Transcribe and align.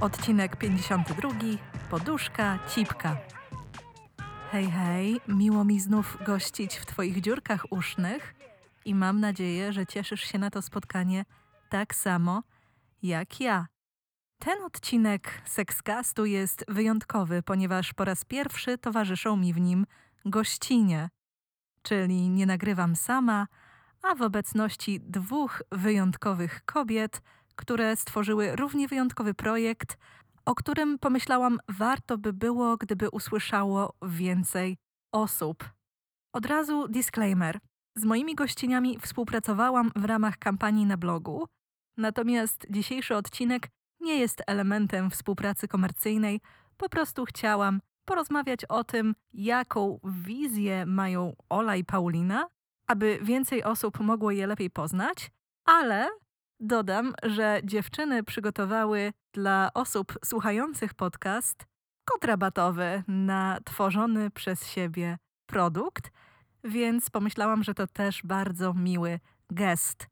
Odcinek 0.00 0.56
52. 0.56 1.30
Poduszka, 1.90 2.58
cipka. 2.68 3.16
Hej, 4.50 4.70
hej, 4.70 5.20
miło 5.28 5.64
mi 5.64 5.80
znów 5.80 6.18
gościć 6.26 6.76
w 6.76 6.86
Twoich 6.86 7.20
dziurkach 7.20 7.72
usznych 7.72 8.34
i 8.84 8.94
mam 8.94 9.20
nadzieję, 9.20 9.72
że 9.72 9.86
cieszysz 9.86 10.20
się 10.20 10.38
na 10.38 10.50
to 10.50 10.62
spotkanie 10.62 11.24
tak 11.68 11.94
samo 11.94 12.42
jak 13.02 13.40
ja. 13.40 13.66
Ten 14.38 14.62
odcinek 14.62 15.42
Sexcastu 15.44 16.26
jest 16.26 16.64
wyjątkowy, 16.68 17.42
ponieważ 17.42 17.94
po 17.94 18.04
raz 18.04 18.24
pierwszy 18.24 18.78
towarzyszą 18.78 19.36
mi 19.36 19.52
w 19.54 19.60
nim 19.60 19.86
gościnie, 20.24 21.08
czyli 21.82 22.28
nie 22.28 22.46
nagrywam 22.46 22.96
sama, 22.96 23.46
a 24.02 24.14
w 24.14 24.22
obecności 24.22 25.00
dwóch 25.00 25.62
wyjątkowych 25.72 26.64
kobiet, 26.64 27.22
które 27.58 27.96
stworzyły 27.96 28.56
równie 28.56 28.88
wyjątkowy 28.88 29.34
projekt, 29.34 29.98
o 30.44 30.54
którym 30.54 30.98
pomyślałam, 30.98 31.58
warto 31.68 32.18
by 32.18 32.32
było, 32.32 32.76
gdyby 32.76 33.10
usłyszało 33.10 33.94
więcej 34.02 34.76
osób. 35.12 35.64
Od 36.32 36.46
razu 36.46 36.88
disclaimer. 36.88 37.58
Z 37.96 38.04
moimi 38.04 38.34
gościniami 38.34 38.98
współpracowałam 39.00 39.90
w 39.96 40.04
ramach 40.04 40.38
kampanii 40.38 40.86
na 40.86 40.96
blogu, 40.96 41.46
natomiast 41.96 42.66
dzisiejszy 42.70 43.16
odcinek 43.16 43.68
nie 44.00 44.16
jest 44.16 44.42
elementem 44.46 45.10
współpracy 45.10 45.68
komercyjnej, 45.68 46.40
po 46.76 46.88
prostu 46.88 47.24
chciałam 47.24 47.80
porozmawiać 48.04 48.64
o 48.64 48.84
tym, 48.84 49.14
jaką 49.32 50.00
wizję 50.04 50.86
mają 50.86 51.32
Ola 51.48 51.76
i 51.76 51.84
Paulina, 51.84 52.46
aby 52.86 53.18
więcej 53.22 53.64
osób 53.64 54.00
mogło 54.00 54.30
je 54.30 54.46
lepiej 54.46 54.70
poznać, 54.70 55.30
ale 55.64 56.08
dodam, 56.60 57.12
że 57.22 57.60
dziewczyny 57.64 58.22
przygotowały 58.22 59.12
dla 59.32 59.70
osób 59.74 60.18
słuchających 60.24 60.94
podcast 60.94 61.66
kod 62.04 62.24
rabatowy 62.24 63.02
na 63.08 63.58
tworzony 63.64 64.30
przez 64.30 64.66
siebie 64.66 65.18
produkt, 65.46 66.10
więc 66.64 67.10
pomyślałam, 67.10 67.64
że 67.64 67.74
to 67.74 67.86
też 67.86 68.22
bardzo 68.24 68.74
miły 68.74 69.20
gest. 69.50 70.06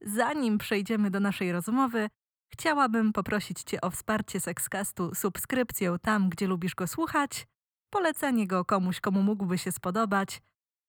Zanim 0.00 0.58
przejdziemy 0.58 1.10
do 1.10 1.20
naszej 1.20 1.52
rozmowy, 1.52 2.08
chciałabym 2.52 3.12
poprosić 3.12 3.62
Cię 3.62 3.80
o 3.80 3.90
wsparcie 3.90 4.40
Sexcastu 4.40 5.14
subskrypcją 5.14 5.98
tam, 5.98 6.28
gdzie 6.28 6.46
lubisz 6.46 6.74
go 6.74 6.86
słuchać, 6.86 7.46
polecenie 7.90 8.46
go 8.46 8.64
komuś, 8.64 9.00
komu 9.00 9.22
mógłby 9.22 9.58
się 9.58 9.72
spodobać, 9.72 10.42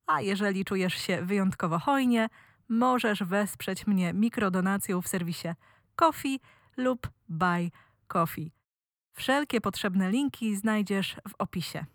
a 0.07 0.21
jeżeli 0.21 0.65
czujesz 0.65 0.93
się 0.93 1.25
wyjątkowo 1.25 1.79
hojnie, 1.79 2.29
możesz 2.69 3.23
wesprzeć 3.23 3.87
mnie 3.87 4.13
mikrodonacją 4.13 5.01
w 5.01 5.07
serwisie 5.07 5.47
Coffee 5.95 6.39
lub 6.77 7.09
Buy 7.29 7.71
Coffee. 8.07 8.51
Wszelkie 9.13 9.61
potrzebne 9.61 10.11
linki 10.11 10.55
znajdziesz 10.55 11.15
w 11.29 11.33
opisie. 11.37 11.85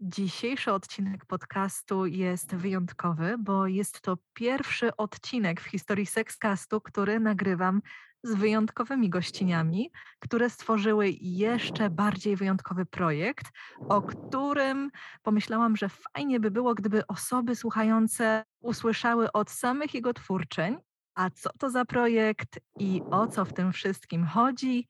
Dzisiejszy 0.00 0.72
odcinek 0.72 1.26
podcastu 1.26 2.06
jest 2.06 2.54
wyjątkowy, 2.54 3.36
bo 3.38 3.66
jest 3.66 4.00
to 4.00 4.16
pierwszy 4.34 4.96
odcinek 4.96 5.60
w 5.60 5.64
historii 5.64 6.06
Sexcastu, 6.06 6.80
który 6.80 7.20
nagrywam 7.20 7.82
z 8.22 8.34
wyjątkowymi 8.34 9.10
gościniami, 9.10 9.90
które 10.18 10.50
stworzyły 10.50 11.10
jeszcze 11.20 11.90
bardziej 11.90 12.36
wyjątkowy 12.36 12.86
projekt, 12.86 13.46
o 13.88 14.02
którym 14.02 14.90
pomyślałam, 15.22 15.76
że 15.76 15.88
fajnie 15.88 16.40
by 16.40 16.50
było, 16.50 16.74
gdyby 16.74 17.06
osoby 17.06 17.56
słuchające 17.56 18.44
usłyszały 18.60 19.32
od 19.32 19.50
samych 19.50 19.94
jego 19.94 20.14
twórczeń, 20.14 20.76
a 21.14 21.30
co 21.30 21.50
to 21.58 21.70
za 21.70 21.84
projekt 21.84 22.60
i 22.78 23.02
o 23.10 23.26
co 23.26 23.44
w 23.44 23.52
tym 23.52 23.72
wszystkim 23.72 24.26
chodzi, 24.26 24.88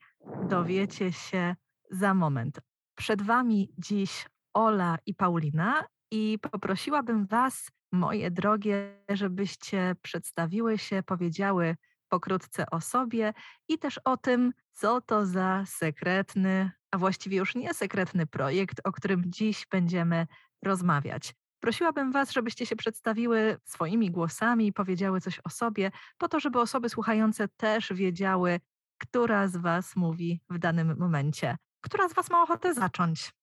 dowiecie 0.49 1.11
się 1.11 1.55
za 1.91 2.13
moment. 2.13 2.59
Przed 2.95 3.21
Wami 3.21 3.73
dziś 3.77 4.25
Ola 4.59 4.97
i 5.05 5.15
Paulina 5.15 5.85
i 6.11 6.39
poprosiłabym 6.51 7.25
Was, 7.25 7.71
moje 7.91 8.31
drogie, 8.31 9.03
żebyście 9.09 9.95
przedstawiły 10.01 10.77
się, 10.77 11.03
powiedziały 11.03 11.75
pokrótce 12.09 12.69
o 12.69 12.81
sobie 12.81 13.33
i 13.67 13.77
też 13.77 13.99
o 14.05 14.17
tym, 14.17 14.53
co 14.73 15.01
to 15.01 15.25
za 15.25 15.63
sekretny, 15.67 16.71
a 16.91 16.97
właściwie 16.97 17.37
już 17.37 17.55
nie 17.55 17.73
sekretny 17.73 18.27
projekt, 18.27 18.81
o 18.83 18.91
którym 18.91 19.23
dziś 19.25 19.67
będziemy 19.71 20.27
rozmawiać. 20.63 21.33
Prosiłabym 21.59 22.11
Was, 22.11 22.31
żebyście 22.31 22.65
się 22.65 22.75
przedstawiły 22.75 23.57
swoimi 23.63 24.11
głosami 24.11 24.67
i 24.67 24.73
powiedziały 24.73 25.21
coś 25.21 25.39
o 25.43 25.49
sobie, 25.49 25.91
po 26.17 26.27
to, 26.27 26.39
żeby 26.39 26.59
osoby 26.59 26.89
słuchające 26.89 27.47
też 27.47 27.93
wiedziały, 27.93 28.59
która 28.97 29.47
z 29.47 29.57
Was 29.57 29.95
mówi 29.95 30.41
w 30.49 30.57
danym 30.57 30.97
momencie. 30.97 31.57
Która 31.81 32.09
z 32.09 32.13
Was 32.13 32.29
ma 32.29 32.43
ochotę 32.43 32.73
zacząć? 32.73 33.38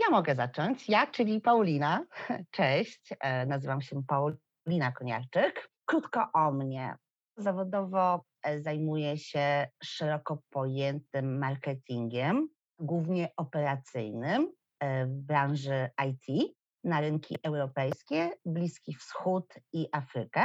Ja 0.00 0.10
mogę 0.10 0.34
zacząć. 0.34 0.88
Ja, 0.88 1.06
czyli 1.06 1.40
Paulina. 1.40 2.04
Cześć, 2.50 3.14
e, 3.20 3.46
nazywam 3.46 3.82
się 3.82 4.02
Paulina 4.06 4.92
Koniarczyk. 4.92 5.70
Krótko 5.84 6.28
o 6.34 6.52
mnie. 6.52 6.96
Zawodowo 7.36 8.24
e, 8.42 8.60
zajmuję 8.60 9.18
się 9.18 9.68
szeroko 9.82 10.38
pojętym 10.50 11.38
marketingiem, 11.38 12.48
głównie 12.78 13.28
operacyjnym 13.36 14.52
e, 14.80 15.06
w 15.06 15.10
branży 15.10 15.90
IT 16.08 16.54
na 16.84 17.00
rynki 17.00 17.36
europejskie, 17.42 18.30
Bliski 18.44 18.94
Wschód 18.94 19.54
i 19.72 19.88
Afrykę. 19.92 20.44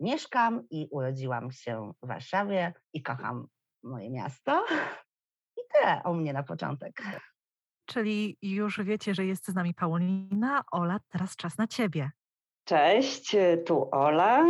Mieszkam 0.00 0.68
i 0.70 0.88
urodziłam 0.90 1.50
się 1.50 1.92
w 2.02 2.06
Warszawie 2.06 2.72
i 2.92 3.02
kocham 3.02 3.46
moje 3.82 4.10
miasto. 4.10 4.64
I 5.58 5.60
tyle 5.72 6.02
o 6.02 6.14
mnie 6.14 6.32
na 6.32 6.42
początek. 6.42 7.02
Czyli 7.88 8.36
już 8.42 8.80
wiecie, 8.84 9.14
że 9.14 9.26
jest 9.26 9.46
z 9.46 9.54
nami 9.54 9.74
Paulina. 9.74 10.62
Ola, 10.72 10.98
teraz 11.12 11.36
czas 11.36 11.58
na 11.58 11.66
Ciebie. 11.66 12.10
Cześć, 12.64 13.36
tu 13.66 13.88
Ola. 13.92 14.44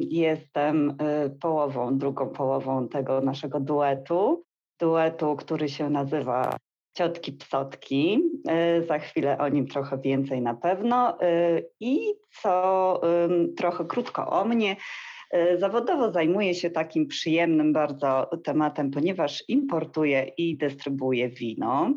Jestem 0.00 0.90
y, 0.90 1.30
połową, 1.40 1.98
drugą 1.98 2.28
połową 2.28 2.88
tego 2.88 3.20
naszego 3.20 3.60
duetu. 3.60 4.44
Duetu, 4.80 5.36
który 5.36 5.68
się 5.68 5.90
nazywa 5.90 6.56
Ciotki 6.96 7.32
Psotki. 7.32 8.22
Y, 8.80 8.86
Za 8.86 8.98
chwilę 8.98 9.38
o 9.38 9.48
nim 9.48 9.66
trochę 9.66 9.98
więcej 9.98 10.42
na 10.42 10.54
pewno. 10.54 11.22
Y, 11.22 11.68
I 11.80 11.98
co 12.42 13.00
trochę 13.56 13.84
krótko 13.84 14.26
o 14.26 14.44
mnie. 14.44 14.76
Y, 15.34 15.58
Zawodowo 15.58 16.12
zajmuję 16.12 16.54
się 16.54 16.70
takim 16.70 17.06
przyjemnym 17.06 17.72
bardzo 17.72 18.30
tematem, 18.44 18.90
ponieważ 18.90 19.44
importuję 19.48 20.32
i 20.36 20.56
dystrybuuję 20.56 21.28
wino. 21.28 21.90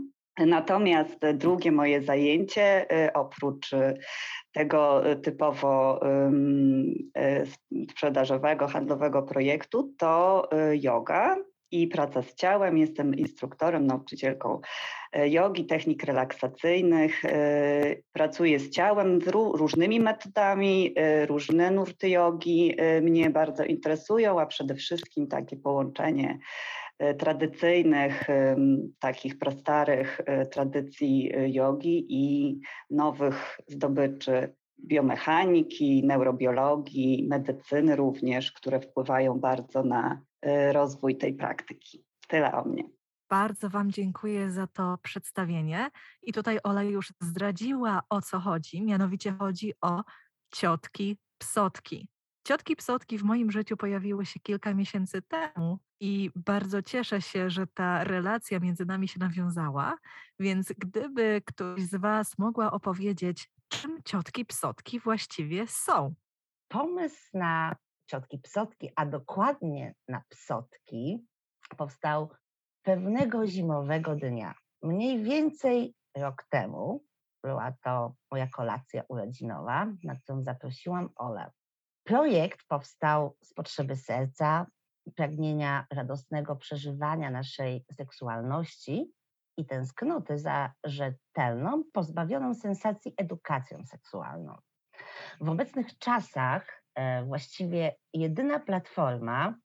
Natomiast 0.45 1.19
drugie 1.33 1.72
moje 1.72 2.01
zajęcie, 2.01 2.85
y, 3.07 3.13
oprócz 3.13 3.73
y, 3.73 3.97
tego 4.51 5.11
y, 5.11 5.16
typowo 5.16 6.00
sprzedażowego, 7.91 8.67
handlowego 8.67 9.23
projektu, 9.23 9.94
to 9.97 10.50
yoga 10.73 11.38
i 11.72 11.88
praca 11.88 12.22
z 12.22 12.35
ciałem. 12.35 12.77
Jestem 12.77 13.16
instruktorem, 13.16 13.85
nauczycielką 13.85 14.62
jogi, 15.13 15.65
technik 15.65 16.03
relaksacyjnych. 16.03 17.24
Pracuję 18.12 18.59
z 18.59 18.69
ciałem 18.69 19.19
różnymi 19.53 20.00
metodami, 20.00 20.95
różne 21.27 21.71
nurty 21.71 22.09
jogi 22.09 22.75
mnie 23.01 23.30
bardzo 23.30 23.63
interesują, 23.63 24.39
a 24.39 24.45
przede 24.45 24.75
wszystkim 24.75 25.27
takie 25.27 25.57
połączenie 25.57 26.39
tradycyjnych, 27.18 28.30
ym, 28.30 28.94
takich 29.00 29.40
prastarych 29.40 30.19
y, 30.19 30.46
tradycji 30.46 31.36
y, 31.36 31.50
jogi 31.50 32.06
i 32.10 32.60
nowych 32.90 33.60
zdobyczy 33.68 34.56
biomechaniki, 34.86 36.04
neurobiologii, 36.06 37.28
medycyny 37.30 37.96
również, 37.96 38.51
które 38.51 38.80
wpływają 38.80 39.40
bardzo 39.40 39.84
na 39.84 40.22
rozwój 40.72 41.18
tej 41.18 41.34
praktyki. 41.34 42.06
Tyle 42.28 42.51
o 42.51 42.66
mnie. 42.66 42.84
Bardzo 43.30 43.69
Wam 43.69 43.92
dziękuję 43.92 44.52
za 44.52 44.68
to 44.68 44.98
przedstawienie. 45.02 45.90
I 46.22 46.34
tutaj 46.34 46.60
Ola 46.63 46.84
już 46.84 47.13
zdradziła, 47.22 48.02
o 48.10 48.22
co 48.22 48.40
chodzi. 48.40 48.81
Mianowicie 48.81 49.31
chodzi 49.31 49.74
o 49.81 50.04
ciotki 50.54 51.18
psotki. 51.38 52.07
Ciotki 52.44 52.75
psotki 52.75 53.18
w 53.18 53.24
moim 53.24 53.51
życiu 53.51 53.77
pojawiły 53.77 54.25
się 54.25 54.39
kilka 54.39 54.74
miesięcy 54.74 55.21
temu 55.21 55.80
i 56.00 56.31
bardzo 56.36 56.81
cieszę 56.81 57.21
się, 57.21 57.50
że 57.50 57.68
ta 57.68 58.03
relacja 58.03 58.59
między 58.59 58.86
nami 58.86 59.07
się 59.07 59.19
nawiązała. 59.19 59.97
Więc 60.39 60.74
gdyby 60.77 61.41
ktoś 61.45 61.81
z 61.81 61.95
Was 61.95 62.38
mogła 62.38 62.71
opowiedzieć, 62.71 63.51
czym 63.68 64.03
ciotki 64.03 64.45
psotki 64.45 65.00
właściwie 65.00 65.68
są? 65.68 66.13
Pomysł 66.68 67.30
na 67.33 67.75
ciotki 68.06 68.39
psotki, 68.39 68.89
a 68.95 69.06
dokładnie 69.06 69.95
na 70.07 70.21
psotki, 70.30 71.25
powstał 71.77 72.30
pewnego 72.81 73.47
zimowego 73.47 74.15
dnia. 74.15 74.53
Mniej 74.83 75.24
więcej 75.24 75.95
rok 76.18 76.44
temu 76.50 77.03
była 77.44 77.74
to 77.83 78.15
moja 78.31 78.47
kolacja 78.47 79.03
urodzinowa, 79.07 79.88
na 80.03 80.15
którą 80.15 80.44
zaprosiłam 80.44 81.09
Olę. 81.15 81.51
Projekt 82.09 82.67
powstał 82.67 83.38
z 83.44 83.53
potrzeby 83.53 83.95
serca, 83.95 84.67
pragnienia 85.15 85.85
radosnego 85.94 86.56
przeżywania 86.56 87.31
naszej 87.31 87.85
seksualności 87.91 89.13
i 89.57 89.65
tęsknoty 89.65 90.38
za 90.38 90.73
rzetelną, 90.83 91.83
pozbawioną 91.94 92.53
sensacji 92.53 93.13
edukacją 93.17 93.85
seksualną. 93.85 94.57
W 95.41 95.50
obecnych 95.50 95.97
czasach 95.97 96.83
e, 96.95 97.23
właściwie 97.23 97.95
jedyna 98.13 98.59
platforma, 98.59 99.56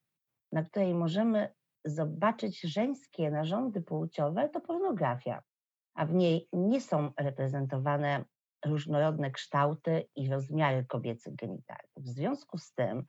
na 0.52 0.62
której 0.62 0.94
możemy 0.94 1.54
zobaczyć 1.84 2.60
żeńskie 2.60 3.30
narządy 3.30 3.82
płciowe, 3.82 4.48
to 4.48 4.60
pornografia, 4.60 5.42
a 5.94 6.06
w 6.06 6.14
niej 6.14 6.48
nie 6.52 6.80
są 6.80 7.12
reprezentowane 7.18 8.24
różnorodne 8.66 9.30
kształty 9.30 10.08
i 10.16 10.30
rozmiary 10.30 10.84
kobiecych 10.88 11.34
genitaliów. 11.34 11.96
W 11.96 12.08
związku 12.08 12.58
z 12.58 12.74
tym 12.74 13.04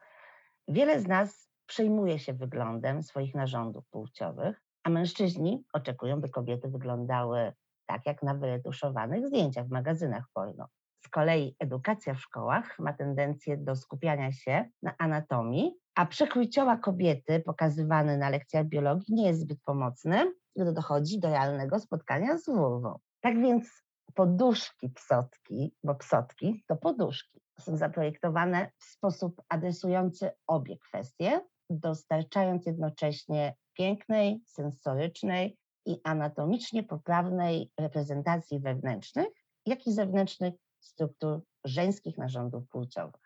wiele 0.67 1.01
z 1.01 1.07
nas 1.07 1.49
przejmuje 1.65 2.19
się 2.19 2.33
wyglądem 2.33 3.03
swoich 3.03 3.35
narządów 3.35 3.89
płciowych, 3.89 4.61
a 4.83 4.89
mężczyźni 4.89 5.63
oczekują, 5.73 6.21
by 6.21 6.29
kobiety 6.29 6.69
wyglądały 6.69 7.53
tak, 7.85 8.05
jak 8.05 8.23
na 8.23 8.33
wyretuszowanych 8.33 9.27
zdjęciach 9.27 9.67
w 9.67 9.71
magazynach 9.71 10.25
porno. 10.33 10.67
Z 11.05 11.09
kolei 11.09 11.55
edukacja 11.59 12.13
w 12.13 12.19
szkołach 12.19 12.79
ma 12.79 12.93
tendencję 12.93 13.57
do 13.57 13.75
skupiania 13.75 14.31
się 14.31 14.65
na 14.81 14.97
anatomii, 14.97 15.75
a 15.95 16.05
przekrój 16.05 16.49
ciała 16.49 16.77
kobiety 16.77 17.39
pokazywany 17.39 18.17
na 18.17 18.29
lekcjach 18.29 18.65
biologii 18.65 19.15
nie 19.15 19.27
jest 19.27 19.39
zbyt 19.39 19.59
pomocny, 19.65 20.33
gdy 20.55 20.73
dochodzi 20.73 21.19
do 21.19 21.29
realnego 21.29 21.79
spotkania 21.79 22.37
z 22.37 22.45
wulwą. 22.45 22.99
Tak 23.21 23.41
więc 23.41 23.84
poduszki 24.13 24.89
psotki, 24.89 25.75
bo 25.83 25.95
psotki 25.95 26.63
to 26.67 26.75
poduszki, 26.75 27.41
są 27.59 27.77
zaprojektowane 27.77 28.71
w 28.77 28.83
sposób 28.83 29.41
adresujący 29.49 30.31
obie 30.47 30.77
kwestie, 30.77 31.41
dostarczając 31.69 32.65
jednocześnie 32.65 33.55
pięknej, 33.73 34.41
sensorycznej 34.45 35.57
i 35.85 36.01
anatomicznie 36.03 36.83
poprawnej 36.83 37.71
reprezentacji 37.79 38.59
wewnętrznych, 38.59 39.27
jak 39.65 39.87
i 39.87 39.93
zewnętrznych 39.93 40.53
struktur 40.79 41.41
żeńskich 41.63 42.17
narządów 42.17 42.67
płciowych. 42.69 43.25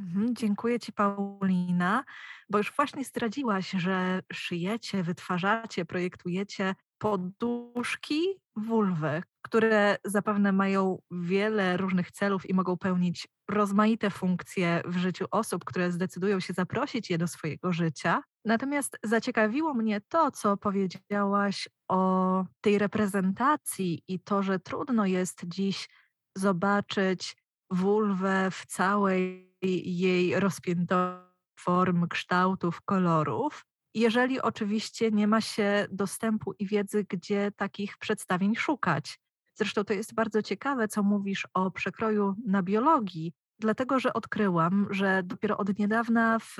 Mhm, 0.00 0.34
dziękuję 0.36 0.80
Ci, 0.80 0.92
Paulina, 0.92 2.04
bo 2.50 2.58
już 2.58 2.72
właśnie 2.76 3.04
zdradziłaś, 3.04 3.70
że 3.70 4.20
szyjecie, 4.32 5.02
wytwarzacie, 5.02 5.84
projektujecie 5.84 6.74
poduszki 6.98 8.22
wulwy, 8.56 9.22
które 9.42 9.96
zapewne 10.04 10.52
mają 10.52 10.98
wiele 11.10 11.76
różnych 11.76 12.10
celów 12.10 12.50
i 12.50 12.54
mogą 12.54 12.76
pełnić 12.76 13.28
rozmaite 13.50 14.10
funkcje 14.10 14.82
w 14.84 14.96
życiu 14.96 15.24
osób, 15.30 15.64
które 15.64 15.92
zdecydują 15.92 16.40
się 16.40 16.52
zaprosić 16.52 17.10
je 17.10 17.18
do 17.18 17.28
swojego 17.28 17.72
życia. 17.72 18.22
Natomiast 18.44 18.98
zaciekawiło 19.04 19.74
mnie 19.74 20.00
to, 20.08 20.30
co 20.30 20.56
powiedziałaś 20.56 21.68
o 21.88 22.44
tej 22.60 22.78
reprezentacji 22.78 24.02
i 24.08 24.20
to, 24.20 24.42
że 24.42 24.58
trudno 24.58 25.06
jest 25.06 25.42
dziś 25.44 25.88
zobaczyć 26.36 27.36
wulwę 27.70 28.48
w 28.50 28.66
całej 28.66 29.54
jej 29.84 30.40
rozpiętości 30.40 31.26
form, 31.58 32.08
kształtów, 32.08 32.80
kolorów 32.84 33.66
jeżeli 33.96 34.40
oczywiście 34.40 35.10
nie 35.10 35.26
ma 35.26 35.40
się 35.40 35.86
dostępu 35.90 36.52
i 36.58 36.66
wiedzy, 36.66 37.06
gdzie 37.08 37.52
takich 37.56 37.98
przedstawień 37.98 38.56
szukać. 38.56 39.20
Zresztą 39.54 39.84
to 39.84 39.92
jest 39.92 40.14
bardzo 40.14 40.42
ciekawe, 40.42 40.88
co 40.88 41.02
mówisz 41.02 41.48
o 41.54 41.70
przekroju 41.70 42.34
na 42.46 42.62
biologii, 42.62 43.32
dlatego 43.58 44.00
że 44.00 44.12
odkryłam, 44.12 44.86
że 44.90 45.22
dopiero 45.22 45.56
od 45.56 45.78
niedawna 45.78 46.38
w 46.38 46.56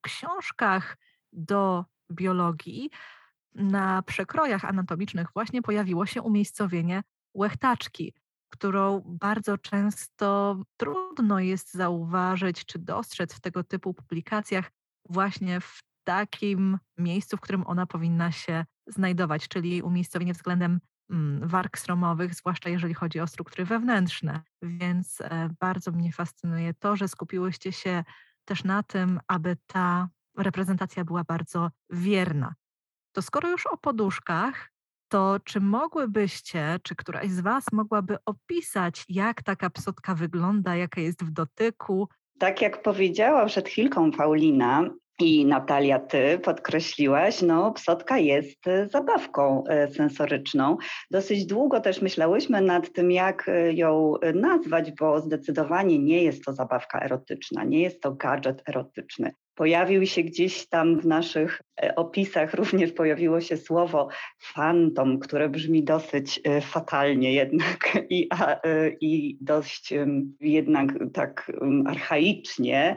książkach 0.00 0.96
do 1.32 1.84
biologii 2.12 2.90
na 3.54 4.02
przekrojach 4.02 4.64
anatomicznych 4.64 5.28
właśnie 5.34 5.62
pojawiło 5.62 6.06
się 6.06 6.22
umiejscowienie 6.22 7.02
łechtaczki, 7.34 8.14
którą 8.48 9.02
bardzo 9.06 9.58
często 9.58 10.56
trudno 10.76 11.40
jest 11.40 11.74
zauważyć 11.74 12.64
czy 12.64 12.78
dostrzec 12.78 13.34
w 13.34 13.40
tego 13.40 13.64
typu 13.64 13.94
publikacjach 13.94 14.70
właśnie 15.08 15.60
w 15.60 15.82
takim 16.04 16.78
miejscu, 16.98 17.36
w 17.36 17.40
którym 17.40 17.66
ona 17.66 17.86
powinna 17.86 18.32
się 18.32 18.64
znajdować, 18.86 19.48
czyli 19.48 19.82
umiejscowienie 19.82 20.32
względem 20.32 20.80
mm, 21.10 21.48
warg 21.48 21.78
sromowych, 21.78 22.34
zwłaszcza 22.34 22.70
jeżeli 22.70 22.94
chodzi 22.94 23.20
o 23.20 23.26
struktury 23.26 23.64
wewnętrzne. 23.64 24.42
Więc 24.62 25.20
e, 25.20 25.48
bardzo 25.60 25.92
mnie 25.92 26.12
fascynuje 26.12 26.74
to, 26.74 26.96
że 26.96 27.08
skupiłyście 27.08 27.72
się 27.72 28.04
też 28.44 28.64
na 28.64 28.82
tym, 28.82 29.20
aby 29.28 29.56
ta 29.66 30.08
reprezentacja 30.36 31.04
była 31.04 31.24
bardzo 31.24 31.70
wierna. 31.90 32.54
To 33.12 33.22
skoro 33.22 33.50
już 33.50 33.66
o 33.66 33.76
poduszkach, 33.76 34.70
to 35.08 35.40
czy 35.44 35.60
mogłybyście, 35.60 36.78
czy 36.82 36.96
któraś 36.96 37.30
z 37.30 37.40
Was 37.40 37.64
mogłaby 37.72 38.16
opisać, 38.26 39.04
jak 39.08 39.42
taka 39.42 39.70
psotka 39.70 40.14
wygląda, 40.14 40.76
jaka 40.76 41.00
jest 41.00 41.24
w 41.24 41.30
dotyku? 41.30 42.08
Tak 42.38 42.62
jak 42.62 42.82
powiedziała 42.82 43.46
przed 43.46 43.68
chwilką 43.68 44.10
Paulina, 44.12 44.90
i 45.20 45.46
Natalia, 45.46 45.98
ty 45.98 46.38
podkreśliłaś, 46.38 47.42
no 47.42 47.72
psotka 47.72 48.18
jest 48.18 48.66
e, 48.68 48.88
zabawką 48.88 49.64
e, 49.66 49.88
sensoryczną. 49.88 50.76
Dosyć 51.10 51.46
długo 51.46 51.80
też 51.80 52.02
myślałyśmy 52.02 52.60
nad 52.60 52.92
tym, 52.92 53.10
jak 53.10 53.48
e, 53.48 53.72
ją 53.72 54.14
nazwać, 54.34 54.92
bo 54.92 55.20
zdecydowanie 55.20 55.98
nie 55.98 56.22
jest 56.22 56.44
to 56.44 56.52
zabawka 56.52 57.00
erotyczna, 57.00 57.64
nie 57.64 57.80
jest 57.82 58.00
to 58.00 58.12
gadżet 58.12 58.62
erotyczny 58.68 59.32
pojawił 59.60 60.06
się 60.06 60.22
gdzieś 60.22 60.68
tam 60.68 61.00
w 61.00 61.06
naszych 61.06 61.62
opisach, 61.96 62.54
również 62.54 62.92
pojawiło 62.92 63.40
się 63.40 63.56
słowo 63.56 64.08
fantom, 64.38 65.18
które 65.18 65.48
brzmi 65.48 65.84
dosyć 65.84 66.40
e, 66.44 66.60
fatalnie 66.60 67.32
jednak 67.32 67.98
i, 68.10 68.26
a, 68.30 68.60
e, 68.62 68.90
i 69.00 69.38
dość 69.40 69.94
jednak 70.40 70.88
tak 71.12 71.52
archaicznie, 71.86 72.96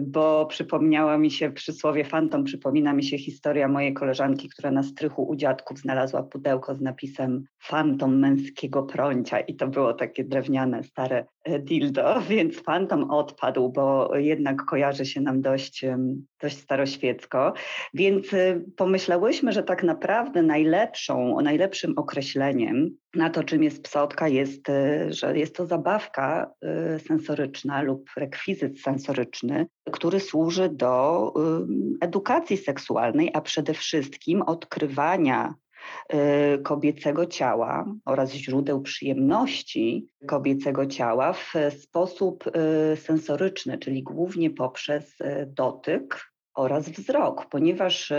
bo 0.00 0.46
przypomniała 0.46 1.18
mi 1.18 1.30
się 1.30 1.52
przysłowie 1.52 2.04
fantom, 2.04 2.44
przypomina 2.44 2.92
mi 2.92 3.04
się 3.04 3.18
historia 3.18 3.68
mojej 3.68 3.94
koleżanki, 3.94 4.48
która 4.48 4.70
na 4.70 4.82
strychu 4.82 5.28
u 5.28 5.36
dziadków 5.36 5.78
znalazła 5.78 6.22
pudełko 6.22 6.74
z 6.74 6.80
napisem 6.80 7.44
fantom 7.62 8.18
męskiego 8.18 8.82
prącia 8.82 9.40
i 9.40 9.54
to 9.54 9.68
było 9.68 9.94
takie 9.94 10.24
drewniane, 10.24 10.82
stare 10.84 11.26
dildo, 11.60 12.20
więc 12.30 12.62
fantom 12.62 13.10
odpadł, 13.10 13.72
bo 13.72 14.16
jednak 14.16 14.64
kojarzy 14.64 15.06
się 15.06 15.20
nam 15.20 15.42
dość 15.42 15.84
dość 16.40 16.58
staroświecko, 16.58 17.52
więc 17.94 18.15
y, 18.18 18.64
pomyślałyśmy, 18.76 19.52
że 19.52 19.62
tak 19.62 19.82
naprawdę 19.82 20.42
najlepszą, 20.42 21.40
najlepszym 21.40 21.92
określeniem 21.96 22.96
na 23.14 23.30
to, 23.30 23.44
czym 23.44 23.62
jest 23.62 23.82
psotka, 23.82 24.28
jest, 24.28 24.68
y, 24.68 25.12
że 25.12 25.38
jest 25.38 25.56
to 25.56 25.66
zabawka 25.66 26.50
y, 26.96 26.98
sensoryczna 26.98 27.82
lub 27.82 28.10
rekwizyt 28.16 28.80
sensoryczny, 28.80 29.66
który 29.92 30.20
służy 30.20 30.68
do 30.68 31.32
edukacji 32.00 32.56
seksualnej, 32.56 33.30
a 33.34 33.40
przede 33.40 33.74
wszystkim 33.74 34.42
odkrywania 34.42 35.54
Y, 36.14 36.58
kobiecego 36.62 37.26
ciała 37.26 37.86
oraz 38.04 38.32
źródeł 38.32 38.82
przyjemności 38.82 40.08
kobiecego 40.26 40.86
ciała 40.86 41.32
w 41.32 41.54
sposób 41.80 42.44
y, 42.46 42.96
sensoryczny, 42.96 43.78
czyli 43.78 44.02
głównie 44.02 44.50
poprzez 44.50 45.20
y, 45.20 45.46
dotyk 45.46 46.32
oraz 46.56 46.88
wzrok, 46.88 47.46
ponieważ 47.46 48.12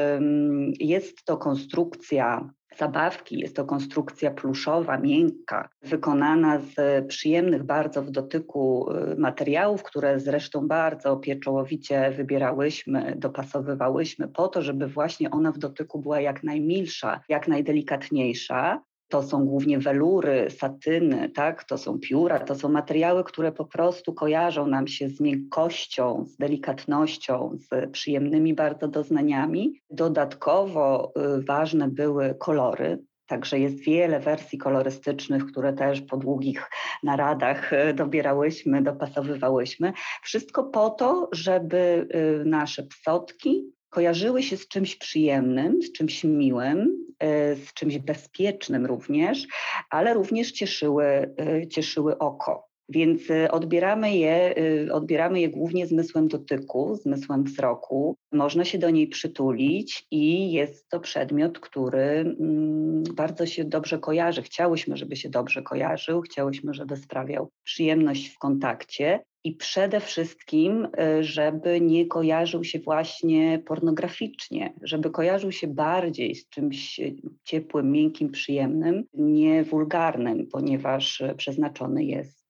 jest 0.79 1.25
to 1.25 1.37
konstrukcja 1.37 2.49
zabawki. 2.77 3.39
Jest 3.39 3.55
to 3.55 3.65
konstrukcja 3.65 4.31
pluszowa, 4.31 4.97
miękka, 4.97 5.69
wykonana 5.81 6.59
z 6.59 7.05
przyjemnych 7.07 7.63
bardzo 7.63 8.01
w 8.01 8.11
dotyku 8.11 8.91
y, 8.91 9.15
materiałów, 9.15 9.83
które 9.83 10.19
zresztą 10.19 10.67
bardzo 10.67 11.17
pieczołowicie 11.17 12.11
wybierałyśmy, 12.11 13.15
dopasowywałyśmy 13.17 14.27
po 14.27 14.47
to, 14.47 14.61
żeby 14.61 14.87
właśnie 14.87 15.31
ona 15.31 15.51
w 15.51 15.57
dotyku 15.57 15.99
była 15.99 16.21
jak 16.21 16.43
najmilsza, 16.43 17.21
jak 17.29 17.47
najdelikatniejsza. 17.47 18.81
To 19.07 19.23
są 19.23 19.45
głównie 19.45 19.79
welury, 19.79 20.47
satyny, 20.49 21.29
tak? 21.29 21.63
to 21.63 21.77
są 21.77 21.99
pióra, 21.99 22.39
to 22.39 22.55
są 22.55 22.69
materiały, 22.69 23.23
które 23.23 23.51
po 23.51 23.65
prostu 23.65 24.13
kojarzą 24.13 24.67
nam 24.67 24.87
się 24.87 25.09
z 25.09 25.19
miękkością, 25.19 26.25
z 26.27 26.37
delikatnością, 26.37 27.51
z 27.53 27.91
przyjemnymi 27.91 28.53
bardzo 28.53 28.87
doznaniami. 28.87 29.81
Dodatkowo 29.89 31.13
y, 31.37 31.43
ważne 31.43 31.87
były 31.87 32.35
kolory, 32.39 32.99
Także 33.27 33.59
jest 33.59 33.79
wiele 33.79 34.19
wersji 34.19 34.57
kolorystycznych, 34.57 35.45
które 35.45 35.73
też 35.73 36.01
po 36.01 36.17
długich 36.17 36.69
naradach 37.03 37.73
y, 37.73 37.93
dobierałyśmy, 37.93 38.81
dopasowywałyśmy. 38.81 39.93
Wszystko 40.23 40.63
po 40.63 40.89
to, 40.89 41.29
żeby 41.31 42.07
y, 42.15 42.45
nasze 42.45 42.83
psotki 42.83 43.76
kojarzyły 43.89 44.43
się 44.43 44.57
z 44.57 44.67
czymś 44.67 44.95
przyjemnym, 44.95 45.81
z 45.81 45.91
czymś 45.91 46.23
miłym, 46.23 47.05
e, 47.19 47.55
z 47.55 47.73
czymś 47.73 47.97
bezpiecznym 47.97 48.85
również, 48.85 49.47
ale 49.89 50.13
również 50.13 50.51
cieszyły, 50.51 51.05
e, 51.05 51.67
cieszyły 51.67 52.17
oko. 52.17 52.66
Więc 52.89 53.31
e, 53.31 53.51
odbieramy 53.51 54.17
je, 54.17 54.55
odbieramy 54.91 55.39
je 55.39 55.49
głównie 55.49 55.87
zmysłem 55.87 56.27
dotyku, 56.27 56.95
zmysłem 56.95 57.43
wzroku. 57.43 58.15
Można 58.31 58.65
się 58.65 58.77
do 58.77 58.89
niej 58.89 59.07
przytulić 59.07 60.07
i 60.11 60.51
jest 60.51 60.89
to 60.89 60.99
przedmiot, 60.99 61.59
który 61.59 61.99
mm, 61.99 63.03
bardzo 63.15 63.45
się 63.45 63.65
dobrze 63.65 63.99
kojarzy. 63.99 64.41
Chciałyśmy, 64.41 64.97
żeby 64.97 65.15
się 65.15 65.29
dobrze 65.29 65.61
kojarzył, 65.61 66.21
chciałyśmy, 66.21 66.73
żeby 66.73 66.97
sprawiał 66.97 67.49
przyjemność 67.63 68.27
w 68.29 68.37
kontakcie 68.37 69.19
i 69.47 69.51
przede 69.55 69.99
wszystkim, 69.99 70.85
y, 70.85 71.23
żeby 71.23 71.81
nie 71.81 72.05
kojarzył 72.05 72.63
się 72.63 72.79
właśnie 72.79 73.61
pornograficznie, 73.65 74.73
żeby 74.81 75.09
kojarzył 75.09 75.51
się 75.51 75.67
bardziej 75.67 76.35
z 76.35 76.49
czymś 76.49 76.99
y, 76.99 77.15
ciepłym, 77.43 77.91
miękkim, 77.91 78.31
przyjemnym, 78.31 79.03
nie 79.13 79.63
wulgarnym, 79.63 80.47
ponieważ 80.51 81.21
y, 81.21 81.35
przeznaczony 81.37 82.03
jest 82.03 82.46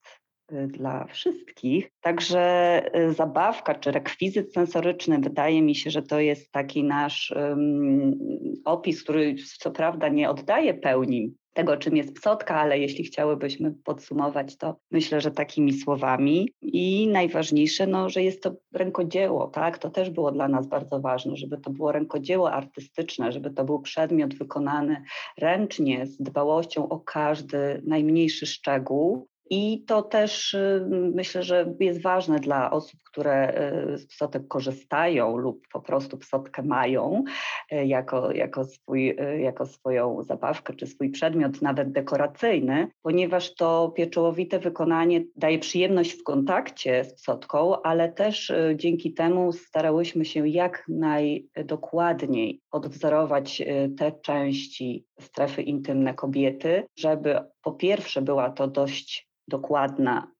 dla 0.67 1.05
wszystkich. 1.05 1.91
Także 2.01 2.81
zabawka 3.09 3.75
czy 3.75 3.91
rekwizyt 3.91 4.53
sensoryczny, 4.53 5.19
wydaje 5.19 5.61
mi 5.61 5.75
się, 5.75 5.89
że 5.89 6.01
to 6.01 6.19
jest 6.19 6.51
taki 6.51 6.83
nasz 6.83 7.33
um, 7.35 8.19
opis, 8.65 9.03
który 9.03 9.35
co 9.59 9.71
prawda 9.71 10.07
nie 10.07 10.29
oddaje 10.29 10.73
pełni 10.73 11.33
tego, 11.57 11.77
czym 11.77 11.97
jest 11.97 12.13
psotka, 12.13 12.55
ale 12.55 12.79
jeśli 12.79 13.03
chciałybyśmy 13.03 13.71
podsumować, 13.83 14.57
to 14.57 14.79
myślę, 14.91 15.21
że 15.21 15.31
takimi 15.31 15.73
słowami. 15.73 16.49
I 16.61 17.07
najważniejsze, 17.07 17.87
no, 17.87 18.09
że 18.09 18.23
jest 18.23 18.43
to 18.43 18.55
rękodzieło, 18.73 19.47
tak? 19.47 19.77
To 19.77 19.89
też 19.89 20.09
było 20.09 20.31
dla 20.31 20.47
nas 20.47 20.67
bardzo 20.67 20.99
ważne, 20.99 21.35
żeby 21.35 21.57
to 21.57 21.69
było 21.69 21.91
rękodzieło 21.91 22.51
artystyczne, 22.51 23.31
żeby 23.31 23.49
to 23.49 23.65
był 23.65 23.79
przedmiot 23.79 24.33
wykonany 24.35 25.03
ręcznie, 25.37 26.05
z 26.05 26.17
dbałością 26.17 26.89
o 26.89 26.99
każdy 26.99 27.81
najmniejszy 27.85 28.45
szczegół, 28.45 29.27
i 29.49 29.83
to 29.87 30.01
też 30.01 30.53
y, 30.53 30.87
myślę, 30.91 31.43
że 31.43 31.73
jest 31.79 32.01
ważne 32.01 32.39
dla 32.39 32.71
osób, 32.71 32.99
które 33.03 33.61
y, 33.93 33.97
z 33.97 34.07
psotek 34.07 34.47
korzystają 34.47 35.37
lub 35.37 35.67
po 35.73 35.81
prostu 35.81 36.17
psotkę 36.17 36.63
mają 36.63 37.23
y, 37.71 37.85
jako, 37.85 38.31
jako, 38.31 38.65
swój, 38.65 39.15
jako 39.39 39.65
swoją 39.65 40.23
zabawkę 40.23 40.73
czy 40.73 40.87
swój 40.87 41.09
przedmiot, 41.09 41.61
nawet 41.61 41.91
dekoracyjny, 41.91 42.87
ponieważ 43.01 43.55
to 43.55 43.93
pieczołowite 43.95 44.59
wykonanie 44.59 45.23
daje 45.35 45.59
przyjemność 45.59 46.11
w 46.11 46.23
kontakcie 46.23 47.05
z 47.05 47.13
psotką, 47.13 47.81
ale 47.81 48.11
też 48.11 48.53
dzięki 48.75 49.13
temu 49.13 49.51
starałyśmy 49.51 50.25
się 50.25 50.47
jak 50.47 50.85
najdokładniej 50.89 52.61
odwzorować 52.71 53.63
te 53.97 54.11
części 54.11 55.05
strefy 55.19 55.61
intymne 55.61 56.13
kobiety, 56.13 56.83
żeby 56.95 57.39
po 57.67 57.71
pierwsze 57.71 58.21
była 58.21 58.49
to 58.49 58.67
dość 58.67 59.29
dokładna, 59.47 60.31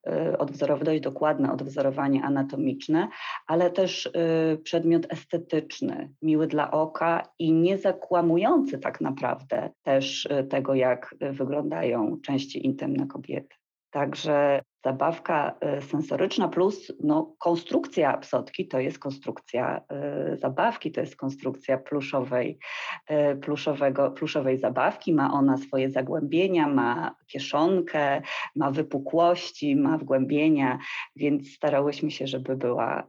y, 0.79 0.83
dość 0.83 1.01
dokładne 1.01 1.51
odwzorowanie 1.51 2.23
anatomiczne, 2.23 3.07
ale 3.47 3.71
też 3.71 4.05
y, 4.05 4.57
przedmiot 4.63 5.13
estetyczny, 5.13 6.13
miły 6.21 6.47
dla 6.47 6.71
oka 6.71 7.23
i 7.39 7.53
nie 7.53 7.77
zakłamujący 7.77 8.77
tak 8.77 9.01
naprawdę 9.01 9.69
też 9.83 10.25
y, 10.25 10.43
tego, 10.43 10.75
jak 10.75 11.15
wyglądają 11.31 12.17
części 12.21 12.65
intymne 12.65 13.07
kobiety. 13.07 13.55
Także 13.91 14.61
zabawka 14.87 15.55
e, 15.59 15.81
sensoryczna 15.81 16.47
plus 16.47 16.91
no, 17.03 17.35
konstrukcja 17.39 18.17
psotki 18.17 18.67
to 18.67 18.79
jest 18.79 18.99
konstrukcja 18.99 19.81
y, 20.33 20.37
zabawki, 20.37 20.91
to 20.91 21.01
jest 21.01 21.15
konstrukcja 21.15 21.77
pluszowej, 21.77 22.59
y, 23.11 23.35
pluszowego, 23.35 24.11
pluszowej 24.11 24.57
zabawki. 24.57 25.13
Ma 25.13 25.33
ona 25.33 25.57
swoje 25.57 25.89
zagłębienia, 25.89 26.67
ma 26.67 27.15
kieszonkę, 27.27 28.21
ma 28.55 28.71
wypukłości, 28.71 29.75
ma 29.75 29.97
wgłębienia, 29.97 30.79
więc 31.15 31.51
starałyśmy 31.53 32.11
się, 32.11 32.27
żeby 32.27 32.55
była 32.55 33.07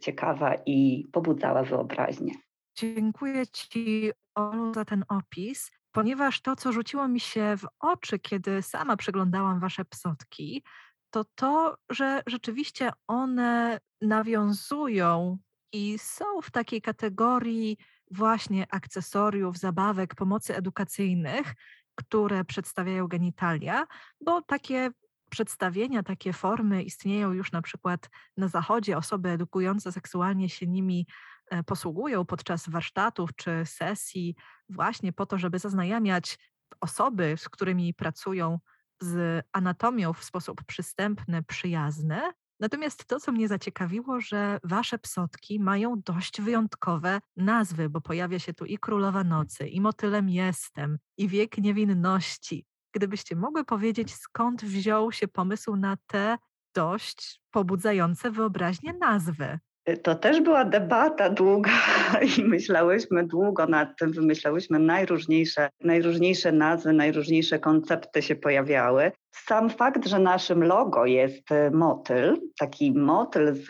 ciekawa 0.00 0.54
i 0.66 1.06
pobudzała 1.12 1.62
wyobraźnię. 1.62 2.32
Dziękuję 2.76 3.46
Ci, 3.46 4.10
Olu, 4.34 4.74
za 4.74 4.84
ten 4.84 5.04
opis, 5.08 5.70
ponieważ 5.92 6.40
to, 6.40 6.56
co 6.56 6.72
rzuciło 6.72 7.08
mi 7.08 7.20
się 7.20 7.56
w 7.56 7.66
oczy, 7.80 8.18
kiedy 8.18 8.62
sama 8.62 8.96
przeglądałam 8.96 9.60
Wasze 9.60 9.84
psotki, 9.84 10.62
to 11.10 11.24
to, 11.34 11.76
że 11.90 12.22
rzeczywiście 12.26 12.92
one 13.06 13.80
nawiązują 14.00 15.38
i 15.72 15.98
są 15.98 16.24
w 16.42 16.50
takiej 16.50 16.82
kategorii 16.82 17.78
właśnie 18.10 18.66
akcesoriów, 18.70 19.58
zabawek, 19.58 20.14
pomocy 20.14 20.56
edukacyjnych, 20.56 21.54
które 21.94 22.44
przedstawiają 22.44 23.06
genitalia, 23.06 23.86
bo 24.20 24.42
takie 24.42 24.90
przedstawienia, 25.30 26.02
takie 26.02 26.32
formy 26.32 26.82
istnieją 26.82 27.32
już 27.32 27.52
na 27.52 27.62
przykład 27.62 28.10
na 28.36 28.48
Zachodzie. 28.48 28.96
Osoby 28.96 29.28
edukujące 29.28 29.92
seksualnie 29.92 30.48
się 30.48 30.66
nimi 30.66 31.06
e, 31.50 31.62
posługują 31.62 32.24
podczas 32.24 32.68
warsztatów 32.68 33.30
czy 33.36 33.62
sesji, 33.64 34.36
właśnie 34.68 35.12
po 35.12 35.26
to, 35.26 35.38
żeby 35.38 35.58
zaznajamiać 35.58 36.38
osoby, 36.80 37.34
z 37.36 37.48
którymi 37.48 37.94
pracują, 37.94 38.58
z 39.00 39.44
anatomią 39.52 40.12
w 40.12 40.24
sposób 40.24 40.64
przystępny, 40.64 41.42
przyjazny. 41.42 42.20
Natomiast 42.60 43.04
to, 43.04 43.20
co 43.20 43.32
mnie 43.32 43.48
zaciekawiło, 43.48 44.20
że 44.20 44.58
wasze 44.64 44.98
psotki 44.98 45.60
mają 45.60 46.00
dość 46.06 46.40
wyjątkowe 46.40 47.20
nazwy, 47.36 47.88
bo 47.88 48.00
pojawia 48.00 48.38
się 48.38 48.54
tu 48.54 48.64
i 48.64 48.78
Królowa 48.78 49.24
Nocy, 49.24 49.68
i 49.68 49.80
Motylem 49.80 50.28
Jestem, 50.28 50.98
i 51.16 51.28
Wiek 51.28 51.58
Niewinności. 51.58 52.66
Gdybyście 52.94 53.36
mogły 53.36 53.64
powiedzieć, 53.64 54.14
skąd 54.14 54.64
wziął 54.64 55.12
się 55.12 55.28
pomysł 55.28 55.76
na 55.76 55.96
te 56.06 56.38
dość 56.74 57.42
pobudzające 57.50 58.30
wyobraźnię 58.30 58.92
nazwy? 58.92 59.58
To 60.02 60.14
też 60.14 60.40
była 60.40 60.64
debata 60.64 61.30
długa 61.30 61.70
i 62.38 62.44
myślałyśmy 62.44 63.26
długo 63.26 63.66
nad 63.66 63.98
tym, 63.98 64.12
wymyślałyśmy 64.12 64.78
najróżniejsze, 64.78 65.68
najróżniejsze 65.80 66.52
nazwy, 66.52 66.92
najróżniejsze 66.92 67.58
koncepty 67.58 68.22
się 68.22 68.36
pojawiały. 68.36 69.12
Sam 69.32 69.70
fakt, 69.70 70.06
że 70.06 70.18
naszym 70.18 70.64
logo 70.64 71.06
jest 71.06 71.52
e, 71.52 71.70
motyl, 71.70 72.40
taki 72.58 72.92
motyl 72.92 73.54
z, 73.54 73.66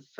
z 0.00 0.16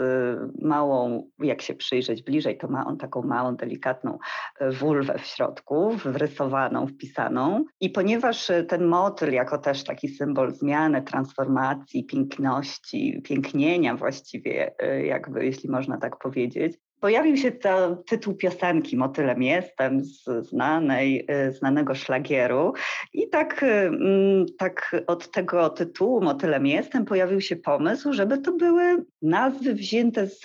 małą, 0.62 1.30
jak 1.38 1.62
się 1.62 1.74
przyjrzeć 1.74 2.22
bliżej, 2.22 2.58
to 2.58 2.68
ma 2.68 2.86
on 2.86 2.98
taką 2.98 3.22
małą, 3.22 3.56
delikatną 3.56 4.18
e, 4.60 4.70
wulwę 4.70 5.18
w 5.18 5.26
środku, 5.26 5.90
wrysowaną, 6.04 6.86
wpisaną. 6.86 7.64
I 7.80 7.90
ponieważ 7.90 8.50
e, 8.50 8.64
ten 8.64 8.84
motyl, 8.84 9.32
jako 9.32 9.58
też 9.58 9.84
taki 9.84 10.08
symbol 10.08 10.52
zmiany, 10.52 11.02
transformacji, 11.02 12.04
piękności, 12.04 13.22
pięknienia 13.24 13.96
właściwie, 13.96 14.74
jakby, 15.04 15.44
jeśli 15.44 15.70
można 15.70 15.98
tak 15.98 16.18
powiedzieć, 16.18 16.78
Pojawił 17.00 17.36
się 17.36 17.52
to, 17.52 17.96
tytuł 17.96 18.34
piosenki 18.34 18.96
Motylem 18.96 19.42
Jestem 19.42 20.04
z 20.04 20.24
znanej, 20.46 21.26
y, 21.48 21.52
znanego 21.52 21.94
szlagieru. 21.94 22.72
I 23.12 23.28
tak, 23.28 23.62
y, 23.62 23.66
mm, 23.66 24.46
tak 24.58 24.96
od 25.06 25.30
tego 25.30 25.70
tytułu 25.70 26.20
Motylem 26.20 26.66
Jestem 26.66 27.04
pojawił 27.04 27.40
się 27.40 27.56
pomysł, 27.56 28.12
żeby 28.12 28.38
to 28.38 28.52
były 28.52 29.04
nazwy 29.22 29.74
wzięte 29.74 30.26
z 30.26 30.40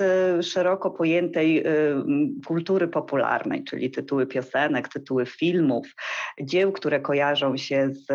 szeroko 0.45 0.91
pojętej 0.91 1.59
y, 1.59 1.63
kultury 2.47 2.87
popularnej, 2.87 3.63
czyli 3.63 3.91
tytuły 3.91 4.27
piosenek, 4.27 4.87
tytuły 4.89 5.25
filmów, 5.25 5.87
dzieł, 6.41 6.71
które 6.71 6.99
kojarzą 6.99 7.57
się 7.57 7.89
z 7.93 8.07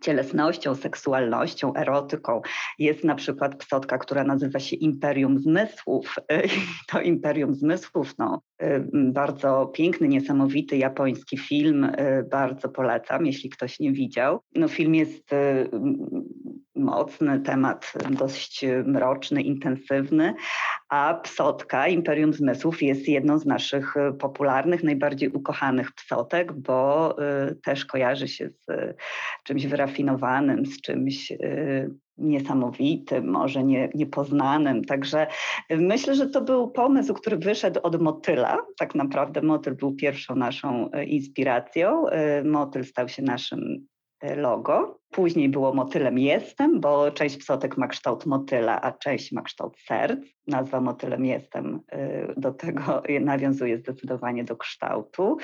cielesnością, 0.00 0.74
seksualnością, 0.74 1.74
erotyką. 1.74 2.40
Jest 2.78 3.04
na 3.04 3.14
przykład 3.14 3.56
psotka, 3.56 3.98
która 3.98 4.24
nazywa 4.24 4.58
się 4.58 4.76
Imperium 4.76 5.38
Zmysłów. 5.38 6.16
To 6.88 7.00
Imperium 7.00 7.54
Zmysłów, 7.54 8.14
no, 8.18 8.42
bardzo 8.92 9.66
piękny, 9.66 10.08
niesamowity 10.08 10.76
japoński 10.76 11.38
film, 11.38 11.92
bardzo 12.30 12.68
polecam, 12.68 13.26
jeśli 13.26 13.50
ktoś 13.50 13.80
nie 13.80 13.92
widział. 13.92 14.40
No, 14.54 14.68
film 14.68 14.94
jest 14.94 15.30
mocny, 16.76 17.40
temat 17.40 17.92
dość 18.10 18.64
mroczny, 18.84 19.42
intensywny, 19.42 20.34
a 20.88 21.14
Psotka, 21.14 21.88
Imperium 21.88 22.32
Zmysłów, 22.32 22.82
jest 22.82 23.08
jedną 23.08 23.38
z 23.38 23.46
naszych 23.46 23.94
popularnych, 24.18 24.82
najbardziej 24.82 25.28
ukochanych 25.28 25.92
psotek, 25.92 26.52
bo 26.52 27.16
też 27.64 27.84
kojarzy 27.84 28.28
się 28.28 28.48
z 28.48 28.96
czymś 29.44 29.66
wyrafinowanym, 29.66 30.66
z 30.66 30.80
czymś 30.80 31.32
niesamowitym, 32.18 33.30
może 33.30 33.64
nie, 33.64 33.88
niepoznanym. 33.94 34.84
Także 34.84 35.26
myślę, 35.70 36.14
że 36.14 36.26
to 36.26 36.40
był 36.40 36.70
pomysł, 36.70 37.14
który 37.14 37.36
wyszedł 37.36 37.80
od 37.82 38.02
motyla. 38.02 38.58
Tak 38.78 38.94
naprawdę 38.94 39.42
motyl 39.42 39.74
był 39.74 39.94
pierwszą 39.94 40.36
naszą 40.36 40.90
y, 40.92 41.04
inspiracją. 41.04 42.04
Motyl 42.44 42.84
stał 42.84 43.08
się 43.08 43.22
naszym 43.22 43.86
logo. 44.36 45.00
Później 45.10 45.48
było 45.48 45.74
motylem 45.74 46.18
jestem, 46.18 46.80
bo 46.80 47.10
część 47.10 47.36
psotek 47.36 47.76
ma 47.76 47.88
kształt 47.88 48.26
motyla, 48.26 48.80
a 48.80 48.92
część 48.92 49.32
ma 49.32 49.42
kształt 49.42 49.78
serc. 49.78 50.20
Nazwa 50.46 50.80
motylem 50.80 51.24
jestem 51.24 51.80
y, 51.92 52.34
do 52.36 52.52
tego 52.52 53.02
nawiązuje 53.20 53.78
zdecydowanie 53.78 54.44
do 54.44 54.56
kształtu. 54.56 55.36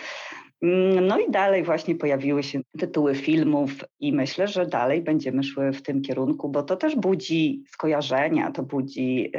Mm, 0.64 1.06
no 1.06 1.18
i 1.18 1.30
dalej 1.30 1.62
właśnie 1.62 1.94
pojawiły 1.94 2.42
się 2.42 2.60
tytuły 2.78 3.14
filmów 3.14 3.70
i 4.00 4.12
myślę, 4.12 4.48
że 4.48 4.66
dalej 4.66 5.02
będziemy 5.02 5.42
szły 5.42 5.72
w 5.72 5.82
tym 5.82 6.02
kierunku, 6.02 6.48
bo 6.48 6.62
to 6.62 6.76
też 6.76 6.96
budzi 6.96 7.64
skojarzenia, 7.68 8.52
to 8.52 8.62
budzi 8.62 9.32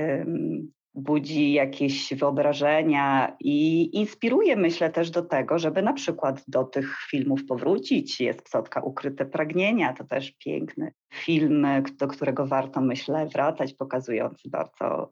budzi 0.96 1.54
jakieś 1.54 2.14
wyobrażenia 2.14 3.36
i 3.40 3.90
inspiruje, 3.98 4.56
myślę, 4.56 4.90
też 4.90 5.12
do 5.12 5.22
tego, 5.22 5.60
żeby 5.60 5.82
na 5.82 5.94
przykład 5.94 6.44
do 6.48 6.64
tych 6.64 6.98
filmów 7.10 7.46
powrócić. 7.46 8.22
Jest 8.22 8.42
Psotka 8.42 8.82
Ukryte 8.82 9.26
Pragnienia, 9.26 9.94
to 9.94 10.04
też 10.04 10.32
piękny 10.32 10.92
film, 11.14 11.68
do 12.00 12.08
którego 12.08 12.46
warto, 12.46 12.82
myślę, 12.82 13.28
wracać, 13.34 13.74
pokazujący 13.74 14.50
bardzo, 14.50 15.12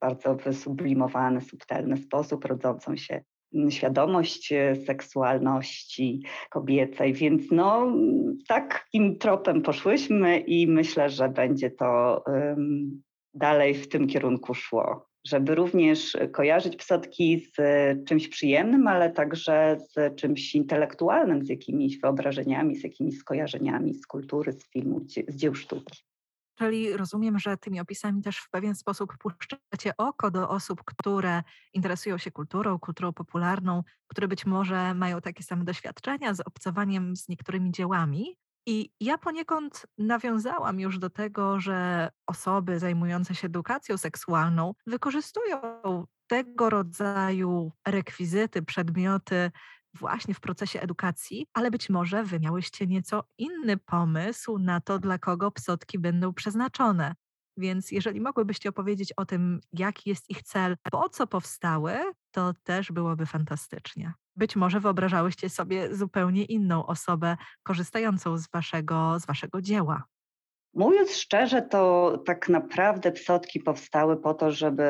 bardzo 0.00 0.34
wysublimowany, 0.34 1.40
subtelny 1.40 1.96
sposób 1.96 2.44
rodzącą 2.44 2.96
się 2.96 3.22
świadomość 3.70 4.52
seksualności 4.86 6.22
kobiecej, 6.50 7.12
więc 7.12 7.42
no 7.50 7.92
takim 8.48 9.18
tropem 9.18 9.62
poszłyśmy 9.62 10.38
i 10.38 10.66
myślę, 10.66 11.10
że 11.10 11.28
będzie 11.28 11.70
to 11.70 12.24
dalej 13.34 13.74
w 13.74 13.88
tym 13.88 14.06
kierunku 14.06 14.54
szło, 14.54 15.06
żeby 15.26 15.54
również 15.54 16.16
kojarzyć 16.32 16.76
psotki 16.76 17.40
z 17.40 17.56
czymś 18.08 18.28
przyjemnym, 18.28 18.86
ale 18.86 19.10
także 19.10 19.76
z 19.80 20.16
czymś 20.16 20.54
intelektualnym, 20.54 21.44
z 21.44 21.48
jakimiś 21.48 22.00
wyobrażeniami, 22.00 22.76
z 22.76 22.84
jakimiś 22.84 23.18
skojarzeniami 23.18 23.94
z 23.94 24.06
kultury, 24.06 24.52
z 24.52 24.70
filmu, 24.70 25.00
z 25.28 25.36
dzieł 25.36 25.54
sztuki. 25.54 26.11
Czyli 26.58 26.96
rozumiem, 26.96 27.38
że 27.38 27.56
tymi 27.56 27.80
opisami 27.80 28.22
też 28.22 28.38
w 28.38 28.50
pewien 28.50 28.74
sposób 28.74 29.16
puszczacie 29.18 29.96
oko 29.96 30.30
do 30.30 30.48
osób, 30.48 30.84
które 30.84 31.42
interesują 31.72 32.18
się 32.18 32.30
kulturą, 32.30 32.78
kulturą 32.78 33.12
popularną, 33.12 33.82
które 34.06 34.28
być 34.28 34.46
może 34.46 34.94
mają 34.94 35.20
takie 35.20 35.42
same 35.42 35.64
doświadczenia 35.64 36.34
z 36.34 36.40
obcowaniem 36.40 37.16
z 37.16 37.28
niektórymi 37.28 37.70
dziełami, 37.70 38.36
i 38.66 38.90
ja 39.00 39.18
poniekąd 39.18 39.86
nawiązałam 39.98 40.80
już 40.80 40.98
do 40.98 41.10
tego, 41.10 41.60
że 41.60 42.08
osoby 42.26 42.78
zajmujące 42.78 43.34
się 43.34 43.46
edukacją 43.46 43.98
seksualną 43.98 44.74
wykorzystują 44.86 45.60
tego 46.26 46.70
rodzaju 46.70 47.72
rekwizyty, 47.86 48.62
przedmioty 48.62 49.50
właśnie 49.94 50.34
w 50.34 50.40
procesie 50.40 50.80
edukacji, 50.80 51.46
ale 51.52 51.70
być 51.70 51.90
może 51.90 52.24
wy 52.24 52.40
miałyście 52.40 52.86
nieco 52.86 53.24
inny 53.38 53.76
pomysł 53.76 54.58
na 54.58 54.80
to, 54.80 54.98
dla 54.98 55.18
kogo 55.18 55.50
psotki 55.50 55.98
będą 55.98 56.32
przeznaczone. 56.32 57.14
Więc 57.56 57.90
jeżeli 57.90 58.20
mogłybyście 58.20 58.68
opowiedzieć 58.68 59.12
o 59.12 59.24
tym, 59.24 59.60
jaki 59.72 60.10
jest 60.10 60.30
ich 60.30 60.42
cel, 60.42 60.76
po 60.90 61.08
co 61.08 61.26
powstały, 61.26 61.94
to 62.30 62.54
też 62.62 62.92
byłoby 62.92 63.26
fantastycznie. 63.26 64.12
Być 64.36 64.56
może 64.56 64.80
wyobrażałyście 64.80 65.48
sobie 65.50 65.96
zupełnie 65.96 66.44
inną 66.44 66.86
osobę 66.86 67.36
korzystającą 67.62 68.38
z 68.38 68.50
waszego, 68.50 69.20
z 69.20 69.26
waszego 69.26 69.62
dzieła. 69.62 70.04
Mówiąc 70.74 71.10
szczerze, 71.16 71.62
to 71.62 72.12
tak 72.26 72.48
naprawdę 72.48 73.12
psotki 73.12 73.60
powstały 73.60 74.16
po 74.16 74.34
to, 74.34 74.50
żeby 74.50 74.82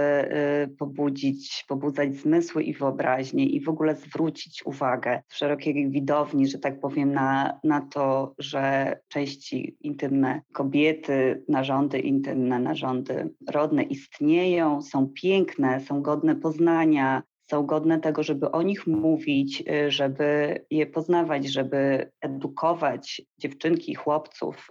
y, 0.65 0.77
pobudzić, 0.77 1.65
pobudzać 1.69 2.17
zmysły 2.17 2.63
i 2.63 2.75
wyobraźnię 2.75 3.47
i 3.47 3.61
w 3.61 3.69
ogóle 3.69 3.97
zwrócić 3.97 4.67
uwagę 4.67 5.23
szerokiej 5.29 5.91
widowni, 5.91 6.47
że 6.47 6.59
tak 6.59 6.81
powiem, 6.81 7.13
na, 7.13 7.59
na 7.65 7.81
to, 7.81 8.35
że 8.39 8.97
części 9.09 9.77
intymne 9.81 10.43
kobiety, 10.53 11.45
narządy 11.49 11.99
intymne, 11.99 12.59
narządy 12.59 13.31
rodne 13.51 13.83
istnieją, 13.83 14.83
są 14.83 15.09
piękne, 15.23 15.81
są 15.81 16.03
godne 16.03 16.37
poznania, 16.37 17.23
są 17.53 17.67
godne 17.67 18.01
tego, 18.01 18.23
żeby 18.23 18.51
o 18.51 18.63
nich 18.63 18.87
mówić, 18.87 19.63
y, 19.71 19.91
żeby 19.91 20.59
je 20.71 20.87
poznawać, 20.87 21.53
żeby 21.53 22.11
edukować 22.21 23.23
dziewczynki 23.39 23.93
i 23.93 23.95
chłopców 23.95 24.71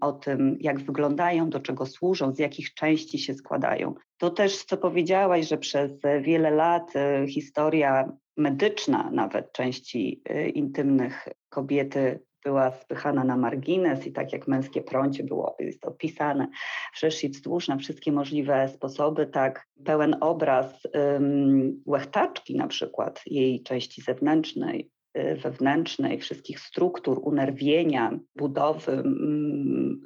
o 0.00 0.12
tym, 0.12 0.56
jak 0.60 0.80
wyglądają, 0.80 1.50
do 1.50 1.60
czego 1.60 1.86
służą, 1.86 2.32
z 2.32 2.38
jakich 2.38 2.74
części 2.74 3.18
się 3.18 3.34
składają. 3.34 3.94
To 4.18 4.30
też, 4.30 4.64
co 4.64 4.76
powiedziałaś, 4.76 5.48
że 5.48 5.58
przez 5.58 5.92
wiele 6.20 6.50
lat 6.50 6.92
y, 6.96 7.28
historia 7.28 8.12
medyczna 8.36 9.10
nawet 9.12 9.52
części 9.52 10.22
y, 10.30 10.48
intymnych 10.48 11.28
kobiety 11.48 12.20
była 12.44 12.70
spychana 12.70 13.24
na 13.24 13.36
margines 13.36 14.06
i 14.06 14.12
tak 14.12 14.32
jak 14.32 14.48
męskie 14.48 14.82
prącie 14.82 15.24
było 15.24 15.56
jest 15.58 15.84
opisane 15.84 16.48
wszerz 16.94 17.24
i 17.24 17.28
wzdłuż 17.28 17.68
na 17.68 17.76
wszystkie 17.76 18.12
możliwe 18.12 18.68
sposoby, 18.68 19.26
tak 19.26 19.66
pełen 19.84 20.16
obraz 20.20 20.88
um, 20.94 21.82
łechtaczki 21.86 22.56
na 22.56 22.66
przykład, 22.66 23.22
jej 23.26 23.62
części 23.62 24.02
zewnętrznej, 24.02 24.90
y, 25.18 25.36
wewnętrznej, 25.36 26.18
wszystkich 26.18 26.60
struktur, 26.60 27.20
unerwienia, 27.22 28.18
budowy, 28.36 28.92
um, 28.92 30.00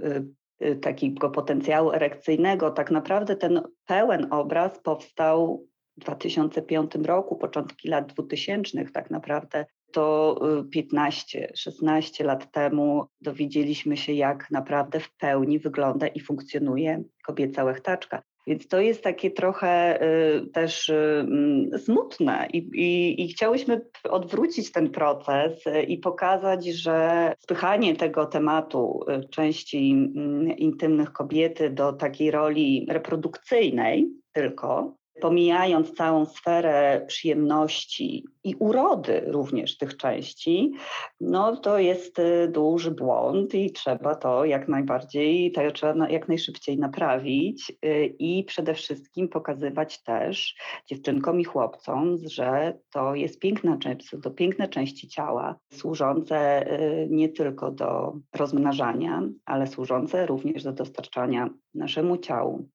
takiego 0.83 1.31
potencjału 1.31 1.93
erekcyjnego, 1.93 2.71
tak 2.71 2.91
naprawdę 2.91 3.37
ten 3.37 3.63
pełen 3.87 4.27
obraz 4.31 4.79
powstał 4.79 5.67
w 5.97 6.01
2005 6.01 6.93
roku, 6.95 7.37
początki 7.37 7.89
lat 7.89 8.13
2000 8.13 8.85
tak 8.85 9.11
naprawdę 9.11 9.67
to 9.93 10.37
15-16 10.77 12.21
y, 12.21 12.25
lat 12.25 12.53
temu 12.53 13.07
dowiedzieliśmy 13.21 13.97
się, 13.97 14.13
jak 14.13 14.51
naprawdę 14.51 15.01
w 15.01 15.17
pełni 15.17 15.59
wygląda 15.59 16.07
i 16.07 16.21
funkcjonuje 16.21 17.03
kobieca 17.27 17.65
łechtaczka. 17.65 18.23
Więc 18.49 18.69
to 18.69 18.81
jest 18.81 19.03
takie 19.03 19.31
trochę 19.31 20.03
y, 20.03 20.47
też 20.47 20.89
y, 20.89 20.95
mm, 21.21 21.79
smutne 21.79 22.49
I, 22.53 22.59
i, 22.59 23.23
i, 23.25 23.29
chciałyśmy 23.29 23.81
odwrócić 24.05 24.73
ten 24.73 24.91
proces 24.91 25.67
y, 25.67 25.83
i 25.83 25.99
pokazać, 25.99 26.67
że 26.67 27.33
spychanie 27.39 27.97
tego 27.97 28.27
tematu 28.27 29.01
y, 29.09 29.29
części 29.29 29.91
mm, 29.93 30.57
intymnych 30.57 31.13
kobiety 31.13 31.71
do 31.71 31.93
takiej 31.93 32.31
roli 32.31 32.87
reprodukcyjnej 32.89 34.09
tylko, 34.33 34.97
pomijając 35.21 35.93
całą 35.93 36.27
sferę 36.27 37.05
przyjemności 37.07 38.25
i 38.45 38.55
urody 38.59 39.23
również 39.27 39.79
tych 39.79 39.97
części, 39.97 40.73
no 41.21 41.57
to 41.57 41.79
jest 41.79 42.19
y, 42.19 42.49
duży 42.53 42.91
błąd 42.91 43.55
i 43.55 43.73
trzeba 43.73 44.15
to 44.15 44.45
jak 44.45 44.69
najbardziej, 44.69 45.53
trzeba 45.75 46.09
jak 46.09 46.29
najszybciej 46.29 46.79
naprawić 46.79 47.73
y, 47.85 48.15
i 48.19 48.45
przede 48.45 48.75
wszystkim 48.75 49.29
pokazywać 49.29 50.03
też 50.03 50.55
dziewczynkom 50.87 51.41
i 51.41 51.45
chłopcom, 51.45 52.17
że 52.27 52.79
to 52.93 53.15
jest 53.15 53.39
piękna 53.39 53.79
część, 53.79 54.11
to 54.23 54.31
piękne 54.31 54.69
części 54.69 55.09
ciała, 55.09 55.59
służące 55.73 56.67
y, 56.81 57.09
nie 57.11 57.29
tylko 57.29 57.71
do 57.71 58.17
rozmnażania, 58.35 59.23
ale 59.45 59.67
służące 59.67 60.27
również 60.27 60.63
do 60.63 60.73
dostarczania 60.73 61.51
naszemu 61.75 62.17
ciału 62.17 62.69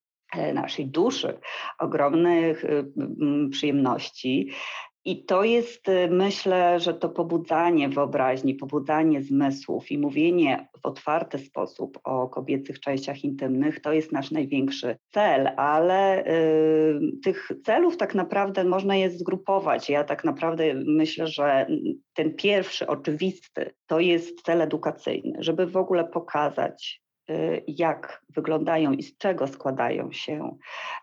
naszej 0.53 0.87
duszy, 0.87 1.39
ogromnych 1.79 2.65
y, 2.65 2.85
przyjemności. 3.51 4.51
I 5.05 5.25
to 5.25 5.43
jest, 5.43 5.89
y, 5.89 6.07
myślę, 6.11 6.79
że 6.79 6.93
to 6.93 7.09
pobudzanie 7.09 7.89
wyobraźni, 7.89 8.55
pobudzanie 8.55 9.21
zmysłów 9.21 9.91
i 9.91 9.97
mówienie 9.97 10.67
w 10.81 10.85
otwarty 10.85 11.37
sposób 11.37 11.99
o 12.03 12.27
kobiecych 12.27 12.79
częściach 12.79 13.23
intymnych 13.23 13.79
to 13.81 13.93
jest 13.93 14.11
nasz 14.11 14.31
największy 14.31 14.97
cel, 15.09 15.47
ale 15.57 16.27
y, 16.27 16.99
tych 17.23 17.51
celów 17.63 17.97
tak 17.97 18.15
naprawdę 18.15 18.63
można 18.63 18.95
je 18.95 19.11
zgrupować. 19.11 19.89
Ja 19.89 20.03
tak 20.03 20.23
naprawdę 20.23 20.73
myślę, 20.73 21.27
że 21.27 21.67
ten 22.13 22.35
pierwszy, 22.35 22.87
oczywisty, 22.87 23.73
to 23.87 23.99
jest 23.99 24.41
cel 24.41 24.61
edukacyjny, 24.61 25.37
żeby 25.39 25.65
w 25.67 25.77
ogóle 25.77 26.03
pokazać 26.03 27.02
jak 27.67 28.23
wyglądają 28.29 28.91
i 28.91 29.03
z 29.03 29.17
czego 29.17 29.47
składają 29.47 30.11
się 30.11 30.57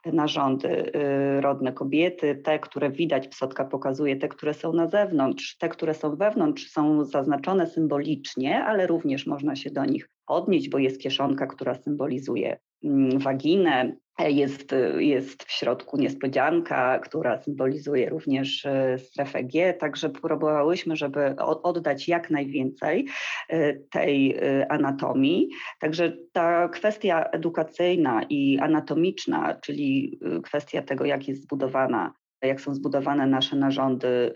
narządy 0.06 0.92
y, 1.38 1.40
rodne 1.40 1.72
kobiety, 1.72 2.36
te, 2.44 2.58
które 2.58 2.90
widać, 2.90 3.28
psotka 3.28 3.64
pokazuje, 3.64 4.16
te, 4.16 4.28
które 4.28 4.54
są 4.54 4.72
na 4.72 4.86
zewnątrz, 4.86 5.56
te, 5.58 5.68
które 5.68 5.94
są 5.94 6.16
wewnątrz, 6.16 6.70
są 6.70 7.04
zaznaczone 7.04 7.66
symbolicznie, 7.66 8.64
ale 8.64 8.86
również 8.86 9.26
można 9.26 9.56
się 9.56 9.70
do 9.70 9.84
nich 9.84 10.08
odnieść, 10.26 10.68
bo 10.68 10.78
jest 10.78 11.00
kieszonka, 11.00 11.46
która 11.46 11.74
symbolizuje 11.74 12.58
waginę, 13.18 13.96
jest, 14.28 14.74
jest 14.98 15.44
w 15.44 15.52
środku 15.52 15.96
niespodzianka, 15.96 16.98
która 16.98 17.42
symbolizuje 17.42 18.08
również 18.08 18.66
e, 18.66 18.98
strefę 18.98 19.44
G, 19.44 19.74
także 19.74 20.10
próbowałyśmy, 20.10 20.96
żeby 20.96 21.36
oddać 21.38 22.08
jak 22.08 22.30
najwięcej 22.30 23.06
e, 23.48 23.74
tej 23.74 24.36
e, 24.36 24.72
anatomii. 24.72 25.48
Także 25.80 26.16
ta 26.32 26.68
kwestia 26.68 27.24
edukacyjna 27.24 28.22
i 28.28 28.58
anatomiczna, 28.58 29.54
czyli 29.54 30.20
kwestia 30.44 30.82
tego, 30.82 31.04
jak 31.04 31.28
jest 31.28 31.42
zbudowana, 31.42 32.12
jak 32.42 32.60
są 32.60 32.74
zbudowane 32.74 33.26
nasze 33.26 33.56
narządy 33.56 34.32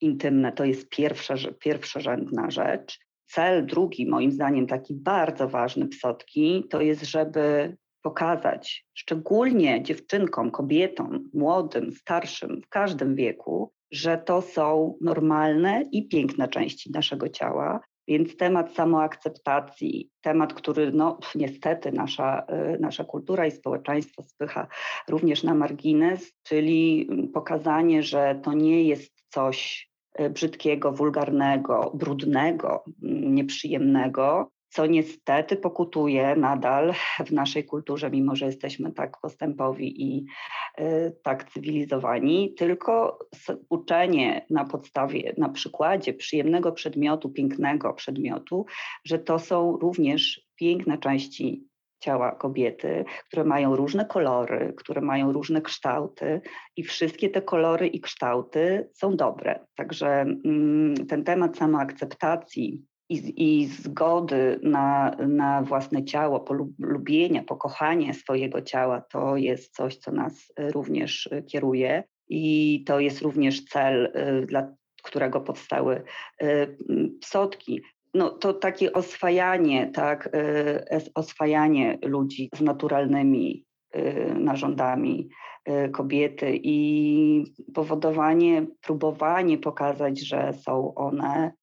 intymne, 0.00 0.52
to 0.52 0.64
jest 0.64 0.88
pierwsza, 0.88 1.34
pierwszorzędna 1.58 2.50
rzecz. 2.50 3.09
Cel 3.30 3.66
drugi, 3.66 4.06
moim 4.06 4.32
zdaniem, 4.32 4.66
taki 4.66 4.94
bardzo 4.94 5.48
ważny 5.48 5.88
psotki, 5.88 6.64
to 6.70 6.80
jest, 6.80 7.04
żeby 7.04 7.76
pokazać, 8.02 8.86
szczególnie 8.94 9.82
dziewczynkom, 9.82 10.50
kobietom, 10.50 11.30
młodym, 11.34 11.92
starszym, 11.92 12.62
w 12.62 12.68
każdym 12.68 13.14
wieku, 13.14 13.72
że 13.92 14.18
to 14.18 14.42
są 14.42 14.94
normalne 15.00 15.88
i 15.92 16.08
piękne 16.08 16.48
części 16.48 16.90
naszego 16.90 17.28
ciała. 17.28 17.80
Więc 18.08 18.36
temat 18.36 18.74
samoakceptacji, 18.74 20.10
temat, 20.20 20.54
który 20.54 20.92
no, 20.92 21.18
niestety 21.34 21.92
nasza, 21.92 22.46
y, 22.74 22.78
nasza 22.80 23.04
kultura 23.04 23.46
i 23.46 23.52
społeczeństwo 23.52 24.22
spycha 24.22 24.66
również 25.08 25.42
na 25.42 25.54
margines, 25.54 26.32
czyli 26.42 27.08
pokazanie, 27.34 28.02
że 28.02 28.40
to 28.42 28.52
nie 28.52 28.84
jest 28.84 29.24
coś 29.28 29.89
brzydkiego, 30.30 30.92
wulgarnego, 30.92 31.92
brudnego, 31.94 32.84
nieprzyjemnego, 33.02 34.50
co 34.70 34.86
niestety 34.86 35.56
pokutuje 35.56 36.36
nadal 36.36 36.92
w 37.26 37.32
naszej 37.32 37.64
kulturze, 37.64 38.10
mimo 38.10 38.36
że 38.36 38.46
jesteśmy 38.46 38.92
tak 38.92 39.20
postępowi 39.20 40.02
i 40.02 40.26
y, 40.80 41.16
tak 41.22 41.50
cywilizowani, 41.50 42.54
tylko 42.54 43.18
uczenie 43.68 44.46
na 44.50 44.64
podstawie, 44.64 45.34
na 45.38 45.48
przykładzie 45.48 46.14
przyjemnego 46.14 46.72
przedmiotu, 46.72 47.30
pięknego 47.30 47.92
przedmiotu, 47.92 48.66
że 49.04 49.18
to 49.18 49.38
są 49.38 49.76
również 49.76 50.46
piękne 50.56 50.98
części 50.98 51.69
ciała 52.00 52.32
kobiety, 52.32 53.04
które 53.28 53.44
mają 53.44 53.76
różne 53.76 54.04
kolory, 54.04 54.74
które 54.76 55.00
mają 55.00 55.32
różne 55.32 55.62
kształty 55.62 56.40
i 56.76 56.82
wszystkie 56.82 57.30
te 57.30 57.42
kolory 57.42 57.86
i 57.86 58.00
kształty 58.00 58.88
są 58.92 59.16
dobre. 59.16 59.66
Także 59.74 60.20
mm, 60.20 60.94
ten 61.06 61.24
temat 61.24 61.56
samoakceptacji 61.56 62.84
i, 63.10 63.32
i 63.36 63.66
zgody 63.66 64.60
na, 64.62 65.16
na 65.28 65.62
własne 65.62 66.04
ciało, 66.04 66.40
polubienia, 66.40 67.44
pokochanie 67.44 68.14
swojego 68.14 68.62
ciała, 68.62 69.00
to 69.00 69.36
jest 69.36 69.74
coś, 69.74 69.96
co 69.96 70.12
nas 70.12 70.52
y, 70.60 70.70
również 70.72 71.26
y, 71.26 71.42
kieruje 71.42 72.04
i 72.28 72.84
to 72.86 73.00
jest 73.00 73.20
również 73.20 73.64
cel, 73.64 74.12
y, 74.42 74.46
dla 74.46 74.72
którego 75.02 75.40
powstały 75.40 76.02
psotki. 77.20 77.82
No, 78.14 78.30
to 78.30 78.54
takie 78.54 78.92
oswajanie, 78.92 79.90
tak, 79.94 80.28
oswajanie 81.14 81.98
ludzi 82.04 82.48
z 82.54 82.60
naturalnymi 82.60 83.64
narządami 84.34 85.28
kobiety 85.92 86.60
i 86.62 87.44
powodowanie, 87.74 88.66
próbowanie 88.82 89.58
pokazać, 89.58 90.20
że 90.20 90.52
są 90.52 90.94
one 90.94 91.52
Y, 91.52 91.59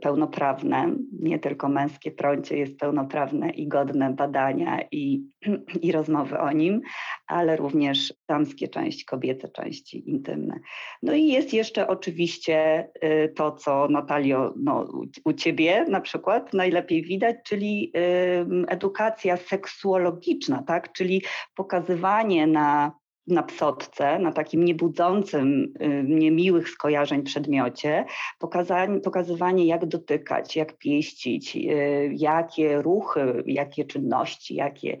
pełnoprawne, 0.00 0.94
nie 1.20 1.38
tylko 1.38 1.68
męskie 1.68 2.10
prącie 2.10 2.58
jest 2.58 2.78
pełnoprawne 2.78 3.50
i 3.50 3.68
godne 3.68 4.12
badania 4.12 4.80
i, 4.92 5.22
i 5.82 5.92
rozmowy 5.92 6.38
o 6.38 6.52
nim, 6.52 6.80
ale 7.26 7.56
również 7.56 8.14
damskie 8.28 8.68
części, 8.68 9.04
kobiece 9.04 9.48
części 9.48 10.10
intymne. 10.10 10.60
No 11.02 11.14
i 11.14 11.26
jest 11.26 11.52
jeszcze 11.52 11.88
oczywiście 11.88 12.88
y, 13.04 13.32
to, 13.36 13.52
co 13.52 13.88
Natalio 13.88 14.54
no, 14.56 14.88
u 15.24 15.32
ciebie 15.32 15.84
na 15.88 16.00
przykład 16.00 16.54
najlepiej 16.54 17.02
widać, 17.02 17.36
czyli 17.44 17.92
edukacja 18.68 19.36
seksuologiczna, 19.36 20.62
tak? 20.62 20.92
czyli 20.92 21.22
pokazywanie 21.54 22.46
na 22.46 22.92
na 23.26 23.42
psotce, 23.42 24.18
na 24.18 24.32
takim 24.32 24.64
niebudzącym, 24.64 25.72
y, 25.82 26.04
niemiłych 26.08 26.68
skojarzeń 26.68 27.22
przedmiocie, 27.22 28.04
pokazanie, 28.38 29.00
pokazywanie 29.00 29.66
jak 29.66 29.86
dotykać, 29.86 30.56
jak 30.56 30.78
pieścić, 30.78 31.56
y, 31.56 32.10
jakie 32.16 32.82
ruchy, 32.82 33.42
jakie 33.46 33.84
czynności, 33.84 34.54
jakie 34.54 34.98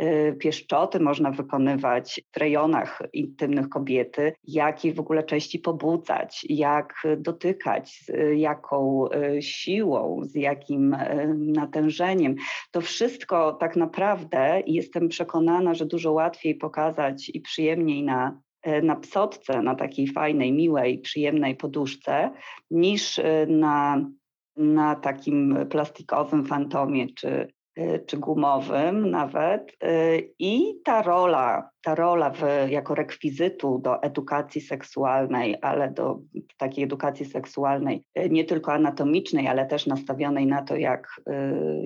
y, 0.00 0.36
pieszczoty 0.38 1.00
można 1.00 1.30
wykonywać 1.30 2.20
w 2.32 2.36
rejonach 2.36 3.02
intymnych 3.12 3.68
kobiety, 3.68 4.32
jakie 4.44 4.92
w 4.92 5.00
ogóle 5.00 5.22
części 5.22 5.58
pobudzać, 5.58 6.46
jak 6.48 6.94
dotykać, 7.16 8.02
z 8.04 8.10
jaką 8.38 9.08
siłą, 9.40 10.20
z 10.24 10.34
jakim 10.34 10.96
natężeniem. 11.36 12.34
To 12.70 12.80
wszystko 12.80 13.52
tak 13.52 13.76
naprawdę 13.76 14.62
jestem 14.66 15.08
przekonana, 15.08 15.74
że 15.74 15.86
dużo 15.86 16.12
łatwiej 16.12 16.54
pokazać 16.54 17.30
i 17.34 17.40
przyjąć 17.40 17.65
przyjemniej 17.66 18.02
na, 18.02 18.40
e, 18.62 18.82
na 18.82 18.96
psotce, 18.96 19.62
na 19.62 19.74
takiej 19.74 20.06
fajnej, 20.06 20.52
miłej, 20.52 20.98
przyjemnej 20.98 21.56
poduszce, 21.56 22.30
niż 22.70 23.18
e, 23.18 23.46
na, 23.46 24.06
na 24.56 24.94
takim 24.94 25.56
plastikowym 25.70 26.44
fantomie 26.44 27.06
czy, 27.14 27.48
e, 27.76 27.98
czy 27.98 28.16
gumowym 28.16 29.10
nawet. 29.10 29.76
I 30.38 30.80
ta 30.84 31.02
rola, 31.02 31.70
ta 31.82 31.94
rola 31.94 32.30
w, 32.30 32.42
jako 32.70 32.94
rekwizytu 32.94 33.78
do 33.78 34.02
edukacji 34.02 34.60
seksualnej, 34.60 35.56
ale 35.62 35.90
do 35.90 36.18
takiej 36.58 36.84
edukacji 36.84 37.26
seksualnej 37.26 38.04
nie 38.30 38.44
tylko 38.44 38.72
anatomicznej, 38.72 39.48
ale 39.48 39.66
też 39.66 39.86
nastawionej 39.86 40.46
na 40.46 40.62
to, 40.62 40.76
jak, 40.76 41.20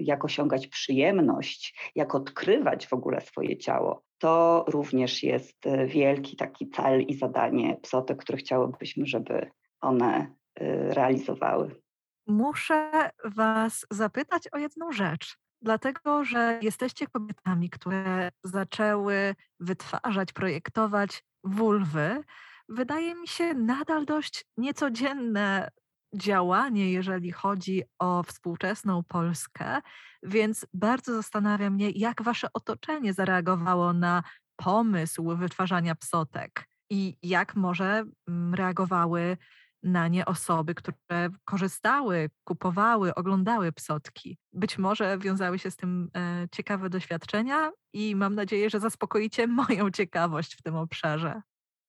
jak 0.00 0.24
osiągać 0.24 0.66
przyjemność, 0.66 1.90
jak 1.94 2.14
odkrywać 2.14 2.86
w 2.86 2.92
ogóle 2.92 3.20
swoje 3.20 3.56
ciało, 3.56 4.02
to 4.20 4.64
również 4.68 5.22
jest 5.22 5.66
e, 5.66 5.86
wielki 5.86 6.36
taki 6.36 6.70
cel 6.70 7.02
i 7.02 7.14
zadanie 7.14 7.76
psotek, 7.82 8.18
które 8.18 8.38
chciałobyśmy, 8.38 9.06
żeby 9.06 9.50
one 9.80 10.34
e, 10.54 10.94
realizowały. 10.94 11.80
Muszę 12.26 13.10
Was 13.24 13.86
zapytać 13.90 14.48
o 14.52 14.58
jedną 14.58 14.92
rzecz, 14.92 15.36
dlatego 15.62 16.24
że 16.24 16.58
jesteście 16.62 17.06
kobietami, 17.06 17.70
które 17.70 18.30
zaczęły 18.44 19.34
wytwarzać, 19.60 20.32
projektować 20.32 21.24
wulwy. 21.44 22.22
Wydaje 22.68 23.14
mi 23.14 23.28
się 23.28 23.54
nadal 23.54 24.04
dość 24.04 24.44
niecodzienne 24.56 25.70
działanie, 26.14 26.92
jeżeli 26.92 27.32
chodzi 27.32 27.82
o 27.98 28.22
współczesną 28.22 29.02
Polskę, 29.08 29.80
więc 30.22 30.66
bardzo 30.74 31.14
zastanawia 31.14 31.70
mnie, 31.70 31.90
jak 31.90 32.22
wasze 32.22 32.48
otoczenie 32.52 33.12
zareagowało 33.12 33.92
na 33.92 34.22
pomysł 34.56 35.36
wytwarzania 35.36 35.94
psotek 35.94 36.68
i 36.90 37.16
jak 37.22 37.54
może 37.56 38.04
mm, 38.28 38.54
reagowały 38.54 39.36
na 39.82 40.08
nie 40.08 40.24
osoby, 40.24 40.74
które 40.74 41.30
korzystały, 41.44 42.30
kupowały, 42.44 43.14
oglądały 43.14 43.72
psotki. 43.72 44.38
Być 44.52 44.78
może 44.78 45.18
wiązały 45.18 45.58
się 45.58 45.70
z 45.70 45.76
tym 45.76 46.10
e, 46.16 46.46
ciekawe 46.52 46.90
doświadczenia 46.90 47.70
i 47.92 48.16
mam 48.16 48.34
nadzieję, 48.34 48.70
że 48.70 48.80
zaspokoicie 48.80 49.46
moją 49.68 49.90
ciekawość 49.90 50.56
w 50.56 50.62
tym 50.62 50.76
obszarze. 50.76 51.42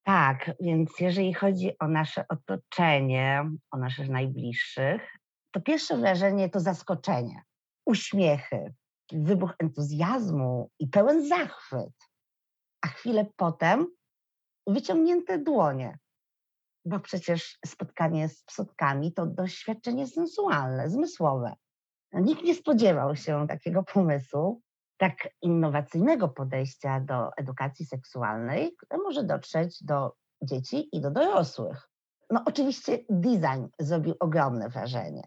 Tak, 0.04 0.52
więc 0.60 1.00
jeżeli 1.00 1.34
chodzi 1.34 1.80
o 1.80 1.88
nasze 1.88 2.26
otoczenie, 2.28 3.50
o 3.72 3.78
naszych 3.78 4.10
najbliższych, 4.10 5.18
to 5.52 5.62
pierwsze 5.62 5.98
wrażenie 5.98 6.50
to 6.50 6.60
zaskoczenie, 6.60 7.42
uśmiechy, 7.86 8.74
wybuch 9.12 9.54
entuzjazmu 9.60 10.70
i 10.80 10.88
pełen 10.88 11.28
zachwyt. 11.28 11.94
A 12.82 12.88
chwilę 12.88 13.26
potem 13.36 13.88
wyciągnięte 14.68 15.40
dłonie, 15.40 15.98
bo 16.86 17.00
przecież 17.00 17.58
spotkanie 17.66 18.30
z 18.30 18.44
psotkami 18.44 19.14
to 19.14 19.26
doświadczenie 19.26 20.08
sensualne, 20.08 20.90
zmysłowe. 20.90 21.54
Nikt 22.14 22.44
nie 22.44 22.56
spodziewał 22.56 23.16
się 23.16 23.48
takiego 23.48 23.84
pomysłu, 23.84 24.62
tak 25.02 25.30
innowacyjnego 25.42 26.30
podejścia 26.30 27.00
do 27.00 27.38
edukacji 27.38 27.86
seksualnej, 27.86 28.76
które 28.76 29.04
może 29.04 29.24
dotrzeć 29.24 29.84
do 29.84 30.16
dzieci 30.44 30.96
i 30.96 31.02
do 31.02 31.12
dorosłych. 31.12 31.90
No 32.30 32.44
oczywiście 32.46 33.00
design 33.10 33.66
zrobił 33.80 34.16
ogromne 34.20 34.70
wrażenie. 34.70 35.24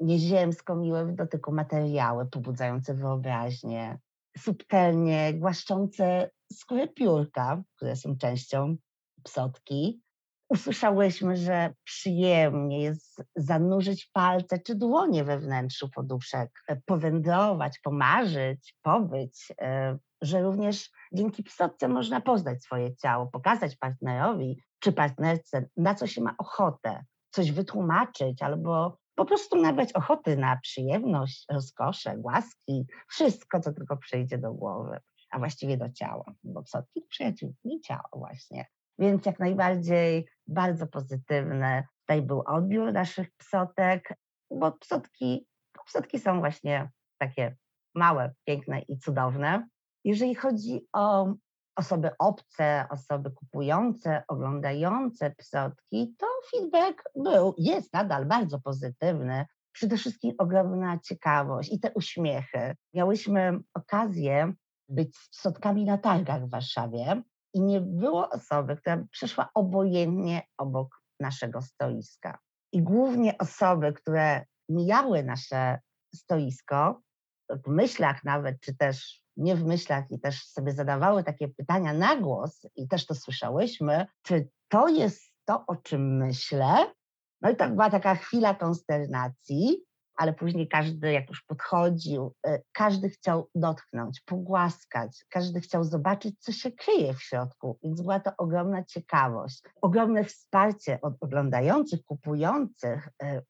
nieziemsko 0.00 0.76
miłe 0.76 1.06
w 1.06 1.14
dotyku 1.14 1.52
materiały, 1.52 2.26
pobudzające 2.26 2.94
wyobraźnię, 2.94 3.98
subtelnie 4.38 5.34
głaszczące 5.34 6.30
skórę 6.52 6.88
piórka, 6.88 7.62
które 7.76 7.96
są 7.96 8.16
częścią 8.16 8.76
psotki. 9.24 10.02
Usłyszałyśmy, 10.48 11.36
że 11.36 11.74
przyjemnie 11.84 12.82
jest 12.82 13.22
zanurzyć 13.36 14.10
palce 14.12 14.58
czy 14.58 14.74
dłonie 14.74 15.24
we 15.24 15.38
wnętrzu 15.38 15.88
poduszek, 15.90 16.50
e, 16.68 16.76
powędrować, 16.76 17.78
pomarzyć, 17.78 18.76
pobyć, 18.82 19.52
e, 19.60 19.98
że 20.22 20.42
również 20.42 20.90
dzięki 21.12 21.42
psotce 21.42 21.88
można 21.88 22.20
poznać 22.20 22.62
swoje 22.62 22.96
ciało, 22.96 23.26
pokazać 23.26 23.76
partnerowi 23.76 24.62
czy 24.78 24.92
partnerce, 24.92 25.68
na 25.76 25.94
co 25.94 26.06
się 26.06 26.22
ma 26.22 26.34
ochotę, 26.38 27.04
coś 27.30 27.52
wytłumaczyć 27.52 28.42
albo 28.42 28.98
po 29.14 29.24
prostu 29.24 29.60
nabrać 29.60 29.92
ochoty 29.92 30.36
na 30.36 30.56
przyjemność, 30.56 31.44
rozkoszę, 31.50 32.14
łaski, 32.22 32.86
wszystko, 33.08 33.60
co 33.60 33.72
tylko 33.72 33.96
przyjdzie 33.96 34.38
do 34.38 34.52
głowy, 34.52 35.00
a 35.30 35.38
właściwie 35.38 35.76
do 35.76 35.90
ciała, 35.92 36.24
bo 36.44 36.62
psotki 36.62 37.02
przyjaciółki 37.08 37.80
ciało 37.80 38.08
właśnie. 38.12 38.66
Więc 38.98 39.26
jak 39.26 39.38
najbardziej 39.38 40.28
bardzo 40.46 40.86
pozytywny 40.86 41.84
tutaj 42.00 42.22
był 42.22 42.42
odbiór 42.46 42.92
naszych 42.92 43.30
psotek, 43.36 44.14
bo 44.50 44.72
psotki, 44.72 45.46
psotki 45.86 46.18
są 46.18 46.38
właśnie 46.40 46.90
takie 47.18 47.56
małe, 47.94 48.32
piękne 48.46 48.80
i 48.80 48.98
cudowne. 48.98 49.68
Jeżeli 50.04 50.34
chodzi 50.34 50.86
o 50.92 51.34
osoby 51.76 52.10
obce, 52.18 52.84
osoby 52.90 53.30
kupujące, 53.30 54.22
oglądające 54.28 55.30
psotki, 55.30 56.14
to 56.18 56.26
feedback 56.50 57.02
był, 57.16 57.54
jest 57.58 57.92
nadal 57.92 58.26
bardzo 58.26 58.60
pozytywny. 58.60 59.46
Przede 59.72 59.96
wszystkim 59.96 60.34
ogromna 60.38 60.98
ciekawość 60.98 61.72
i 61.72 61.80
te 61.80 61.92
uśmiechy. 61.94 62.74
Miałyśmy 62.94 63.58
okazję 63.74 64.52
być 64.88 65.16
z 65.16 65.28
psotkami 65.28 65.84
na 65.84 65.98
targach 65.98 66.46
w 66.46 66.50
Warszawie 66.50 67.22
i 67.54 67.60
nie 67.60 67.80
było 67.80 68.30
osoby, 68.30 68.76
która 68.76 69.04
przeszła 69.10 69.50
obojętnie 69.54 70.42
obok 70.58 71.02
naszego 71.20 71.62
stoiska. 71.62 72.38
I 72.72 72.82
głównie 72.82 73.38
osoby, 73.38 73.92
które 73.92 74.44
mijały 74.68 75.24
nasze 75.24 75.80
stoisko, 76.14 77.00
w 77.50 77.68
myślach 77.68 78.24
nawet, 78.24 78.60
czy 78.60 78.76
też 78.76 79.22
nie 79.36 79.56
w 79.56 79.64
myślach 79.64 80.10
i 80.10 80.20
też 80.20 80.46
sobie 80.46 80.72
zadawały 80.72 81.24
takie 81.24 81.48
pytania 81.48 81.92
na 81.92 82.16
głos 82.16 82.66
i 82.76 82.88
też 82.88 83.06
to 83.06 83.14
słyszałyśmy, 83.14 84.06
czy 84.22 84.48
to 84.68 84.88
jest 84.88 85.22
to, 85.44 85.64
o 85.66 85.76
czym 85.76 86.16
myślę? 86.16 86.92
No 87.40 87.50
i 87.50 87.56
tak 87.56 87.70
była 87.70 87.90
taka 87.90 88.14
chwila 88.14 88.54
konsternacji, 88.54 89.84
ale 90.18 90.32
później 90.32 90.68
każdy, 90.68 91.12
jak 91.12 91.28
już 91.28 91.42
podchodził, 91.42 92.34
y, 92.46 92.62
każdy 92.72 93.08
chciał 93.10 93.50
dotknąć, 93.54 94.20
pogłaskać, 94.20 95.24
każdy 95.30 95.60
chciał 95.60 95.84
zobaczyć, 95.84 96.34
co 96.40 96.52
się 96.52 96.72
kryje 96.72 97.14
w 97.14 97.22
środku, 97.22 97.78
więc 97.82 98.00
była 98.02 98.20
to 98.20 98.30
ogromna 98.38 98.84
ciekawość, 98.84 99.62
ogromne 99.82 100.24
wsparcie 100.24 101.00
od 101.00 101.14
oglądających, 101.20 102.04
kupujących, 102.04 103.08
y, 103.22 103.42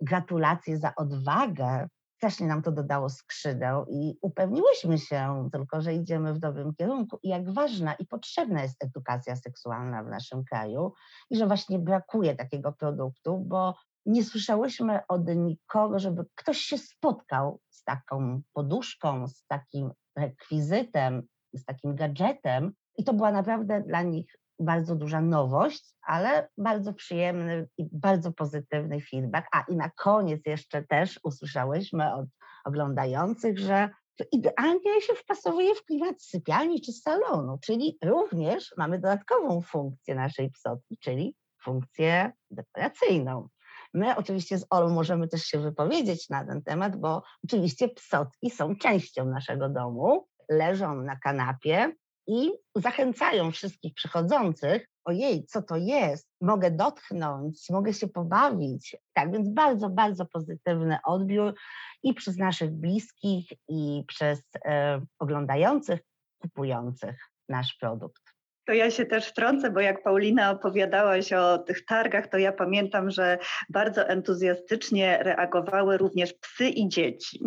gratulacje 0.00 0.78
za 0.78 0.94
odwagę, 0.94 1.88
strasznie 2.16 2.46
nam 2.46 2.62
to 2.62 2.72
dodało 2.72 3.10
skrzydeł 3.10 3.86
i 3.90 4.18
upewniłyśmy 4.20 4.98
się 4.98 5.48
tylko, 5.52 5.80
że 5.80 5.94
idziemy 5.94 6.34
w 6.34 6.38
dobrym 6.38 6.74
kierunku 6.74 7.18
i 7.22 7.28
jak 7.28 7.50
ważna 7.50 7.94
i 7.94 8.06
potrzebna 8.06 8.62
jest 8.62 8.84
edukacja 8.84 9.36
seksualna 9.36 10.02
w 10.02 10.08
naszym 10.08 10.44
kraju 10.44 10.92
i 11.30 11.36
że 11.36 11.46
właśnie 11.46 11.78
brakuje 11.78 12.36
takiego 12.36 12.72
produktu, 12.72 13.38
bo 13.38 13.74
nie 14.06 14.24
słyszałyśmy 14.24 15.00
od 15.08 15.28
nikogo, 15.28 15.98
żeby 15.98 16.24
ktoś 16.34 16.58
się 16.58 16.78
spotkał 16.78 17.60
z 17.70 17.84
taką 17.84 18.42
poduszką, 18.52 19.28
z 19.28 19.46
takim 19.46 19.90
rekwizytem, 20.16 21.22
z 21.52 21.64
takim 21.64 21.94
gadżetem 21.94 22.72
i 22.98 23.04
to 23.04 23.14
była 23.14 23.32
naprawdę 23.32 23.80
dla 23.80 24.02
nich 24.02 24.26
bardzo 24.58 24.96
duża 24.96 25.20
nowość, 25.20 25.94
ale 26.02 26.48
bardzo 26.58 26.94
przyjemny 26.94 27.68
i 27.78 27.88
bardzo 27.92 28.32
pozytywny 28.32 29.00
feedback. 29.00 29.46
A 29.52 29.64
i 29.68 29.76
na 29.76 29.90
koniec 29.90 30.40
jeszcze 30.46 30.82
też 30.82 31.20
usłyszałyśmy 31.24 32.14
od 32.14 32.26
oglądających, 32.64 33.58
że 33.58 33.90
idealnie 34.32 35.00
się 35.00 35.14
wpasowuje 35.14 35.74
w 35.74 35.84
klimat 35.84 36.22
sypialni 36.22 36.80
czy 36.80 36.92
salonu, 36.92 37.58
czyli 37.62 37.98
również 38.04 38.74
mamy 38.76 38.98
dodatkową 38.98 39.62
funkcję 39.62 40.14
naszej 40.14 40.50
psotki, 40.50 40.98
czyli 40.98 41.36
funkcję 41.64 42.32
dekoracyjną. 42.50 43.48
My 43.94 44.16
oczywiście 44.16 44.58
z 44.58 44.66
Olą 44.70 44.88
możemy 44.88 45.28
też 45.28 45.42
się 45.42 45.58
wypowiedzieć 45.58 46.28
na 46.28 46.44
ten 46.44 46.62
temat, 46.62 46.96
bo 46.96 47.22
oczywiście 47.44 47.88
psotki 47.88 48.50
są 48.50 48.76
częścią 48.76 49.24
naszego 49.24 49.68
domu, 49.68 50.26
leżą 50.48 51.02
na 51.02 51.16
kanapie, 51.16 51.92
i 52.26 52.50
zachęcają 52.74 53.52
wszystkich 53.52 53.94
przychodzących, 53.94 54.88
ojej, 55.04 55.44
co 55.44 55.62
to 55.62 55.76
jest, 55.76 56.28
mogę 56.40 56.70
dotknąć, 56.70 57.70
mogę 57.70 57.94
się 57.94 58.08
pobawić. 58.08 58.96
Tak 59.12 59.32
więc 59.32 59.48
bardzo, 59.48 59.90
bardzo 59.90 60.26
pozytywny 60.26 60.98
odbiór 61.04 61.54
i 62.02 62.14
przez 62.14 62.36
naszych 62.36 62.70
bliskich, 62.70 63.52
i 63.68 64.04
przez 64.08 64.42
e, 64.64 65.00
oglądających, 65.18 66.00
kupujących 66.38 67.16
nasz 67.48 67.76
produkt. 67.80 68.21
To 68.64 68.72
ja 68.72 68.90
się 68.90 69.06
też 69.06 69.28
wtrącę, 69.28 69.70
bo 69.70 69.80
jak 69.80 70.02
Paulina 70.02 70.50
opowiadałaś 70.50 71.32
o 71.32 71.58
tych 71.58 71.84
targach, 71.84 72.26
to 72.26 72.38
ja 72.38 72.52
pamiętam, 72.52 73.10
że 73.10 73.38
bardzo 73.68 74.08
entuzjastycznie 74.08 75.18
reagowały 75.22 75.96
również 75.96 76.32
psy 76.32 76.68
i 76.68 76.88
dzieci. 76.88 77.40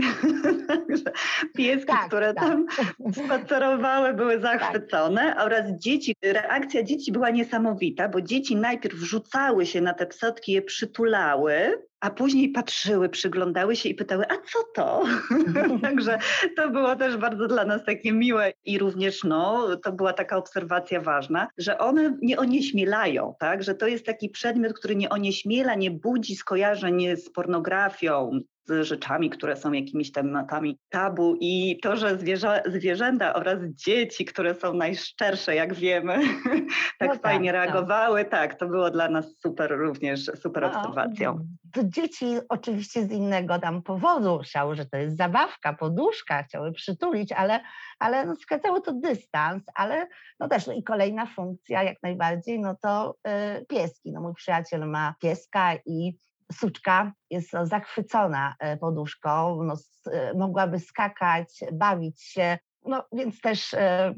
Pieski, 1.57 1.87
tak, 1.87 2.07
które 2.07 2.33
tak. 2.33 2.43
tam 2.43 2.65
spacerowały, 3.13 4.13
były 4.13 4.39
tak. 4.39 4.41
zachwycone 4.41 5.21
tak. 5.21 5.45
oraz 5.45 5.71
dzieci. 5.71 6.15
Reakcja 6.23 6.83
dzieci 6.83 7.11
była 7.11 7.29
niesamowita, 7.29 8.09
bo 8.09 8.21
dzieci 8.21 8.55
najpierw 8.55 8.95
rzucały 8.95 9.65
się 9.65 9.81
na 9.81 9.93
te 9.93 10.05
psotki, 10.05 10.51
je 10.51 10.61
przytulały, 10.61 11.77
a 12.05 12.09
później 12.09 12.49
patrzyły, 12.49 13.09
przyglądały 13.09 13.75
się 13.75 13.89
i 13.89 13.95
pytały, 13.95 14.25
a 14.29 14.33
co 14.33 14.59
to? 14.75 15.03
Także 15.81 16.19
to 16.55 16.69
było 16.69 16.95
też 16.95 17.17
bardzo 17.17 17.47
dla 17.47 17.65
nas 17.65 17.85
takie 17.85 18.13
miłe 18.13 18.53
i 18.65 18.79
również 18.79 19.23
no, 19.23 19.67
to 19.83 19.91
była 19.91 20.13
taka 20.13 20.37
obserwacja 20.37 21.01
ważna, 21.01 21.47
że 21.57 21.77
one 21.77 22.17
nie 22.21 22.37
onieśmielają, 22.37 23.35
tak? 23.39 23.63
że 23.63 23.75
to 23.75 23.87
jest 23.87 24.05
taki 24.05 24.29
przedmiot, 24.29 24.73
który 24.73 24.95
nie 24.95 25.09
onieśmiela, 25.09 25.75
nie 25.75 25.91
budzi 25.91 26.35
skojarzeń 26.35 27.17
z 27.17 27.29
pornografią, 27.29 28.39
z 28.65 28.85
rzeczami, 28.85 29.29
które 29.29 29.55
są 29.55 29.71
jakimiś 29.71 30.11
tematami 30.11 30.79
tabu 30.89 31.37
i 31.39 31.79
to, 31.83 31.95
że 31.95 32.17
zwierzę, 32.17 32.63
zwierzęta 32.65 33.33
oraz 33.33 33.59
dzieci, 33.63 34.25
które 34.25 34.55
są 34.55 34.73
najszczersze, 34.73 35.55
jak 35.55 35.73
wiemy, 35.73 36.17
tak 36.99 37.09
no 37.09 37.15
fajnie 37.15 37.53
tak, 37.53 37.65
reagowały, 37.65 38.25
tak. 38.25 38.31
tak. 38.31 38.59
to 38.59 38.67
było 38.67 38.89
dla 38.89 39.09
nas 39.09 39.37
super 39.37 39.71
również, 39.79 40.25
super 40.25 40.63
no, 40.63 40.79
obserwacją. 40.79 41.47
To 41.73 41.83
dzieci 41.83 42.25
oczywiście 42.49 43.03
z 43.03 43.11
innego 43.11 43.59
tam 43.59 43.83
powodu 43.83 44.39
chciały, 44.39 44.75
że 44.75 44.85
to 44.85 44.97
jest 44.97 45.17
zabawka, 45.17 45.73
poduszka, 45.73 46.43
chciały 46.43 46.71
przytulić, 46.71 47.31
ale, 47.31 47.59
ale 47.99 48.25
no, 48.25 48.35
skracało 48.35 48.81
to 48.81 48.93
dystans, 48.93 49.63
ale 49.75 50.07
no 50.39 50.47
też 50.47 50.67
no 50.67 50.73
i 50.73 50.83
kolejna 50.83 51.25
funkcja 51.25 51.83
jak 51.83 52.03
najbardziej, 52.03 52.59
no 52.59 52.75
to 52.81 53.15
y, 53.59 53.65
pieski. 53.65 54.11
No 54.11 54.21
mój 54.21 54.33
przyjaciel 54.33 54.89
ma 54.89 55.15
pieska 55.21 55.75
i 55.85 56.17
Suczka 56.51 57.13
jest 57.29 57.51
zachwycona 57.63 58.55
e, 58.59 58.77
poduszką, 58.77 59.63
no, 59.63 59.75
e, 60.11 60.33
mogłaby 60.33 60.79
skakać, 60.79 61.59
bawić 61.73 62.23
się, 62.23 62.57
no 62.85 63.07
więc 63.11 63.41
też 63.41 63.73
e, 63.73 64.13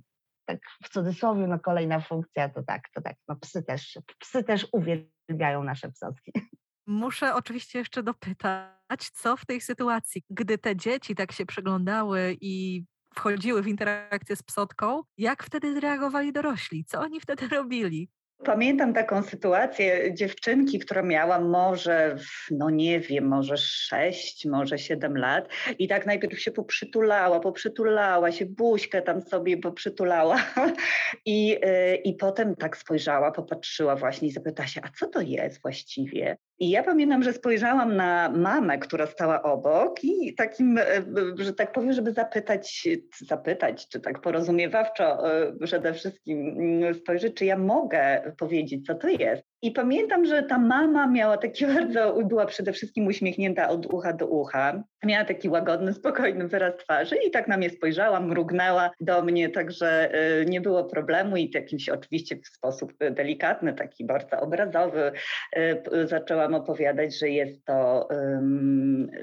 tak 0.45 0.59
w 0.83 0.89
cudzysłowie, 0.89 1.47
no 1.47 1.59
kolejna 1.59 1.99
funkcja 1.99 2.49
to 2.49 2.63
tak, 2.63 2.81
to 2.93 3.01
tak, 3.01 3.15
no 3.27 3.35
psy 3.35 3.63
też, 3.63 3.99
psy 4.19 4.43
też 4.43 4.67
uwielbiają 4.71 5.63
nasze 5.63 5.91
psotki. 5.91 6.31
Muszę 6.87 7.35
oczywiście 7.35 7.79
jeszcze 7.79 8.03
dopytać, 8.03 9.09
co 9.13 9.37
w 9.37 9.45
tej 9.45 9.61
sytuacji, 9.61 10.23
gdy 10.29 10.57
te 10.57 10.75
dzieci 10.75 11.15
tak 11.15 11.31
się 11.31 11.45
przeglądały 11.45 12.37
i 12.41 12.85
wchodziły 13.15 13.61
w 13.61 13.67
interakcję 13.67 14.35
z 14.35 14.43
psotką, 14.43 15.01
jak 15.17 15.43
wtedy 15.43 15.79
reagowali 15.79 16.33
dorośli? 16.33 16.85
Co 16.85 16.99
oni 17.01 17.19
wtedy 17.19 17.47
robili? 17.47 18.09
Pamiętam 18.43 18.93
taką 18.93 19.23
sytuację 19.23 20.13
dziewczynki, 20.13 20.79
która 20.79 21.01
miała 21.01 21.39
może, 21.39 22.15
no 22.51 22.69
nie 22.69 22.99
wiem, 22.99 23.27
może 23.27 23.57
sześć, 23.57 24.45
może 24.45 24.79
siedem 24.79 25.17
lat 25.17 25.49
i 25.79 25.87
tak 25.87 26.05
najpierw 26.05 26.39
się 26.39 26.51
poprzytulała, 26.51 27.39
poprzytulała 27.39 28.31
się, 28.31 28.45
buźkę 28.45 29.01
tam 29.01 29.21
sobie 29.21 29.57
poprzytulała 29.57 30.37
i, 31.25 31.57
y, 31.65 31.95
i 31.95 32.13
potem 32.13 32.55
tak 32.55 32.77
spojrzała, 32.77 33.31
popatrzyła 33.31 33.95
właśnie 33.95 34.27
i 34.27 34.31
zapytała 34.31 34.67
się, 34.67 34.81
a 34.83 34.89
co 34.99 35.07
to 35.07 35.21
jest 35.21 35.61
właściwie? 35.61 36.37
I 36.59 36.69
ja 36.69 36.83
pamiętam, 36.83 37.23
że 37.23 37.33
spojrzałam 37.33 37.95
na 37.95 38.29
mamę, 38.29 38.77
która 38.77 39.07
stała 39.07 39.41
obok 39.43 40.03
i 40.03 40.35
takim, 40.35 40.77
e, 40.77 40.83
że 41.37 41.53
tak 41.53 41.71
powiem, 41.71 41.93
żeby 41.93 42.11
zapytać, 42.11 42.87
zapytać, 43.27 43.87
czy 43.87 43.99
tak 43.99 44.21
porozumiewawczo 44.21 45.31
e, 45.33 45.53
przede 45.63 45.93
wszystkim 45.93 46.49
mm, 46.49 46.95
spojrzeć, 46.95 47.33
czy 47.33 47.45
ja 47.45 47.57
mogę 47.57 48.33
powiedzieć, 48.37 48.85
co 48.85 48.95
to 48.95 49.07
jest. 49.07 49.43
I 49.61 49.71
pamiętam, 49.71 50.25
że 50.25 50.43
ta 50.43 50.57
mama 50.57 51.07
miała 51.07 51.37
taki 51.37 51.65
bardzo, 51.75 52.23
była 52.23 52.45
przede 52.45 52.73
wszystkim 52.73 53.07
uśmiechnięta 53.07 53.69
od 53.69 53.85
ucha 53.85 54.13
do 54.13 54.27
ucha. 54.27 54.83
Miała 55.05 55.25
taki 55.25 55.49
łagodny, 55.49 55.93
spokojny 55.93 56.47
wyraz 56.47 56.77
twarzy 56.77 57.15
i 57.27 57.31
tak 57.31 57.47
na 57.47 57.57
mnie 57.57 57.69
spojrzała, 57.69 58.19
mrugnęła 58.19 58.91
do 58.99 59.21
mnie, 59.21 59.49
także 59.49 60.15
y, 60.41 60.45
nie 60.45 60.61
było 60.61 60.83
problemu 60.83 61.37
i 61.37 61.51
jakimś 61.53 61.89
oczywiście 61.89 62.35
w 62.35 62.47
sposób 62.47 62.93
delikatny, 63.11 63.73
taki 63.73 64.05
bardzo 64.05 64.39
obrazowy 64.39 65.11
y, 65.57 66.07
zaczęłam 66.07 66.55
opowiadać, 66.55 67.19
że 67.19 67.29
jest 67.29 67.65
to, 67.65 68.07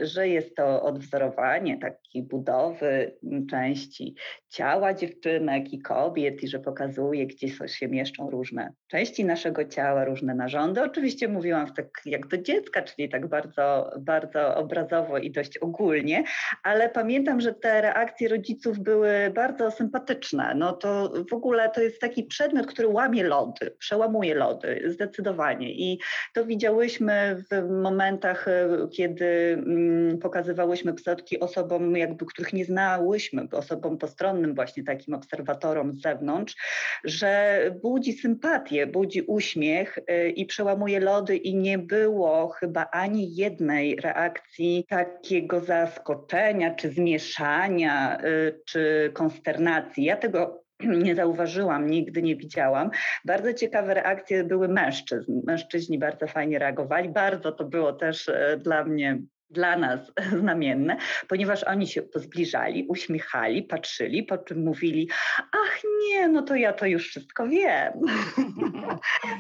że 0.00 0.28
jest 0.28 0.56
to 0.56 0.82
odwzorowanie 0.82 1.78
takiej 1.78 2.22
budowy 2.22 3.16
części 3.50 4.14
ciała 4.48 4.94
dziewczynek 4.94 5.72
i 5.72 5.82
kobiet 5.82 6.42
i 6.42 6.48
że 6.48 6.58
pokazuje, 6.58 7.26
gdzie 7.26 7.48
się 7.48 7.88
mieszczą 7.88 8.30
różne 8.30 8.72
części 8.90 9.24
naszego 9.24 9.64
ciała, 9.64 10.04
różne 10.04 10.23
narządy. 10.24 10.82
Oczywiście 10.82 11.28
mówiłam 11.28 11.74
tak 11.74 11.87
jak 12.06 12.26
do 12.26 12.38
dziecka, 12.38 12.82
czyli 12.82 13.08
tak 13.08 13.26
bardzo, 13.26 13.90
bardzo 13.98 14.56
obrazowo 14.56 15.18
i 15.18 15.30
dość 15.30 15.58
ogólnie, 15.58 16.24
ale 16.62 16.88
pamiętam, 16.88 17.40
że 17.40 17.54
te 17.54 17.80
reakcje 17.80 18.28
rodziców 18.28 18.78
były 18.78 19.32
bardzo 19.34 19.70
sympatyczne. 19.70 20.54
No 20.56 20.72
to 20.72 21.12
w 21.30 21.32
ogóle 21.32 21.70
to 21.70 21.80
jest 21.82 22.00
taki 22.00 22.22
przedmiot, 22.24 22.66
który 22.66 22.88
łamie 22.88 23.24
lody, 23.24 23.70
przełamuje 23.78 24.34
lody, 24.34 24.82
zdecydowanie. 24.87 25.72
I 25.72 25.98
to 26.34 26.44
widziałyśmy 26.44 27.44
w 27.50 27.70
momentach, 27.82 28.48
e, 28.48 28.68
kiedy 28.92 29.26
mm, 29.66 30.18
pokazywałyśmy 30.18 30.94
psotki 30.94 31.40
osobom, 31.40 31.96
jakby, 31.96 32.26
których 32.26 32.52
nie 32.52 32.64
znałyśmy, 32.64 33.48
osobom 33.52 33.98
postronnym, 33.98 34.54
właśnie 34.54 34.84
takim 34.84 35.14
obserwatorom 35.14 35.92
z 35.92 36.02
zewnątrz, 36.02 36.56
że 37.04 37.60
budzi 37.82 38.12
sympatię, 38.12 38.87
budzi 38.87 39.22
uśmiech 39.22 39.98
e, 39.98 40.02
i 40.37 40.46
przełamuje 40.46 41.00
lody 41.00 41.37
i 41.37 41.55
nie 41.55 41.79
było 41.79 42.48
chyba 42.48 42.87
ani 42.92 43.35
jednej 43.35 43.96
reakcji 43.96 44.87
takiego 44.88 45.61
zaskoczenia, 45.61 46.74
czy 46.74 46.90
zmieszania, 46.90 48.18
y, 48.24 48.61
czy 48.66 49.11
konsternacji. 49.14 50.05
Ja 50.05 50.16
tego 50.16 50.64
nie 51.05 51.14
zauważyłam, 51.14 51.90
nigdy 51.90 52.22
nie 52.22 52.37
widziałam. 52.37 52.90
Bardzo 53.24 53.55
ciekawe 53.55 53.94
reakcje 53.94 54.44
były 54.44 54.68
mężczyzn. 54.68 55.40
Mężczyźni 55.46 55.98
bardzo 55.98 56.27
fajnie 56.27 56.59
reagowali. 56.59 57.09
Bardzo 57.09 57.53
to 57.53 57.64
było 57.64 57.92
też 57.92 58.29
e, 58.29 58.57
dla 58.57 58.85
mnie 58.85 59.18
dla 59.54 59.76
nas 59.76 60.12
znamienne, 60.40 60.96
ponieważ 61.28 61.64
oni 61.64 61.86
się 61.86 62.02
zbliżali, 62.14 62.86
uśmiechali, 62.88 63.62
patrzyli, 63.62 64.22
po 64.22 64.38
czym 64.38 64.64
mówili: 64.64 65.08
Ach, 65.38 65.80
nie, 66.08 66.28
no 66.28 66.42
to 66.42 66.54
ja 66.54 66.72
to 66.72 66.86
już 66.86 67.08
wszystko 67.08 67.48
wiem. 67.48 67.92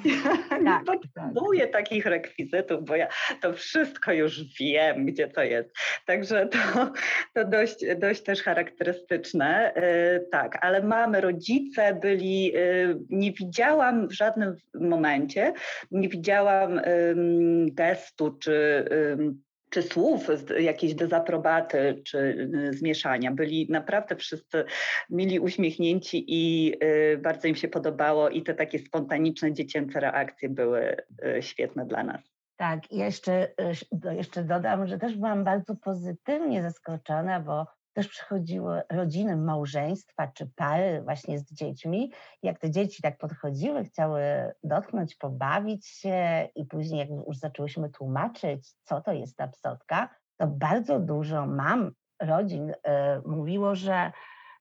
ja 0.04 0.40
tak, 0.48 0.62
nie 0.62 0.80
potrzebuję 0.86 1.66
tak. 1.66 1.72
takich 1.72 2.06
rekwizytów, 2.06 2.84
bo 2.84 2.96
ja 2.96 3.08
to 3.40 3.52
wszystko 3.52 4.12
już 4.12 4.58
wiem, 4.60 5.06
gdzie 5.06 5.28
to 5.28 5.42
jest. 5.42 5.70
Także 6.06 6.46
to, 6.46 6.92
to 7.34 7.44
dość, 7.44 7.76
dość 7.98 8.22
też 8.22 8.42
charakterystyczne. 8.42 9.72
Yy, 9.76 10.26
tak, 10.32 10.58
ale 10.60 10.82
mamy, 10.82 11.20
rodzice 11.20 11.94
byli, 11.94 12.44
yy, 12.44 12.98
nie 13.10 13.32
widziałam 13.32 14.08
w 14.08 14.12
żadnym 14.12 14.56
momencie, 14.74 15.52
nie 15.90 16.08
widziałam 16.08 16.74
yy, 16.74 17.14
gestu 17.72 18.38
czy 18.38 18.84
czy 19.74 19.82
słów 19.82 20.28
jakiejś 20.60 20.94
dezaprobaty, 20.94 22.02
czy 22.04 22.18
y, 22.18 22.72
zmieszania. 22.72 23.30
Byli 23.30 23.66
naprawdę 23.70 24.16
wszyscy 24.16 24.64
mili, 25.10 25.40
uśmiechnięci 25.40 26.24
i 26.28 26.74
y, 26.84 27.18
bardzo 27.18 27.48
im 27.48 27.54
się 27.54 27.68
podobało 27.68 28.28
i 28.28 28.42
te 28.42 28.54
takie 28.54 28.78
spontaniczne, 28.78 29.52
dziecięce 29.52 30.00
reakcje 30.00 30.48
były 30.48 30.96
y, 31.38 31.42
świetne 31.42 31.86
dla 31.86 32.04
nas. 32.04 32.20
Tak, 32.56 32.92
jeszcze, 32.92 33.48
jeszcze 34.16 34.44
dodam, 34.44 34.86
że 34.86 34.98
też 34.98 35.16
byłam 35.16 35.44
bardzo 35.44 35.76
pozytywnie 35.76 36.62
zaskoczona, 36.62 37.40
bo 37.40 37.66
też 37.94 38.08
przychodziły 38.08 38.82
rodziny, 38.90 39.36
małżeństwa 39.36 40.28
czy 40.28 40.50
pary 40.56 41.02
właśnie 41.02 41.38
z 41.38 41.52
dziećmi. 41.52 42.12
Jak 42.42 42.58
te 42.58 42.70
dzieci 42.70 43.02
tak 43.02 43.18
podchodziły, 43.18 43.84
chciały 43.84 44.22
dotknąć, 44.64 45.14
pobawić 45.14 45.86
się 45.86 46.48
i 46.54 46.64
później 46.64 46.98
jak 46.98 47.08
już 47.26 47.38
zaczęłyśmy 47.38 47.90
tłumaczyć, 47.90 48.72
co 48.84 49.00
to 49.00 49.12
jest 49.12 49.36
ta 49.36 49.48
psotka, 49.48 50.08
to 50.36 50.46
bardzo 50.46 51.00
dużo 51.00 51.46
mam 51.46 51.90
rodzin 52.20 52.70
y, 52.70 52.74
mówiło, 53.26 53.74
że 53.74 54.12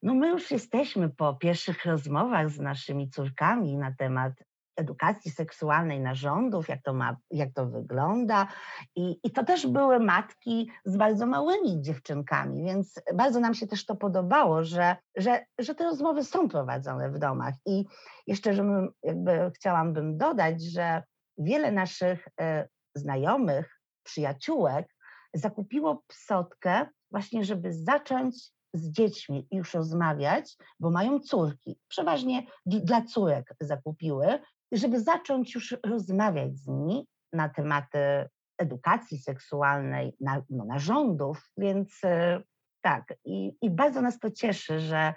no 0.04 0.14
my 0.14 0.28
już 0.28 0.52
jesteśmy 0.52 1.10
po 1.10 1.34
pierwszych 1.34 1.86
rozmowach 1.86 2.50
z 2.50 2.60
naszymi 2.60 3.10
córkami 3.10 3.78
na 3.78 3.92
temat 3.92 4.34
edukacji 4.76 5.32
seksualnej 5.32 6.00
narządów, 6.00 6.70
jak 6.70 6.82
to, 6.82 6.94
ma, 6.94 7.18
jak 7.32 7.54
to 7.54 7.66
wygląda. 7.66 8.48
I, 8.96 9.20
I 9.24 9.32
to 9.32 9.44
też 9.44 9.68
były 9.68 10.00
matki 10.00 10.72
z 10.86 10.98
bardzo 10.98 11.26
małymi 11.26 11.82
dziewczynkami, 11.82 12.64
więc 12.64 13.02
bardzo 13.14 13.40
nam 13.40 13.54
się 13.54 13.68
też 13.68 13.86
to 13.86 13.96
podobało, 13.96 14.64
że, 14.64 14.96
że, 15.16 15.46
że 15.60 15.76
te 15.76 15.84
rozmowy 15.84 16.24
są 16.24 16.50
prowadzone 16.50 17.10
w 17.10 17.20
domach. 17.20 17.54
I 17.66 17.86
jeszcze, 18.28 18.54
żebym 18.54 18.90
jakby 19.04 19.52
chciałam 19.56 20.18
dodać, 20.18 20.64
że 20.64 21.04
wiele 21.38 21.72
naszych 21.72 22.28
e, 22.42 22.68
znajomych, 22.96 23.80
przyjaciółek 24.04 24.88
zakupiło 25.34 26.04
psotkę 26.08 26.88
właśnie, 27.12 27.46
żeby 27.46 27.74
zacząć 27.74 28.36
z 28.74 28.92
dziećmi 28.92 29.48
już 29.52 29.74
rozmawiać, 29.74 30.58
bo 30.80 30.92
mają 30.92 31.20
córki. 31.20 31.80
Przeważnie 31.88 32.44
dla 32.66 33.02
córek 33.02 33.56
zakupiły, 33.62 34.40
żeby 34.74 35.00
zacząć 35.00 35.56
już 35.56 35.76
rozmawiać 35.86 36.58
z 36.58 36.68
nimi 36.68 37.08
na 37.34 37.50
tematy 37.50 38.30
edukacji 38.58 39.18
seksualnej, 39.18 40.16
na, 40.20 40.42
no, 40.50 40.66
narządów, 40.66 41.52
więc 41.58 42.04
e, 42.04 42.42
tak, 42.82 43.14
i, 43.26 43.52
i 43.62 43.70
bardzo 43.70 44.02
nas 44.02 44.20
to 44.20 44.32
cieszy, 44.32 44.80
że, 44.80 45.14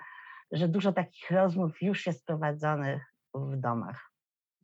że 0.52 0.68
dużo 0.68 0.92
takich 0.92 1.30
rozmów 1.30 1.82
już 1.82 2.06
jest 2.06 2.26
prowadzonych 2.26 3.02
w 3.34 3.56
domach. 3.56 4.10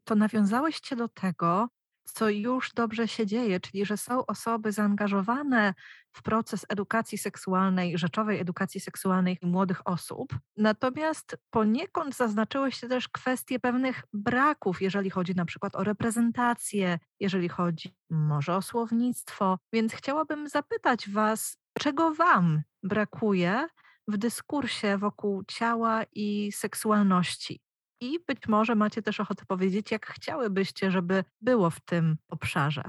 To 0.04 0.14
nawiązałeś 0.14 0.80
do 0.96 1.08
tego, 1.08 1.68
co 2.04 2.28
już 2.28 2.72
dobrze 2.72 3.08
się 3.08 3.26
dzieje, 3.26 3.60
czyli 3.60 3.86
że 3.86 3.96
są 3.96 4.26
osoby 4.26 4.72
zaangażowane 4.72 5.74
w 6.12 6.22
proces 6.22 6.66
edukacji 6.68 7.18
seksualnej, 7.18 7.98
rzeczowej 7.98 8.40
edukacji 8.40 8.80
seksualnej 8.80 9.38
młodych 9.42 9.86
osób. 9.86 10.38
Natomiast 10.56 11.36
poniekąd 11.50 12.16
zaznaczyły 12.16 12.72
się 12.72 12.88
też 12.88 13.08
kwestie 13.08 13.60
pewnych 13.60 14.02
braków, 14.12 14.82
jeżeli 14.82 15.10
chodzi 15.10 15.34
na 15.34 15.44
przykład 15.44 15.76
o 15.76 15.84
reprezentację, 15.84 16.98
jeżeli 17.20 17.48
chodzi 17.48 17.94
może 18.10 18.56
o 18.56 18.62
słownictwo. 18.62 19.58
Więc 19.72 19.94
chciałabym 19.94 20.48
zapytać 20.48 21.10
Was, 21.10 21.58
czego 21.78 22.14
Wam 22.14 22.62
brakuje 22.82 23.66
w 24.08 24.16
dyskursie 24.16 24.98
wokół 24.98 25.44
ciała 25.44 26.02
i 26.12 26.52
seksualności? 26.52 27.60
I 28.02 28.18
być 28.26 28.38
może 28.48 28.74
macie 28.74 29.02
też 29.02 29.20
ochotę 29.20 29.44
powiedzieć, 29.48 29.90
jak 29.90 30.06
chciałybyście, 30.06 30.90
żeby 30.90 31.24
było 31.40 31.70
w 31.70 31.80
tym 31.80 32.16
obszarze. 32.28 32.82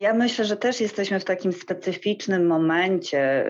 Ja 0.00 0.14
myślę, 0.14 0.44
że 0.44 0.56
też 0.56 0.80
jesteśmy 0.80 1.20
w 1.20 1.24
takim 1.24 1.52
specyficznym 1.52 2.46
momencie 2.46 3.44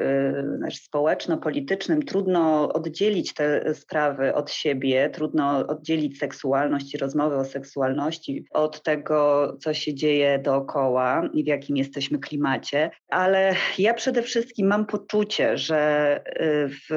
yy, 0.62 0.70
społeczno-politycznym. 0.70 2.02
Trudno 2.02 2.72
oddzielić 2.72 3.34
te 3.34 3.74
sprawy 3.74 4.34
od 4.34 4.50
siebie, 4.50 5.10
trudno 5.10 5.66
oddzielić 5.66 6.18
seksualność 6.18 6.94
i 6.94 6.98
rozmowy 6.98 7.36
o 7.36 7.44
seksualności 7.44 8.44
od 8.50 8.82
tego, 8.82 9.56
co 9.60 9.74
się 9.74 9.94
dzieje 9.94 10.38
dookoła 10.38 11.28
i 11.32 11.44
w 11.44 11.46
jakim 11.46 11.76
jesteśmy 11.76 12.18
klimacie. 12.18 12.90
Ale 13.08 13.54
ja 13.78 13.94
przede 13.94 14.22
wszystkim 14.22 14.66
mam 14.66 14.86
poczucie, 14.86 15.58
że 15.58 16.20
yy, 16.40 16.68
w, 16.68 16.88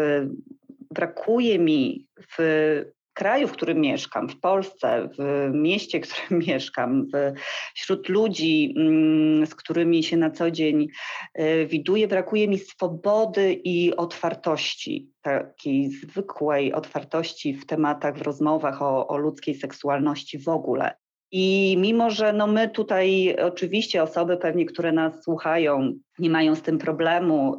brakuje 0.92 1.60
mi 1.60 2.08
w 2.38 2.92
kraju, 3.14 3.48
w 3.48 3.52
którym 3.52 3.82
mieszkam, 3.82 4.30
w 4.30 4.40
Polsce, 4.40 5.10
w 5.20 5.50
mieście, 5.54 6.00
w 6.00 6.10
którym 6.10 6.42
mieszkam, 6.48 7.08
wśród 7.76 8.10
ludzi, 8.10 8.74
mm, 8.78 9.46
z 9.46 9.56
którymi 9.56 10.04
się 10.04 10.18
na 10.18 10.32
co 10.32 10.52
dzień 10.52 10.88
e, 11.34 11.66
widuję, 11.66 12.08
brakuje 12.08 12.48
mi 12.48 12.60
swobody 12.60 13.54
i 13.54 13.96
otwartości, 13.96 15.10
takiej 15.22 15.90
zwykłej 15.90 16.74
otwartości 16.74 17.54
w 17.54 17.66
tematach, 17.66 18.18
w 18.18 18.22
rozmowach 18.22 18.82
o, 18.82 19.08
o 19.08 19.18
ludzkiej 19.18 19.56
seksualności 19.56 20.40
w 20.40 20.50
ogóle. 20.50 21.01
I 21.32 21.78
mimo, 21.80 22.10
że 22.10 22.34
no 22.34 22.48
my 22.48 22.70
tutaj 22.70 23.36
oczywiście 23.42 24.04
osoby 24.04 24.38
pewnie, 24.38 24.66
które 24.66 24.92
nas 24.92 25.24
słuchają, 25.24 25.94
nie 26.20 26.30
mają 26.30 26.56
z 26.56 26.62
tym 26.62 26.78
problemu, 26.78 27.58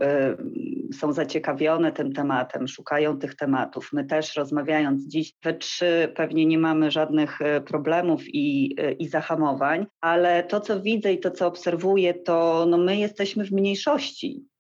y, 0.91 0.95
są 0.95 1.13
zaciekawione 1.13 1.93
tym 1.93 2.13
tematem, 2.13 2.69
szukają 2.69 3.19
tych 3.19 3.35
tematów. 3.35 3.89
My 3.93 4.05
też 4.05 4.37
rozmawiając 4.37 5.07
dziś 5.07 5.33
we 5.43 5.55
trzy 5.55 6.13
pewnie 6.17 6.47
nie 6.47 6.59
mamy 6.59 6.91
żadnych 6.91 7.41
y, 7.41 7.61
problemów 7.61 8.23
i, 8.27 8.77
y, 8.81 8.93
i 8.93 9.09
zahamowań, 9.09 9.87
ale 10.01 10.43
to 10.43 10.61
co 10.61 10.81
widzę 10.81 11.13
i 11.13 11.21
to 11.21 11.31
co 11.31 11.47
obserwuję, 11.47 12.15
to 12.15 12.67
no 12.69 12.79
my 12.79 12.97
jesteśmy 12.97 13.45
w 13.45 13.53
mniejszości 13.53 14.52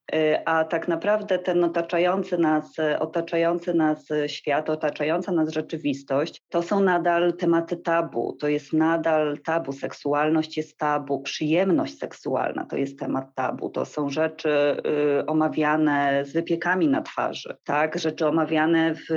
a 0.44 0.64
tak 0.64 0.88
naprawdę 0.88 1.38
ten 1.38 1.64
otaczający 1.64 2.38
nas, 2.38 2.77
otaczający 2.98 3.75
nas 3.75 4.09
świat, 4.27 4.70
otaczająca 4.70 5.33
nas 5.33 5.53
rzeczywistość, 5.53 6.42
to 6.48 6.62
są 6.62 6.81
nadal 6.81 7.33
tematy 7.33 7.77
tabu. 7.77 8.36
To 8.41 8.49
jest 8.49 8.72
nadal 8.72 9.39
tabu. 9.45 9.72
Seksualność 9.72 10.57
jest 10.57 10.78
tabu, 10.78 11.20
przyjemność 11.20 11.99
seksualna 11.99 12.64
to 12.64 12.76
jest 12.76 12.99
temat 12.99 13.34
tabu. 13.34 13.70
To 13.70 13.84
są 13.84 14.11
rzeczy 14.11 14.76
y, 15.20 15.26
omawiane 15.26 16.24
z 16.24 16.32
wypiekami 16.32 16.89
na 16.89 17.03
twarzy, 17.03 17.57
tak? 17.64 17.99
Rzeczy 17.99 18.26
omawiane 18.26 18.95
w 18.95 19.09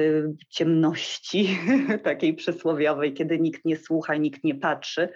ciemności, 0.49 1.59
takiej 2.03 2.34
przysłowiowej, 2.34 3.13
kiedy 3.13 3.39
nikt 3.39 3.65
nie 3.65 3.78
słucha, 3.78 4.15
nikt 4.15 4.43
nie 4.43 4.55
patrzy, 4.55 5.09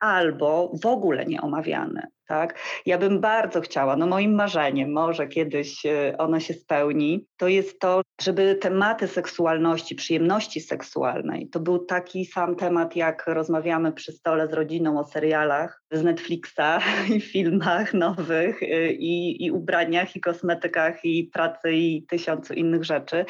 albo 0.00 0.72
w 0.82 0.86
ogóle 0.86 1.26
nie 1.26 1.40
omawiane. 1.40 2.06
Tak? 2.28 2.58
Ja 2.86 2.98
bym 2.98 3.20
bardzo 3.20 3.60
chciała, 3.60 3.96
no 3.96 4.06
moim 4.06 4.34
marzeniem, 4.34 4.92
może 4.92 5.26
kiedyś 5.26 5.86
e, 5.86 6.14
ono 6.18 6.40
się 6.40 6.54
spełni, 6.54 7.26
to 7.36 7.48
jest 7.48 7.80
to, 7.80 8.02
żeby 8.20 8.54
tematy 8.54 9.08
seksualności, 9.08 9.94
przyjemności 9.94 10.60
seksualnej, 10.60 11.48
to 11.48 11.60
był 11.60 11.78
taki 11.78 12.24
sam 12.24 12.56
temat, 12.56 12.96
jak 12.96 13.24
rozmawiamy 13.26 13.92
przy 13.92 14.12
stole 14.12 14.48
z 14.48 14.52
rodziną 14.52 14.98
o 14.98 15.04
serialach 15.04 15.82
z 15.90 16.02
Netflixa 16.02 16.80
i 17.16 17.20
filmach 17.20 17.94
nowych 17.94 18.62
e, 18.62 18.92
i, 18.92 19.44
i 19.44 19.50
ubraniach 19.50 20.16
i 20.16 20.20
kosmetykach 20.20 21.04
i 21.04 21.24
pracy 21.24 21.72
i 21.72 22.06
tysiącu 22.06 22.54
innych 22.54 22.84
rzeczy, 22.84 23.24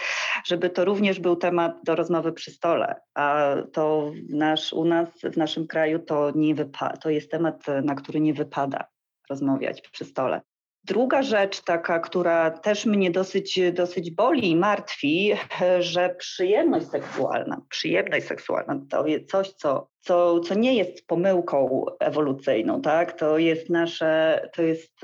żeby 0.46 0.70
to 0.70 0.84
również 0.84 1.20
był 1.20 1.36
temat 1.36 1.72
do 1.84 1.96
rozmowy 1.96 2.32
przy 2.32 2.50
stole, 2.50 2.94
a 3.14 3.54
to 3.72 4.12
nasz, 4.28 4.72
u 4.72 4.84
nas 4.84 5.08
w 5.32 5.36
naszym 5.36 5.66
kraju 5.66 5.98
to 5.98 6.32
nie 6.34 6.54
to 7.00 7.10
jest 7.10 7.30
temat, 7.30 7.64
na 7.84 7.94
który 7.94 8.20
nie 8.20 8.34
wypada 8.34 8.84
rozmawiać 9.30 9.80
przy 9.80 10.04
stole. 10.04 10.40
Druga 10.84 11.22
rzecz 11.22 11.60
taka, 11.60 11.98
która 11.98 12.50
też 12.50 12.86
mnie 12.86 13.10
dosyć, 13.10 13.60
dosyć 13.72 14.10
boli 14.10 14.50
i 14.50 14.56
martwi, 14.56 15.32
że 15.80 16.14
przyjemność 16.18 16.86
seksualna, 16.86 17.62
przyjemność 17.68 18.26
seksualna 18.26 18.80
to 18.90 19.06
jest 19.06 19.30
coś, 19.30 19.52
co, 19.52 19.88
co, 20.00 20.40
co 20.40 20.54
nie 20.54 20.74
jest 20.74 21.06
pomyłką 21.06 21.84
ewolucyjną, 22.00 22.82
tak? 22.82 23.12
To 23.12 23.38
jest 23.38 23.70
nasze, 23.70 24.40
to 24.54 24.62
jest, 24.62 25.00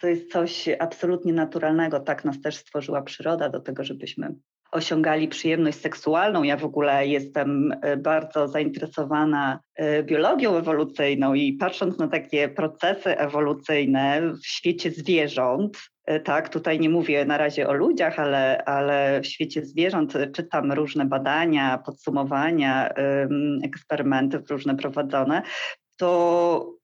to 0.00 0.08
jest 0.08 0.32
coś 0.32 0.68
absolutnie 0.78 1.32
naturalnego, 1.32 2.00
tak 2.00 2.24
nas 2.24 2.40
też 2.40 2.56
stworzyła 2.56 3.02
przyroda 3.02 3.48
do 3.48 3.60
tego, 3.60 3.84
żebyśmy 3.84 4.34
osiągali 4.72 5.28
przyjemność 5.28 5.80
seksualną. 5.80 6.42
Ja 6.42 6.56
w 6.56 6.64
ogóle 6.64 7.06
jestem 7.06 7.72
e, 7.82 7.96
bardzo 7.96 8.48
zainteresowana 8.48 9.60
e, 9.74 10.02
biologią 10.02 10.56
ewolucyjną 10.56 11.34
i 11.34 11.52
patrząc 11.52 11.98
na 11.98 12.08
takie 12.08 12.48
procesy 12.48 13.18
ewolucyjne 13.18 14.32
w 14.42 14.46
świecie 14.46 14.90
zwierząt, 14.90 15.78
e, 16.04 16.20
tak, 16.20 16.48
tutaj 16.48 16.80
nie 16.80 16.90
mówię 16.90 17.24
na 17.24 17.38
razie 17.38 17.68
o 17.68 17.72
ludziach, 17.72 18.18
ale, 18.18 18.64
ale 18.64 19.20
w 19.20 19.26
świecie 19.26 19.64
zwierząt 19.64 20.12
czytam 20.34 20.72
różne 20.72 21.04
badania, 21.04 21.78
podsumowania, 21.86 22.88
eksperymenty 23.64 24.42
różne 24.50 24.76
prowadzone, 24.76 25.42
to 25.96 26.81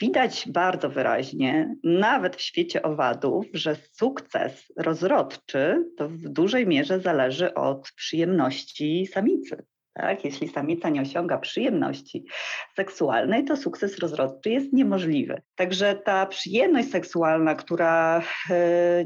widać 0.00 0.48
bardzo 0.48 0.88
wyraźnie, 0.90 1.76
nawet 1.84 2.36
w 2.36 2.40
świecie 2.40 2.82
owadów, 2.82 3.46
że 3.52 3.76
sukces 3.92 4.72
rozrodczy 4.76 5.84
to 5.96 6.08
w 6.08 6.28
dużej 6.28 6.66
mierze 6.66 7.00
zależy 7.00 7.54
od 7.54 7.92
przyjemności 7.96 9.06
samicy. 9.06 9.64
Tak? 9.96 10.24
Jeśli 10.24 10.48
samica 10.48 10.88
nie 10.88 11.02
osiąga 11.02 11.38
przyjemności 11.38 12.24
seksualnej, 12.76 13.44
to 13.44 13.56
sukces 13.56 13.98
rozrodczy 13.98 14.50
jest 14.50 14.72
niemożliwy. 14.72 15.42
Także 15.54 15.94
ta 15.94 16.26
przyjemność 16.26 16.90
seksualna, 16.90 17.54
która 17.54 18.22
e, 18.50 19.04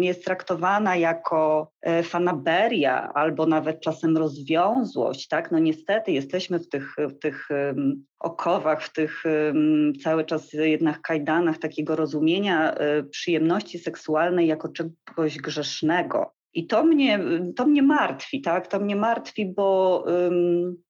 jest 0.00 0.24
traktowana 0.24 0.96
jako 0.96 1.70
e, 1.82 2.02
fanaberia 2.02 3.12
albo 3.14 3.46
nawet 3.46 3.80
czasem 3.80 4.16
rozwiązłość, 4.16 5.28
tak? 5.28 5.50
no 5.52 5.58
niestety 5.58 6.12
jesteśmy 6.12 6.58
w 6.58 6.68
tych, 6.68 6.94
w 6.98 7.18
tych 7.18 7.48
okowach, 8.18 8.82
w 8.82 8.92
tych 8.92 9.22
cały 10.02 10.24
czas 10.24 10.52
jednak 10.52 11.00
kajdanach 11.00 11.58
takiego 11.58 11.96
rozumienia 11.96 12.74
e, 12.74 13.02
przyjemności 13.02 13.78
seksualnej 13.78 14.46
jako 14.46 14.68
czegoś 14.68 15.38
grzesznego. 15.38 16.37
I 16.54 16.66
to 16.66 16.84
mnie, 16.84 17.20
to 17.56 17.66
mnie 17.66 17.82
martwi, 17.82 18.40
tak? 18.40 18.66
To 18.66 18.80
mnie 18.80 18.96
martwi, 18.96 19.52
bo, 19.56 20.04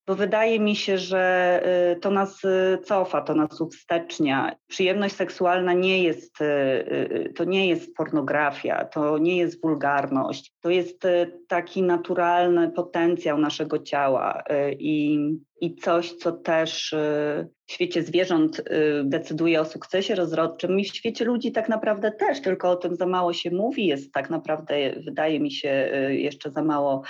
bo 0.09 0.15
wydaje 0.15 0.61
mi 0.61 0.77
się, 0.77 0.99
że 0.99 1.63
y, 1.97 2.01
to 2.01 2.11
nas 2.11 2.45
y, 2.45 2.79
cofa, 2.85 3.21
to 3.21 3.35
nas 3.35 3.61
uwstecznia. 3.61 4.57
Przyjemność 4.67 5.15
seksualna 5.15 5.73
nie 5.73 6.03
jest, 6.03 6.41
y, 6.41 7.33
to 7.37 7.45
nie 7.45 7.69
jest 7.69 7.95
pornografia, 7.95 8.85
to 8.85 9.19
nie 9.19 9.37
jest 9.37 9.63
wulgarność, 9.63 10.53
to 10.61 10.71
jest 10.71 11.03
taki 11.49 11.83
naturalny 11.83 12.71
potencjał 12.71 13.39
naszego 13.39 13.79
ciała 13.79 14.43
i, 14.79 15.19
i 15.61 15.77
coś, 15.77 16.13
co 16.13 16.33
też 16.33 16.95
w 17.67 17.73
świecie 17.73 18.03
zwierząt 18.03 18.63
decyduje 19.05 19.61
o 19.61 19.65
sukcesie 19.65 20.15
rozrodczym 20.15 20.81
i 20.81 20.85
w 20.85 20.97
świecie 20.97 21.25
ludzi 21.25 21.53
tak 21.53 21.69
naprawdę 21.69 22.13
też, 22.13 22.43
tylko 22.43 22.71
o 22.71 22.77
tym 22.77 22.97
za 22.97 23.07
mało 23.07 23.33
się 23.33 23.51
mówi. 23.51 23.87
Jest 23.87 24.13
tak 24.13 24.31
naprawdę, 24.31 24.75
wydaje 25.05 25.41
mi 25.41 25.51
się, 25.51 25.69
jeszcze 26.09 26.51
za 26.51 26.63
mało 26.63 27.03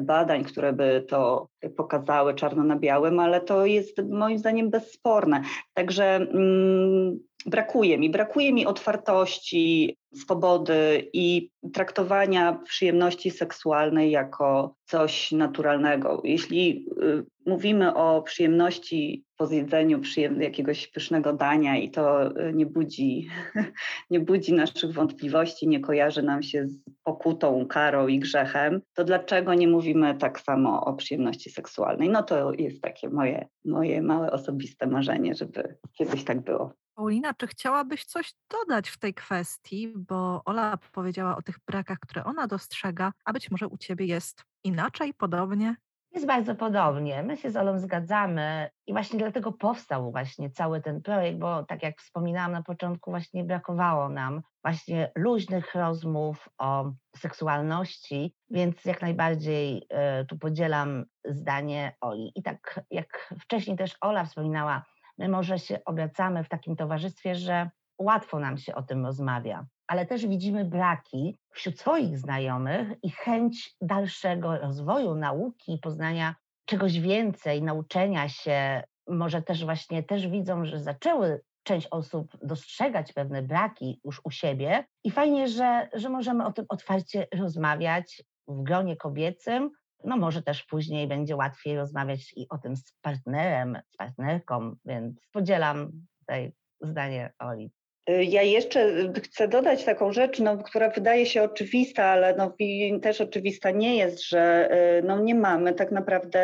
badań, 0.00 0.44
które 0.44 0.72
by 0.72 1.04
to 1.08 1.48
pokazały 1.76 2.34
czarno 2.42 2.64
na 2.64 2.76
białym, 2.76 3.20
ale 3.20 3.40
to 3.40 3.66
jest 3.66 4.02
moim 4.08 4.38
zdaniem 4.38 4.70
bezsporne. 4.70 5.42
Także 5.74 6.16
mm, 6.16 7.18
brakuje 7.46 7.98
mi, 7.98 8.10
brakuje 8.10 8.52
mi 8.52 8.66
otwartości, 8.66 9.96
swobody 10.14 11.08
i 11.12 11.50
traktowania 11.72 12.52
przyjemności 12.52 13.30
seksualnej 13.30 14.10
jako 14.10 14.74
coś 14.84 15.32
naturalnego. 15.32 16.20
Jeśli 16.24 16.86
y, 17.02 17.24
mówimy 17.46 17.94
o 17.94 18.22
przyjemności 18.22 19.24
po 19.36 19.46
zjedzeniu 19.46 20.00
jakiegoś 20.38 20.86
pysznego 20.86 21.32
dania 21.32 21.76
i 21.76 21.90
to 21.90 22.30
y, 22.30 22.52
nie 22.54 22.66
budzi, 22.66 23.28
nie 24.10 24.20
budzi 24.20 24.52
naszych 24.52 24.92
wątpliwości, 24.92 25.68
nie 25.68 25.80
kojarzy 25.80 26.22
nam 26.22 26.42
się 26.42 26.66
z 26.66 26.80
pokutą, 27.04 27.66
karą 27.66 28.08
i 28.08 28.18
grzechem, 28.18 28.80
to 28.94 29.04
dlaczego 29.04 29.54
nie 29.54 29.68
mówimy 29.68 30.14
tak 30.14 30.40
samo 30.40 30.84
o 30.84 30.94
przyjemności 30.94 31.50
seksualnej? 31.50 32.08
No 32.08 32.22
to 32.22 32.52
jest 32.52 32.82
takie 32.82 33.08
moje, 33.08 33.48
moje 33.64 34.02
małe 34.02 34.30
osobiste 34.30 34.86
marzenie, 34.86 35.34
żeby 35.34 35.76
kiedyś 35.98 36.24
tak 36.24 36.40
było. 36.40 36.72
Paulina, 36.94 37.34
czy 37.34 37.46
chciałabyś 37.46 38.04
coś 38.04 38.34
dodać 38.50 38.88
w 38.88 38.98
tej 38.98 39.14
kwestii? 39.14 39.92
Bo 39.96 40.42
Ola 40.44 40.78
powiedziała 40.92 41.36
o 41.36 41.42
tych 41.42 41.58
brakach, 41.66 41.98
które 41.98 42.24
ona 42.24 42.46
dostrzega, 42.46 43.12
a 43.24 43.32
być 43.32 43.50
może 43.50 43.68
u 43.68 43.78
ciebie 43.78 44.06
jest 44.06 44.44
inaczej, 44.64 45.14
podobnie? 45.14 45.76
Jest 46.14 46.26
bardzo 46.26 46.54
podobnie. 46.54 47.22
My 47.22 47.36
się 47.36 47.50
z 47.50 47.56
Olą 47.56 47.78
zgadzamy 47.78 48.70
i 48.86 48.92
właśnie 48.92 49.18
dlatego 49.18 49.52
powstał 49.52 50.12
właśnie 50.12 50.50
cały 50.50 50.80
ten 50.80 51.02
projekt, 51.02 51.38
bo 51.38 51.64
tak 51.64 51.82
jak 51.82 52.00
wspominałam 52.00 52.52
na 52.52 52.62
początku, 52.62 53.10
właśnie 53.10 53.44
brakowało 53.44 54.08
nam 54.08 54.42
właśnie 54.64 55.12
luźnych 55.16 55.74
rozmów 55.74 56.48
o 56.58 56.92
seksualności, 57.16 58.34
więc 58.50 58.84
jak 58.84 59.02
najbardziej 59.02 59.76
y, 60.22 60.26
tu 60.26 60.38
podzielam 60.38 61.04
zdanie 61.24 61.96
Oli. 62.00 62.32
I 62.34 62.42
tak 62.42 62.80
jak 62.90 63.34
wcześniej 63.40 63.76
też 63.76 63.96
Ola 64.00 64.24
wspominała, 64.24 64.84
my 65.22 65.28
może 65.28 65.58
się 65.58 65.84
obracamy 65.84 66.44
w 66.44 66.48
takim 66.48 66.76
towarzystwie, 66.76 67.34
że 67.34 67.70
łatwo 67.98 68.38
nam 68.38 68.58
się 68.58 68.74
o 68.74 68.82
tym 68.82 69.06
rozmawia, 69.06 69.66
ale 69.86 70.06
też 70.06 70.26
widzimy 70.26 70.64
braki 70.64 71.38
wśród 71.50 71.80
swoich 71.80 72.18
znajomych 72.18 72.88
i 73.02 73.10
chęć 73.10 73.76
dalszego 73.80 74.58
rozwoju 74.58 75.14
nauki, 75.14 75.78
poznania 75.82 76.34
czegoś 76.64 77.00
więcej, 77.00 77.62
nauczenia 77.62 78.28
się. 78.28 78.82
Może 79.08 79.42
też 79.42 79.64
właśnie 79.64 80.02
też 80.02 80.28
widzą, 80.28 80.64
że 80.64 80.80
zaczęły 80.80 81.40
część 81.62 81.88
osób 81.90 82.36
dostrzegać 82.42 83.12
pewne 83.12 83.42
braki 83.42 84.00
już 84.04 84.20
u 84.24 84.30
siebie 84.30 84.84
i 85.04 85.10
fajnie, 85.10 85.48
że, 85.48 85.88
że 85.92 86.08
możemy 86.08 86.46
o 86.46 86.52
tym 86.52 86.64
otwarcie 86.68 87.26
rozmawiać 87.34 88.22
w 88.48 88.62
gronie 88.62 88.96
kobiecym, 88.96 89.70
no 90.04 90.16
może 90.16 90.42
też 90.42 90.62
później 90.62 91.08
będzie 91.08 91.36
łatwiej 91.36 91.76
rozmawiać 91.76 92.32
i 92.36 92.46
o 92.48 92.58
tym 92.58 92.76
z 92.76 92.92
partnerem, 93.02 93.78
z 93.88 93.96
partnerką, 93.96 94.76
więc 94.84 95.20
podzielam 95.32 95.92
tutaj 96.18 96.52
zdanie 96.80 97.32
Oli. 97.38 97.70
Y, 98.10 98.24
ja 98.24 98.42
jeszcze 98.42 99.12
chcę 99.22 99.48
dodać 99.48 99.84
taką 99.84 100.12
rzecz, 100.12 100.38
no, 100.40 100.58
która 100.58 100.90
wydaje 100.90 101.26
się 101.26 101.42
oczywista, 101.42 102.04
ale 102.04 102.36
no, 102.36 102.56
też 103.02 103.20
oczywista 103.20 103.70
nie 103.70 103.96
jest, 103.96 104.28
że 104.28 104.70
y, 104.98 105.02
no, 105.02 105.20
nie 105.20 105.34
mamy 105.34 105.74
tak 105.74 105.92
naprawdę 105.92 106.40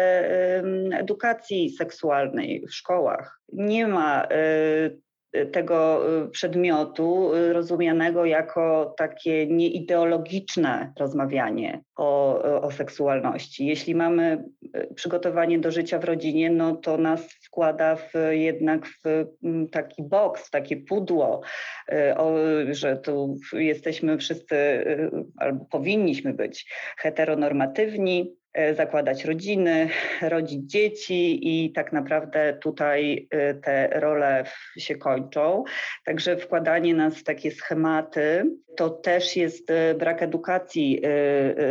edukacji 0.93 1.71
seksualnej 1.71 2.67
w 2.67 2.75
szkołach. 2.75 3.41
Nie 3.53 3.87
ma 3.87 4.25
y, 4.25 5.01
tego 5.53 6.01
przedmiotu 6.31 7.31
rozumianego 7.53 8.25
jako 8.25 8.95
takie 8.97 9.47
nieideologiczne 9.47 10.93
rozmawianie 10.99 11.81
o, 11.97 12.43
o 12.63 12.71
seksualności. 12.71 13.67
Jeśli 13.67 13.95
mamy 13.95 14.45
przygotowanie 14.95 15.59
do 15.59 15.71
życia 15.71 15.99
w 15.99 16.05
rodzinie, 16.05 16.51
no 16.51 16.77
to 16.77 16.97
nas 16.97 17.33
wkłada 17.45 17.97
w, 17.97 18.13
jednak 18.31 18.87
w 18.87 19.27
taki 19.73 20.03
boks, 20.03 20.47
w 20.47 20.51
takie 20.51 20.77
pudło, 20.77 21.41
o, 22.17 22.35
że 22.71 22.97
tu 22.97 23.37
jesteśmy 23.53 24.19
wszyscy 24.19 24.57
albo 25.37 25.65
powinniśmy 25.65 26.35
być 26.35 26.73
heteronormatywni, 26.99 28.38
zakładać 28.77 29.25
rodziny, 29.25 29.89
rodzić 30.23 30.71
dzieci 30.71 31.41
i 31.43 31.73
tak 31.73 31.93
naprawdę 31.93 32.59
tutaj 32.63 33.29
e, 33.31 33.55
te 33.55 34.01
role 34.01 34.45
się 34.79 34.97
kończą. 34.97 35.65
Także 36.05 36.37
wkładanie 36.37 36.95
nas 36.95 37.19
w 37.19 37.25
takie 37.25 37.51
schematy 37.51 38.45
to 38.77 38.91
też 38.91 39.37
jest 39.37 39.71
e, 39.71 39.95
brak 39.95 40.23
edukacji 40.23 41.03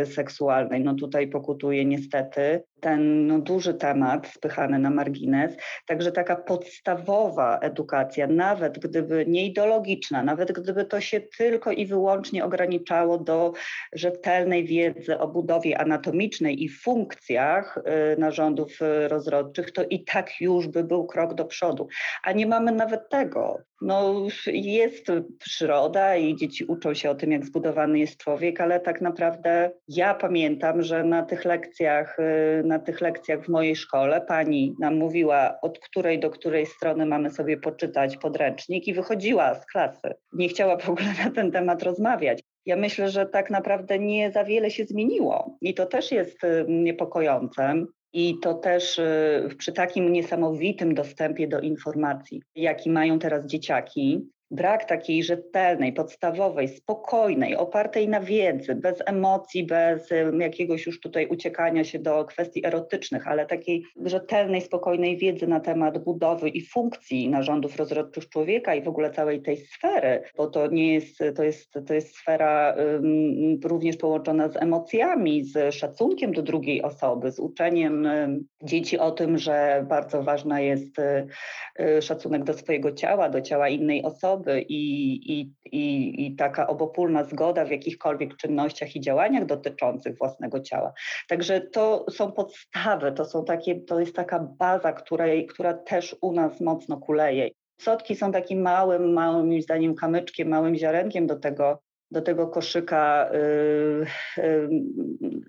seksualnej. 0.04 0.84
No 0.84 0.94
tutaj 0.94 1.28
pokutuje 1.28 1.84
niestety 1.84 2.62
ten 2.80 3.26
no, 3.26 3.38
duży 3.38 3.74
temat 3.74 4.28
spychany 4.28 4.78
na 4.78 4.90
margines. 4.90 5.56
Także 5.86 6.12
taka 6.12 6.36
podstawowa 6.36 7.58
edukacja, 7.58 8.26
nawet 8.26 8.78
gdyby 8.78 9.24
nie 9.26 9.46
ideologiczna, 9.46 10.22
nawet 10.22 10.52
gdyby 10.52 10.84
to 10.84 11.00
się 11.00 11.20
tylko 11.20 11.72
i 11.72 11.86
wyłącznie 11.86 12.44
ograniczało 12.44 13.18
do 13.18 13.52
rzetelnej 13.92 14.64
wiedzy 14.64 15.18
o 15.18 15.28
budowie 15.28 15.78
anatomicznej 15.78 16.64
i 16.64 16.68
funkcjach 16.68 17.78
y, 17.78 18.20
narządów 18.20 18.82
y, 18.82 19.08
rozrodczych, 19.08 19.72
to 19.72 19.84
i 19.84 20.04
tak 20.04 20.40
już 20.40 20.68
by 20.68 20.84
był 20.84 21.06
krok 21.06 21.34
do 21.34 21.44
przodu. 21.44 21.88
A 22.22 22.32
nie 22.32 22.46
mamy 22.46 22.72
nawet 22.72 23.08
tego. 23.08 23.67
No, 23.80 24.26
jest 24.52 25.06
przyroda 25.38 26.16
i 26.16 26.36
dzieci 26.36 26.64
uczą 26.64 26.94
się 26.94 27.10
o 27.10 27.14
tym, 27.14 27.32
jak 27.32 27.46
zbudowany 27.46 27.98
jest 27.98 28.16
człowiek, 28.16 28.60
ale 28.60 28.80
tak 28.80 29.00
naprawdę 29.00 29.70
ja 29.88 30.14
pamiętam, 30.14 30.82
że 30.82 31.04
na 31.04 31.22
tych 31.22 31.44
lekcjach, 31.44 32.18
y, 32.18 32.62
na 32.64 32.78
tych 32.78 33.00
lekcjach 33.00 33.44
w 33.44 33.48
mojej 33.48 33.76
szkole 33.76 34.20
pani 34.20 34.74
nam 34.80 34.96
mówiła, 34.96 35.58
od 35.62 35.78
której 35.78 36.20
do 36.20 36.30
której 36.30 36.66
strony 36.66 37.06
mamy 37.06 37.30
sobie 37.30 37.56
poczytać 37.56 38.16
podręcznik 38.16 38.88
i 38.88 38.94
wychodziła 38.94 39.54
z 39.54 39.66
klasy. 39.66 40.14
Nie 40.32 40.48
chciała 40.48 40.76
w 40.76 40.88
ogóle 40.88 41.08
na 41.24 41.30
ten 41.30 41.52
temat 41.52 41.82
rozmawiać. 41.82 42.42
Ja 42.66 42.76
myślę, 42.76 43.10
że 43.10 43.26
tak 43.26 43.50
naprawdę 43.50 43.98
nie 43.98 44.30
za 44.30 44.44
wiele 44.44 44.70
się 44.70 44.84
zmieniło 44.84 45.56
i 45.60 45.74
to 45.74 45.86
też 45.86 46.12
jest 46.12 46.44
y, 46.44 46.64
niepokojące. 46.68 47.84
I 48.12 48.38
to 48.42 48.54
też 48.54 48.98
y, 48.98 49.48
przy 49.58 49.72
takim 49.72 50.12
niesamowitym 50.12 50.94
dostępie 50.94 51.48
do 51.48 51.60
informacji, 51.60 52.42
jaki 52.54 52.90
mają 52.90 53.18
teraz 53.18 53.46
dzieciaki, 53.46 54.28
brak 54.50 54.84
takiej 54.84 55.22
rzetelnej, 55.22 55.92
podstawowej, 55.92 56.68
spokojnej, 56.68 57.56
opartej 57.56 58.08
na 58.08 58.20
wiedzy, 58.20 58.74
bez 58.74 59.02
emocji, 59.06 59.66
bez 59.66 60.08
jakiegoś 60.38 60.86
już 60.86 61.00
tutaj 61.00 61.26
uciekania 61.26 61.84
się 61.84 61.98
do 61.98 62.24
kwestii 62.24 62.66
erotycznych, 62.66 63.28
ale 63.28 63.46
takiej 63.46 63.84
rzetelnej, 64.04 64.60
spokojnej 64.60 65.16
wiedzy 65.16 65.46
na 65.46 65.60
temat 65.60 65.98
budowy 65.98 66.48
i 66.48 66.66
funkcji 66.66 67.28
narządów 67.28 67.76
rozrodczych 67.76 68.28
człowieka 68.28 68.74
i 68.74 68.82
w 68.82 68.88
ogóle 68.88 69.10
całej 69.10 69.42
tej 69.42 69.56
sfery, 69.56 70.22
bo 70.36 70.46
to 70.46 70.66
nie 70.66 70.94
jest, 70.94 71.18
to 71.36 71.42
jest, 71.42 71.72
to 71.86 71.94
jest 71.94 72.16
sfera 72.16 72.74
um, 72.76 73.60
również 73.64 73.96
połączona 73.96 74.48
z 74.48 74.56
emocjami, 74.56 75.44
z 75.44 75.74
szacunkiem 75.74 76.32
do 76.32 76.42
drugiej 76.42 76.82
osoby, 76.82 77.32
z 77.32 77.38
uczeniem 77.38 78.04
um, 78.04 78.44
dzieci 78.62 78.98
o 78.98 79.10
tym, 79.10 79.38
że 79.38 79.84
bardzo 79.88 80.22
ważna 80.22 80.60
jest 80.60 80.98
um, 80.98 82.02
szacunek 82.02 82.44
do 82.44 82.54
swojego 82.54 82.92
ciała, 82.92 83.28
do 83.28 83.40
ciała 83.40 83.68
innej 83.68 84.02
osoby, 84.02 84.37
osoby 84.38 84.60
i, 84.60 85.32
i, 85.32 85.52
i, 85.64 86.26
i 86.26 86.36
taka 86.36 86.66
obopólna 86.66 87.24
zgoda 87.24 87.64
w 87.64 87.70
jakichkolwiek 87.70 88.36
czynnościach 88.36 88.96
i 88.96 89.00
działaniach 89.00 89.46
dotyczących 89.46 90.18
własnego 90.18 90.60
ciała. 90.60 90.92
Także 91.28 91.60
to 91.60 92.06
są 92.10 92.32
podstawy, 92.32 93.12
to, 93.12 93.24
są 93.24 93.44
takie, 93.44 93.80
to 93.80 94.00
jest 94.00 94.16
taka 94.16 94.38
baza, 94.58 94.92
której, 94.92 95.46
która 95.46 95.74
też 95.74 96.16
u 96.20 96.32
nas 96.32 96.60
mocno 96.60 96.96
kuleje. 96.96 97.50
Sotki 97.80 98.16
są 98.16 98.32
takim 98.32 98.60
małym, 98.60 99.12
małym, 99.12 99.62
zdaniem, 99.62 99.94
kamyczkiem, 99.94 100.48
małym 100.48 100.76
ziarenkiem 100.76 101.26
do 101.26 101.36
tego, 101.36 101.78
do 102.10 102.22
tego 102.22 102.46
koszyka 102.46 103.30
y, 103.32 104.42
y, 104.42 104.68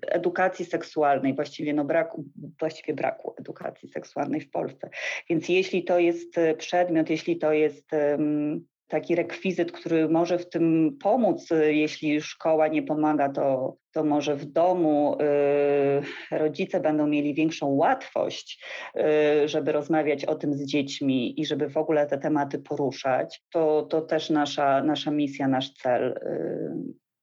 edukacji 0.08 0.64
seksualnej, 0.64 1.34
właściwie, 1.34 1.74
no 1.74 1.84
braku, 1.84 2.24
właściwie 2.60 2.94
braku 2.94 3.34
edukacji 3.38 3.88
seksualnej 3.88 4.40
w 4.40 4.50
Polsce. 4.50 4.90
Więc 5.30 5.48
jeśli 5.48 5.84
to 5.84 5.98
jest 5.98 6.34
przedmiot, 6.58 7.10
jeśli 7.10 7.38
to 7.38 7.52
jest 7.52 7.90
taki 8.90 9.14
rekwizyt, 9.14 9.72
który 9.72 10.08
może 10.08 10.38
w 10.38 10.48
tym 10.48 10.96
pomóc, 11.02 11.50
y, 11.50 11.74
jeśli 11.74 12.20
szkoła 12.20 12.68
nie 12.68 12.82
pomaga, 12.82 13.28
to, 13.28 13.76
to 13.92 14.04
może 14.04 14.36
w 14.36 14.44
domu 14.44 15.16
y, 16.32 16.38
rodzice 16.38 16.80
będą 16.80 17.06
mieli 17.06 17.34
większą 17.34 17.66
łatwość, 17.66 18.64
y, 18.96 19.48
żeby 19.48 19.72
rozmawiać 19.72 20.24
o 20.24 20.34
tym 20.34 20.54
z 20.54 20.64
dziećmi 20.66 21.40
i 21.40 21.46
żeby 21.46 21.68
w 21.68 21.76
ogóle 21.76 22.06
te 22.06 22.18
tematy 22.18 22.58
poruszać. 22.58 23.42
To, 23.52 23.82
to 23.82 24.00
też 24.00 24.30
nasza, 24.30 24.82
nasza 24.82 25.10
misja, 25.10 25.48
nasz 25.48 25.72
cel 25.72 26.08
y, 26.08 26.70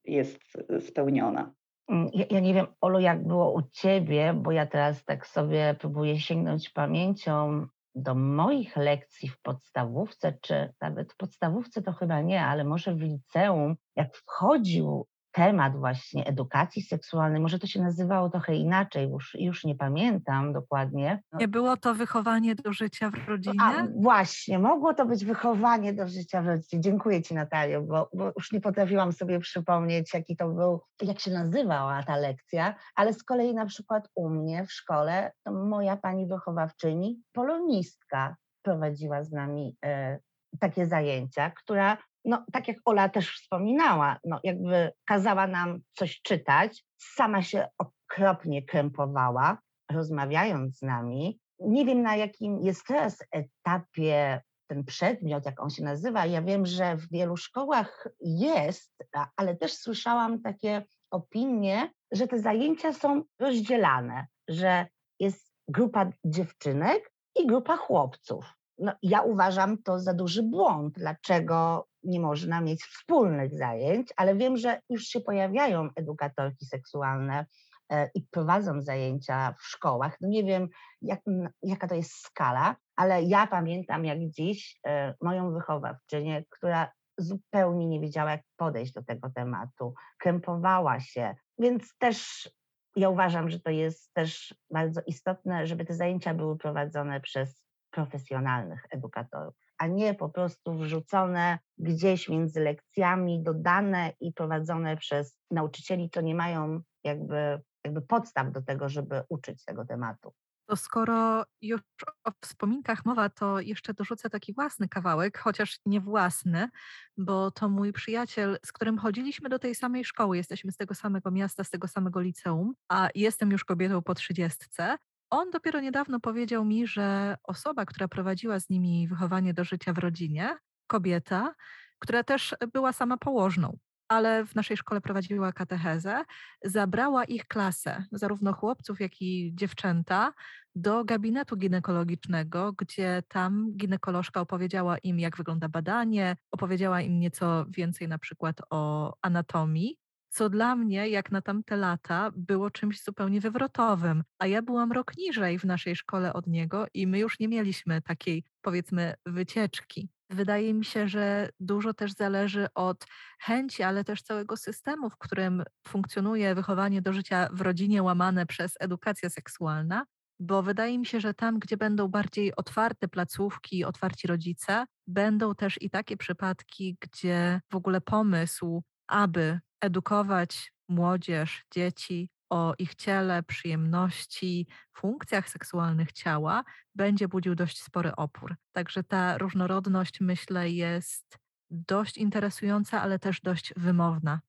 jest 0.06 0.40
spełniona. 0.80 1.54
Mm, 1.90 2.10
ja, 2.14 2.26
ja, 2.30 2.40
nie 2.40 2.54
wiem, 2.54 2.66
Olu, 2.82 3.00
jak 3.00 3.28
było 3.28 3.54
u 3.54 3.62
ciebie, 3.62 4.34
bo 4.34 4.52
ja 4.52 4.66
teraz 4.66 5.06
tak 5.06 5.28
sobie 5.28 5.76
próbuję 5.80 6.20
sięgnąć 6.20 6.70
pamięcią 6.70 7.68
do 7.98 8.16
moich 8.16 8.76
lekcji 8.76 9.30
w 9.30 9.42
podstawówce, 9.42 10.38
czy 10.42 10.74
nawet 10.82 11.14
w 11.14 11.18
podstawówce 11.18 11.82
to 11.82 11.94
chyba 11.94 12.22
nie, 12.22 12.46
ale 12.46 12.64
może 12.64 12.96
w 12.96 13.02
liceum, 13.02 13.76
jak 13.96 14.16
wchodził 14.16 15.08
temat 15.38 15.78
właśnie 15.78 16.26
edukacji 16.26 16.82
seksualnej, 16.82 17.42
może 17.42 17.60
to 17.60 17.68
się 17.68 17.82
nazywało 17.82 18.30
trochę 18.30 18.56
inaczej, 18.56 19.10
już, 19.10 19.36
już 19.40 19.64
nie 19.64 19.76
pamiętam 19.76 20.54
dokładnie. 20.54 21.22
Nie 21.34 21.48
było 21.48 21.78
to 21.78 21.96
wychowanie 21.96 22.56
do 22.56 22.74
życia 22.74 23.10
w 23.10 23.30
rodzinie? 23.30 23.56
A, 23.62 23.88
właśnie, 23.96 24.60
mogło 24.60 24.94
to 24.94 25.06
być 25.06 25.26
wychowanie 25.26 25.94
do 25.94 26.08
życia 26.08 26.42
w 26.42 26.48
rodzinie. 26.48 26.82
Dziękuję 26.82 27.22
Ci 27.22 27.34
Natalio, 27.34 27.82
bo, 27.82 28.10
bo 28.14 28.32
już 28.38 28.52
nie 28.52 28.62
potrafiłam 28.62 29.12
sobie 29.12 29.40
przypomnieć, 29.40 30.14
jaki 30.14 30.36
to 30.36 30.50
był, 30.50 30.82
jak 31.02 31.20
się 31.20 31.32
nazywała 31.32 32.04
ta 32.04 32.16
lekcja, 32.16 32.76
ale 32.96 33.14
z 33.14 33.24
kolei 33.24 33.54
na 33.54 33.66
przykład 33.66 34.10
u 34.16 34.30
mnie 34.30 34.66
w 34.66 34.72
szkole 34.72 35.32
moja 35.46 35.98
pani 35.98 36.28
wychowawczyni, 36.28 37.22
polonistka, 37.32 38.36
prowadziła 38.62 39.24
z 39.24 39.32
nami 39.32 39.78
e, 39.86 40.20
takie 40.60 40.86
zajęcia, 40.86 41.52
która 41.52 41.98
no 42.26 42.46
tak 42.54 42.68
jak 42.68 42.78
Ola 42.86 43.10
też 43.10 43.36
wspominała, 43.36 44.20
no 44.24 44.40
jakby 44.44 44.92
kazała 45.06 45.48
nam 45.48 45.80
coś 45.94 46.22
czytać, 46.22 46.86
sama 46.98 47.42
się 47.42 47.68
okropnie 47.78 48.66
krępowała, 48.66 49.58
rozmawiając 49.92 50.78
z 50.78 50.82
nami. 50.82 51.40
Nie 51.60 51.86
wiem 51.86 52.02
na 52.02 52.16
jakim 52.16 52.60
jest 52.62 52.84
teraz 52.88 53.18
etapie 53.32 54.42
ten 54.68 54.84
przedmiot, 54.84 55.46
jak 55.46 55.62
on 55.62 55.70
się 55.70 55.84
nazywa. 55.84 56.26
Ja 56.26 56.42
wiem, 56.42 56.66
że 56.66 56.98
w 56.98 57.10
wielu 57.12 57.38
szkołach 57.38 58.08
jest, 58.22 58.94
ale 59.36 59.56
też 59.56 59.74
słyszałam 59.74 60.42
takie 60.42 60.86
opinie, 61.12 61.92
że 62.12 62.28
te 62.28 62.40
zajęcia 62.40 62.94
są 62.94 63.24
rozdzielane, 63.40 64.28
że 64.48 64.86
jest 65.20 65.54
grupa 65.68 66.10
dziewczynek 66.26 67.12
i 67.36 67.48
grupa 67.48 67.78
chłopców. 67.78 68.57
No, 68.80 68.94
ja 69.02 69.22
uważam 69.22 69.84
to 69.84 70.00
za 70.00 70.14
duży 70.14 70.44
błąd. 70.44 70.94
Dlaczego 70.94 71.88
nie 72.04 72.20
można 72.20 72.62
mieć 72.62 72.84
wspólnych 72.84 73.58
zajęć, 73.58 74.14
ale 74.18 74.36
wiem, 74.36 74.58
że 74.58 74.82
już 74.90 75.04
się 75.04 75.20
pojawiają 75.20 75.90
edukatorki 75.96 76.66
seksualne 76.66 77.46
e, 77.90 78.10
i 78.16 78.22
prowadzą 78.22 78.82
zajęcia 78.82 79.56
w 79.60 79.64
szkołach. 79.64 80.18
No 80.22 80.28
nie 80.28 80.44
wiem, 80.44 80.70
jak, 81.02 81.22
jaka 81.64 81.88
to 81.88 81.96
jest 81.96 82.12
skala, 82.12 82.76
ale 82.96 83.24
ja 83.24 83.48
pamiętam 83.48 84.06
jak 84.06 84.20
dziś 84.30 84.80
e, 84.88 85.14
moją 85.22 85.54
wychowawczynię, 85.54 86.44
która 86.50 86.92
zupełnie 87.18 87.88
nie 87.88 88.00
wiedziała, 88.00 88.32
jak 88.32 88.42
podejść 88.58 88.94
do 88.94 89.04
tego 89.04 89.30
tematu, 89.30 89.94
krępowała 90.20 91.00
się, 91.00 91.36
więc 91.60 91.98
też 91.98 92.50
ja 92.96 93.10
uważam, 93.10 93.50
że 93.50 93.60
to 93.60 93.70
jest 93.70 94.14
też 94.14 94.56
bardzo 94.72 95.02
istotne, 95.08 95.68
żeby 95.68 95.86
te 95.86 95.94
zajęcia 95.94 96.34
były 96.34 96.58
prowadzone 96.58 97.22
przez 97.22 97.67
profesjonalnych 97.98 98.86
edukatorów 98.90 99.56
a 99.78 99.88
nie 99.88 100.14
po 100.14 100.30
prostu 100.30 100.74
wrzucone 100.74 101.60
gdzieś 101.78 102.30
między 102.30 102.60
lekcjami, 102.60 103.44
dodane 103.44 104.14
i 104.20 104.34
prowadzone 104.34 104.98
przez 104.98 105.40
nauczycieli, 105.52 106.10
co 106.10 106.22
nie 106.22 106.36
mają 106.36 106.82
jakby, 107.04 107.62
jakby 107.84 108.02
podstaw 108.02 108.52
do 108.52 108.62
tego, 108.62 108.90
żeby 108.90 109.24
uczyć 109.30 109.66
tego 109.66 109.86
tematu. 109.86 110.34
To 110.70 110.76
skoro 110.76 111.44
już 111.62 111.82
o 112.24 112.32
wspominkach 112.44 113.06
mowa, 113.06 113.30
to 113.30 113.60
jeszcze 113.60 113.94
dorzucę 113.94 114.30
taki 114.30 114.54
własny 114.54 114.90
kawałek, 114.90 115.38
chociaż 115.38 115.80
nie 115.86 116.02
własny, 116.02 116.70
bo 117.18 117.52
to 117.52 117.70
mój 117.70 117.94
przyjaciel, 117.94 118.58
z 118.66 118.72
którym 118.72 118.98
chodziliśmy 118.98 119.50
do 119.50 119.60
tej 119.60 119.76
samej 119.76 120.06
szkoły, 120.06 120.38
jesteśmy 120.38 120.72
z 120.72 120.78
tego 120.78 120.96
samego 120.96 121.32
miasta, 121.32 121.64
z 121.64 121.70
tego 121.70 121.88
samego 121.88 122.22
liceum, 122.22 122.74
a 122.90 123.10
jestem 123.16 123.52
już 123.52 123.66
kobietą 123.66 124.02
po 124.02 124.16
trzydziestce. 124.16 124.98
On 125.30 125.50
dopiero 125.52 125.80
niedawno 125.80 126.20
powiedział 126.20 126.66
mi, 126.66 126.88
że 126.88 127.36
osoba, 127.44 127.86
która 127.86 128.08
prowadziła 128.08 128.60
z 128.60 128.70
nimi 128.70 129.08
wychowanie 129.08 129.54
do 129.54 129.64
życia 129.64 129.94
w 129.94 129.98
rodzinie, 129.98 130.58
kobieta, 130.88 131.56
która 132.00 132.24
też 132.24 132.56
była 132.74 132.94
sama 132.94 133.18
położną 133.18 133.78
ale 134.08 134.46
w 134.46 134.56
naszej 134.56 134.78
szkole 134.78 135.02
prowadziła 135.02 135.52
katechezę, 135.54 136.24
zabrała 136.64 137.24
ich 137.24 137.48
klasę, 137.48 138.06
zarówno 138.12 138.54
chłopców, 138.54 139.00
jak 139.00 139.22
i 139.22 139.52
dziewczęta, 139.56 140.34
do 140.76 141.06
gabinetu 141.06 141.58
ginekologicznego, 141.58 142.74
gdzie 142.74 143.24
tam 143.28 143.72
ginekolożka 143.78 144.42
opowiedziała 144.42 144.98
im, 144.98 145.20
jak 145.20 145.38
wygląda 145.38 145.70
badanie, 145.70 146.36
opowiedziała 146.52 147.02
im 147.02 147.20
nieco 147.20 147.66
więcej 147.70 148.08
na 148.08 148.18
przykład 148.18 148.62
o 148.70 149.14
anatomii, 149.22 150.00
co 150.38 150.50
dla 150.50 150.76
mnie, 150.76 151.10
jak 151.10 151.32
na 151.32 151.42
tamte 151.42 151.78
lata, 151.78 152.32
było 152.36 152.72
czymś 152.72 153.04
zupełnie 153.04 153.42
wywrotowym. 153.42 154.24
A 154.40 154.48
ja 154.48 154.62
byłam 154.62 154.92
rok 154.92 155.18
niżej 155.18 155.60
w 155.60 155.64
naszej 155.64 155.96
szkole 155.96 156.34
od 156.34 156.48
niego 156.48 156.86
i 156.94 157.08
my 157.08 157.20
już 157.20 157.40
nie 157.40 157.48
mieliśmy 157.48 158.02
takiej, 158.02 158.44
powiedzmy, 158.62 159.14
wycieczki. 159.26 160.10
Wydaje 160.30 160.74
mi 160.74 160.86
się, 160.86 161.08
że 161.08 161.50
dużo 161.60 161.94
też 161.94 162.14
zależy 162.14 162.68
od 162.76 163.06
chęci, 163.40 163.84
ale 163.84 164.04
też 164.04 164.22
całego 164.22 164.58
systemu, 164.58 165.10
w 165.10 165.18
którym 165.18 165.64
funkcjonuje 165.88 166.56
wychowanie 166.56 167.02
do 167.02 167.14
życia 167.14 167.50
w 167.52 167.62
rodzinie 167.62 168.04
łamane 168.04 168.46
przez 168.46 168.74
edukację 168.80 169.30
seksualna, 169.30 170.06
bo 170.40 170.64
wydaje 170.64 171.00
mi 171.00 171.06
się, 171.06 171.20
że 171.20 171.34
tam, 171.34 171.60
gdzie 171.60 171.78
będą 171.78 172.08
bardziej 172.08 172.56
otwarte 172.56 173.08
placówki, 173.08 173.86
otwarci 173.86 174.28
rodzice, 174.28 174.86
będą 175.08 175.56
też 175.56 175.82
i 175.82 175.90
takie 175.90 176.18
przypadki, 176.18 176.98
gdzie 177.02 177.62
w 177.72 177.76
ogóle 177.76 178.02
pomysł, 178.02 178.84
aby 179.08 179.60
edukować 179.82 180.74
młodzież, 180.90 181.66
dzieci 181.72 182.30
o 182.50 182.74
ich 182.78 182.96
ciele, 182.96 183.44
przyjemności, 183.44 184.68
funkcjach 184.94 185.50
seksualnych 185.50 186.12
ciała, 186.12 186.64
będzie 186.96 187.28
budził 187.28 187.56
dość 187.56 187.84
spory 187.84 188.12
opór. 188.16 188.56
Także 188.72 189.04
ta 189.04 189.38
różnorodność, 189.38 190.22
myślę, 190.22 190.70
jest 190.70 191.38
dość 191.72 192.18
interesująca, 192.18 193.02
ale 193.02 193.20
też 193.20 193.42
dość 193.42 193.74
wymowna. 193.78 194.40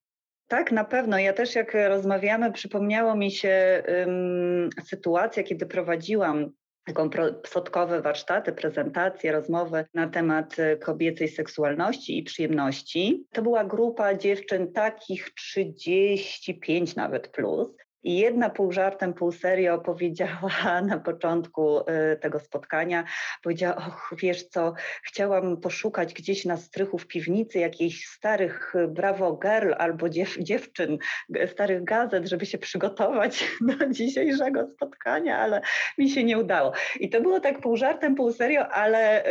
Tak, 0.48 0.72
na 0.72 0.84
pewno. 0.84 1.18
Ja 1.18 1.32
też 1.32 1.54
jak 1.54 1.74
rozmawiamy, 1.88 2.52
przypomniało 2.52 3.16
mi 3.16 3.30
się 3.32 3.82
um, 3.88 4.70
sytuacja, 4.84 5.42
kiedy 5.42 5.66
prowadziłam 5.66 6.50
taką 6.88 7.10
psotkowe 7.42 8.02
warsztaty, 8.02 8.52
prezentacje, 8.52 9.32
rozmowy 9.32 9.84
na 9.94 10.08
temat 10.08 10.58
e, 10.58 10.76
kobiecej 10.76 11.28
seksualności 11.28 12.18
i 12.18 12.22
przyjemności. 12.22 13.26
To 13.32 13.42
była 13.42 13.64
grupa 13.64 14.14
dziewczyn 14.14 14.72
takich 14.72 15.34
35 15.34 16.96
nawet 16.96 17.28
plus. 17.28 17.68
I 18.02 18.18
jedna 18.18 18.50
pół 18.50 18.72
żartem, 18.72 19.14
pół 19.14 19.32
serio 19.32 19.78
powiedziała 19.78 20.80
na 20.86 20.98
początku 20.98 21.80
y, 21.80 21.84
tego 22.20 22.40
spotkania, 22.40 23.04
powiedziała, 23.42 23.76
och, 23.76 24.14
wiesz 24.18 24.44
co, 24.44 24.74
chciałam 25.02 25.60
poszukać 25.60 26.14
gdzieś 26.14 26.44
na 26.44 26.56
strychu 26.56 26.98
w 26.98 27.06
piwnicy 27.06 27.58
jakichś 27.58 28.06
starych 28.06 28.74
y, 28.74 28.88
Bravo 28.88 29.40
Girl 29.42 29.72
albo 29.78 30.08
dziew, 30.08 30.36
dziewczyn, 30.38 30.98
starych 31.46 31.84
gazet, 31.84 32.26
żeby 32.26 32.46
się 32.46 32.58
przygotować 32.58 33.48
do 33.78 33.88
dzisiejszego 33.88 34.66
spotkania, 34.66 35.38
ale 35.38 35.60
mi 35.98 36.10
się 36.10 36.24
nie 36.24 36.38
udało. 36.38 36.72
I 37.00 37.10
to 37.10 37.20
było 37.20 37.40
tak 37.40 37.60
pół 37.60 37.76
żartem, 37.76 38.14
pół 38.14 38.32
serio, 38.32 38.68
ale 38.68 39.24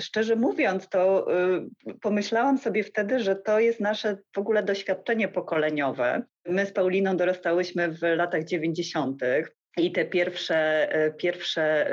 szczerze 0.00 0.36
mówiąc, 0.36 0.88
to 0.88 1.26
um, 1.26 1.70
pomyślałam 2.00 2.58
sobie 2.58 2.84
wtedy, 2.84 3.20
że 3.20 3.36
to 3.36 3.60
jest 3.60 3.80
nasze 3.80 4.16
w 4.34 4.38
ogóle 4.38 4.62
doświadczenie 4.62 5.28
pokoleniowe, 5.28 6.22
My 6.48 6.66
z 6.66 6.72
Pauliną 6.72 7.16
dorastałyśmy 7.16 7.88
w 7.88 8.02
latach 8.02 8.44
90. 8.44 9.22
I 9.78 9.92
te 9.92 10.04
pierwsze, 10.04 10.92
e, 10.92 11.12
pierwsze 11.12 11.90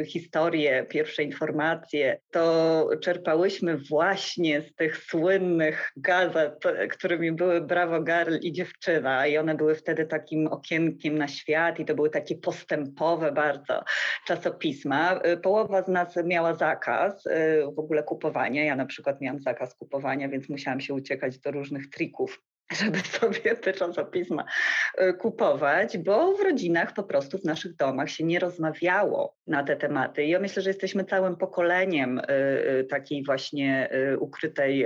e, 0.00 0.04
historie, 0.04 0.86
pierwsze 0.88 1.22
informacje, 1.22 2.20
to 2.30 2.88
czerpałyśmy 3.00 3.76
właśnie 3.76 4.62
z 4.62 4.74
tych 4.74 4.96
słynnych 4.96 5.92
gazet, 5.96 6.54
którymi 6.90 7.32
były 7.32 7.60
Brawo 7.60 8.02
Girl 8.02 8.36
i 8.42 8.52
Dziewczyna. 8.52 9.26
I 9.26 9.38
one 9.38 9.54
były 9.54 9.74
wtedy 9.74 10.06
takim 10.06 10.46
okienkiem 10.46 11.18
na 11.18 11.28
świat 11.28 11.80
i 11.80 11.84
to 11.84 11.94
były 11.94 12.10
takie 12.10 12.36
postępowe 12.36 13.32
bardzo 13.32 13.84
czasopisma. 14.26 15.20
E, 15.20 15.36
połowa 15.36 15.82
z 15.82 15.88
nas 15.88 16.16
miała 16.24 16.54
zakaz 16.54 17.24
w 17.74 17.78
ogóle 17.78 18.02
kupowania. 18.02 18.64
Ja 18.64 18.76
na 18.76 18.86
przykład 18.86 19.20
miałam 19.20 19.40
zakaz 19.40 19.74
kupowania, 19.74 20.28
więc 20.28 20.48
musiałam 20.48 20.80
się 20.80 20.94
uciekać 20.94 21.38
do 21.38 21.50
różnych 21.50 21.90
trików 21.90 22.42
żeby 22.72 22.98
sobie 23.20 23.56
te 23.56 23.72
czasopisma 23.72 24.44
e, 24.96 25.12
kupować, 25.12 25.98
bo 25.98 26.34
w 26.34 26.40
rodzinach 26.40 26.94
po 26.94 27.02
prostu 27.02 27.38
w 27.38 27.44
naszych 27.44 27.76
domach 27.76 28.10
się 28.10 28.24
nie 28.24 28.38
rozmawiało 28.38 29.36
na 29.46 29.62
te 29.62 29.76
tematy. 29.76 30.24
I 30.24 30.30
ja 30.30 30.40
myślę, 30.40 30.62
że 30.62 30.70
jesteśmy 30.70 31.04
całym 31.04 31.36
pokoleniem 31.36 32.18
e, 32.18 32.22
e, 32.22 32.84
takiej 32.84 33.24
właśnie 33.24 33.88
ukrytej 34.18 34.84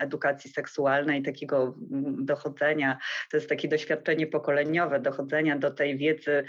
edukacji 0.00 0.50
seksualnej, 0.50 1.22
takiego 1.22 1.74
dochodzenia, 2.18 2.98
to 3.30 3.36
jest 3.36 3.48
takie 3.48 3.68
doświadczenie 3.68 4.26
pokoleniowe, 4.26 5.00
dochodzenia 5.00 5.58
do 5.58 5.70
tej 5.70 5.98
wiedzy 5.98 6.44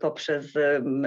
poprzez 0.00 0.52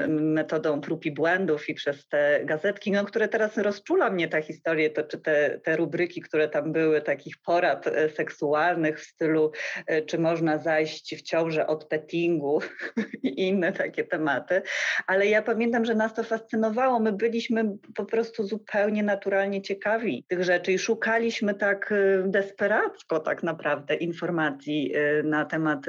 metodą 0.08 0.82
prób 0.82 1.06
i 1.06 1.12
błędów 1.12 1.70
i 1.70 1.74
przez 1.74 2.08
te 2.08 2.42
gazetki, 2.46 2.92
no, 2.92 3.06
które 3.06 3.28
teraz 3.28 3.58
rozczula 3.58 4.10
mnie 4.10 4.28
ta 4.28 4.42
historia, 4.42 4.90
to 4.90 5.04
czy 5.04 5.18
te, 5.18 5.60
te 5.64 5.78
rubryki, 5.78 6.22
które 6.22 6.50
tam 6.50 6.72
były, 6.72 7.02
takich 7.02 7.38
porad 7.38 7.86
seksualnych, 8.16 8.69
w 8.78 9.00
stylu, 9.00 9.52
e, 9.86 10.02
czy 10.02 10.20
można 10.20 10.58
zajść 10.58 11.16
w 11.16 11.22
ciążę 11.22 11.68
od 11.68 11.86
pettingu 11.86 12.60
i 13.24 13.48
inne 13.48 13.74
takie 13.74 14.04
tematy. 14.04 14.62
Ale 15.08 15.28
ja 15.28 15.42
pamiętam, 15.42 15.86
że 15.86 15.96
nas 15.96 16.14
to 16.14 16.24
fascynowało. 16.24 17.00
My 17.00 17.12
byliśmy 17.12 17.78
po 17.96 18.06
prostu 18.06 18.44
zupełnie 18.44 19.04
naturalnie 19.04 19.62
ciekawi 19.62 20.26
tych 20.28 20.44
rzeczy 20.44 20.72
i 20.72 20.80
szukaliśmy 20.80 21.54
tak 21.54 21.92
e, 21.92 22.24
desperacko 22.28 23.20
tak 23.20 23.44
naprawdę 23.44 23.96
informacji 23.96 24.94
e, 24.96 25.24
na 25.24 25.46
temat 25.46 25.86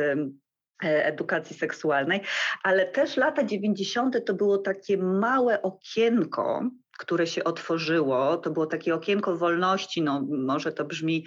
edukacji 0.83 1.57
seksualnej, 1.57 2.21
ale 2.63 2.87
też 2.87 3.17
lata 3.17 3.45
90. 3.45 4.25
to 4.27 4.35
było 4.35 4.59
takie 4.59 4.97
małe 4.97 5.63
okienko, 5.63 6.71
które 7.01 7.27
się 7.27 7.45
otworzyło. 7.45 8.37
To 8.37 8.51
było 8.51 8.67
takie 8.67 8.95
okienko 8.95 9.37
wolności, 9.37 10.03
no 10.03 10.27
może 10.31 10.73
to 10.73 10.85
brzmi 10.85 11.25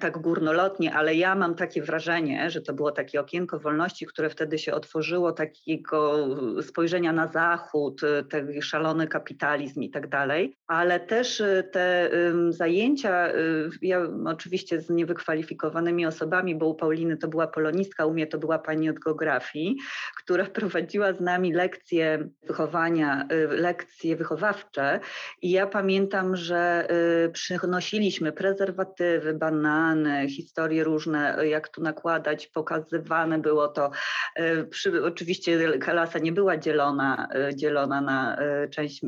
tak 0.00 0.18
górnolotnie, 0.18 0.94
ale 0.94 1.14
ja 1.14 1.34
mam 1.34 1.54
takie 1.54 1.82
wrażenie, 1.82 2.50
że 2.50 2.60
to 2.60 2.72
było 2.72 2.92
takie 2.92 3.20
okienko 3.20 3.58
wolności, 3.58 4.06
które 4.06 4.30
wtedy 4.30 4.58
się 4.58 4.74
otworzyło, 4.74 5.32
takiego 5.32 6.28
spojrzenia 6.62 7.12
na 7.12 7.28
zachód, 7.28 8.00
ten 8.28 8.62
szalony 8.62 9.08
kapitalizm 9.08 9.82
i 9.82 9.90
tak 9.90 10.08
dalej, 10.08 10.56
ale 10.66 11.00
też 11.00 11.40
y, 11.40 11.68
te 11.72 12.10
zajęcia, 12.48 13.34
y, 13.34 13.70
ja 13.82 14.08
oczywiście 14.26 14.80
z 14.80 14.90
niewykwalifikowanymi 14.90 16.06
osobami, 16.06 16.56
bo 16.56 16.66
u 16.66 16.74
Pauliny 16.74 17.16
to 17.16 17.28
była 17.28 17.46
polonistka, 17.46 18.06
u 18.06 18.12
mnie 18.12 18.26
to 18.26 18.38
była 18.38 18.58
pani 18.58 18.90
od 18.90 18.98
geografii, 18.98 19.76
która 20.16 20.44
prowadziła 20.44 21.12
z 21.12 21.20
nami 21.20 21.52
lekcje 21.52 22.28
wychowania, 22.42 23.28
y, 23.32 23.48
lekcje 23.48 24.16
wychowawcze. 24.16 25.00
I 25.42 25.50
ja 25.50 25.66
pamiętam, 25.66 26.36
że 26.36 26.88
przynosiliśmy 27.32 28.32
prezerwatywy, 28.32 29.31
banany, 29.34 30.28
historie 30.28 30.84
różne, 30.84 31.36
jak 31.48 31.68
tu 31.68 31.82
nakładać, 31.82 32.46
pokazywane 32.46 33.38
było 33.38 33.68
to. 33.68 33.90
E, 34.34 34.64
przy, 34.64 35.04
oczywiście 35.04 35.78
klasa 35.78 36.18
nie 36.18 36.32
była 36.32 36.56
dzielona, 36.56 37.28
e, 37.34 37.56
dzielona 37.56 38.00
na 38.00 38.36
e, 38.36 38.68
część, 38.68 39.00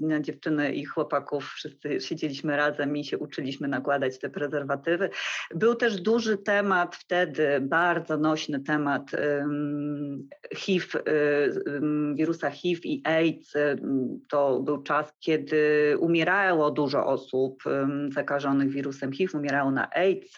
na 0.00 0.20
dziewczyny 0.20 0.72
i 0.72 0.84
chłopaków, 0.84 1.44
wszyscy 1.44 2.00
siedzieliśmy 2.00 2.56
razem 2.56 2.96
i 2.96 3.04
się 3.04 3.18
uczyliśmy 3.18 3.68
nakładać 3.68 4.18
te 4.18 4.30
prezerwatywy. 4.30 5.10
Był 5.54 5.74
też 5.74 6.00
duży 6.00 6.38
temat 6.38 6.96
wtedy, 6.96 7.60
bardzo 7.60 8.16
nośny 8.16 8.60
temat 8.60 9.10
HIV, 10.56 10.86
wirusa 12.14 12.50
HIV 12.50 12.80
i 12.84 13.02
AIDS. 13.04 13.54
To 14.30 14.60
był 14.60 14.82
czas, 14.82 15.12
kiedy 15.20 15.96
umierało 15.98 16.70
dużo 16.70 17.06
osób 17.06 17.62
zakażonych 18.10 18.70
wirusem 18.70 19.12
HIV, 19.12 19.38
umierało 19.38 19.59
na 19.70 19.90
AIDS 19.90 20.36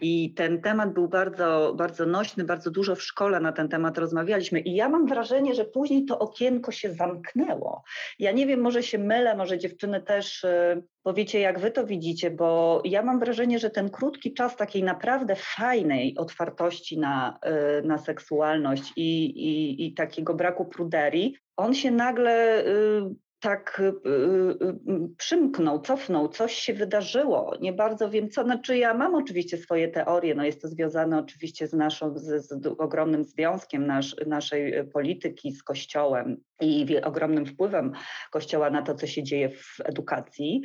i 0.00 0.34
ten 0.34 0.62
temat 0.62 0.92
był 0.92 1.08
bardzo, 1.08 1.74
bardzo 1.76 2.06
nośny, 2.06 2.44
bardzo 2.44 2.70
dużo 2.70 2.94
w 2.94 3.02
szkole 3.02 3.40
na 3.40 3.52
ten 3.52 3.68
temat 3.68 3.98
rozmawialiśmy 3.98 4.60
i 4.60 4.74
ja 4.74 4.88
mam 4.88 5.06
wrażenie, 5.06 5.54
że 5.54 5.64
później 5.64 6.04
to 6.04 6.18
okienko 6.18 6.72
się 6.72 6.92
zamknęło. 6.92 7.82
Ja 8.18 8.32
nie 8.32 8.46
wiem, 8.46 8.60
może 8.60 8.82
się 8.82 8.98
mylę, 8.98 9.36
może 9.36 9.58
dziewczyny 9.58 10.02
też 10.02 10.44
y, 10.44 10.82
powiecie, 11.02 11.40
jak 11.40 11.58
wy 11.58 11.70
to 11.70 11.86
widzicie, 11.86 12.30
bo 12.30 12.82
ja 12.84 13.02
mam 13.02 13.18
wrażenie, 13.18 13.58
że 13.58 13.70
ten 13.70 13.90
krótki 13.90 14.34
czas 14.34 14.56
takiej 14.56 14.82
naprawdę 14.82 15.36
fajnej 15.36 16.16
otwartości 16.18 16.98
na, 16.98 17.38
y, 17.80 17.86
na 17.86 17.98
seksualność 17.98 18.92
i, 18.96 19.24
i, 19.24 19.86
i 19.86 19.94
takiego 19.94 20.34
braku 20.34 20.64
pruderii, 20.64 21.36
on 21.56 21.74
się 21.74 21.90
nagle 21.90 22.64
y, 22.66 23.25
tak 23.46 23.80
y, 23.80 23.82
y, 23.82 24.92
y, 24.92 25.08
przymknął, 25.16 25.80
cofnął, 25.80 26.28
coś 26.28 26.54
się 26.54 26.74
wydarzyło. 26.74 27.56
Nie 27.60 27.72
bardzo 27.72 28.10
wiem 28.10 28.30
co. 28.30 28.44
Znaczy 28.44 28.78
ja 28.78 28.94
mam 28.94 29.14
oczywiście 29.14 29.58
swoje 29.58 29.88
teorie, 29.88 30.34
no 30.34 30.44
jest 30.44 30.62
to 30.62 30.68
związane 30.68 31.18
oczywiście 31.18 31.66
z 31.68 31.72
naszą, 31.72 32.18
z, 32.18 32.46
z 32.46 32.66
ogromnym 32.78 33.24
związkiem 33.24 33.86
nasz, 33.86 34.16
naszej 34.26 34.88
polityki 34.92 35.52
z 35.52 35.62
Kościołem 35.62 36.36
i 36.60 36.86
ogromnym 37.04 37.46
wpływem 37.46 37.92
Kościoła 38.30 38.70
na 38.70 38.82
to, 38.82 38.94
co 38.94 39.06
się 39.06 39.22
dzieje 39.22 39.48
w 39.50 39.76
edukacji, 39.84 40.62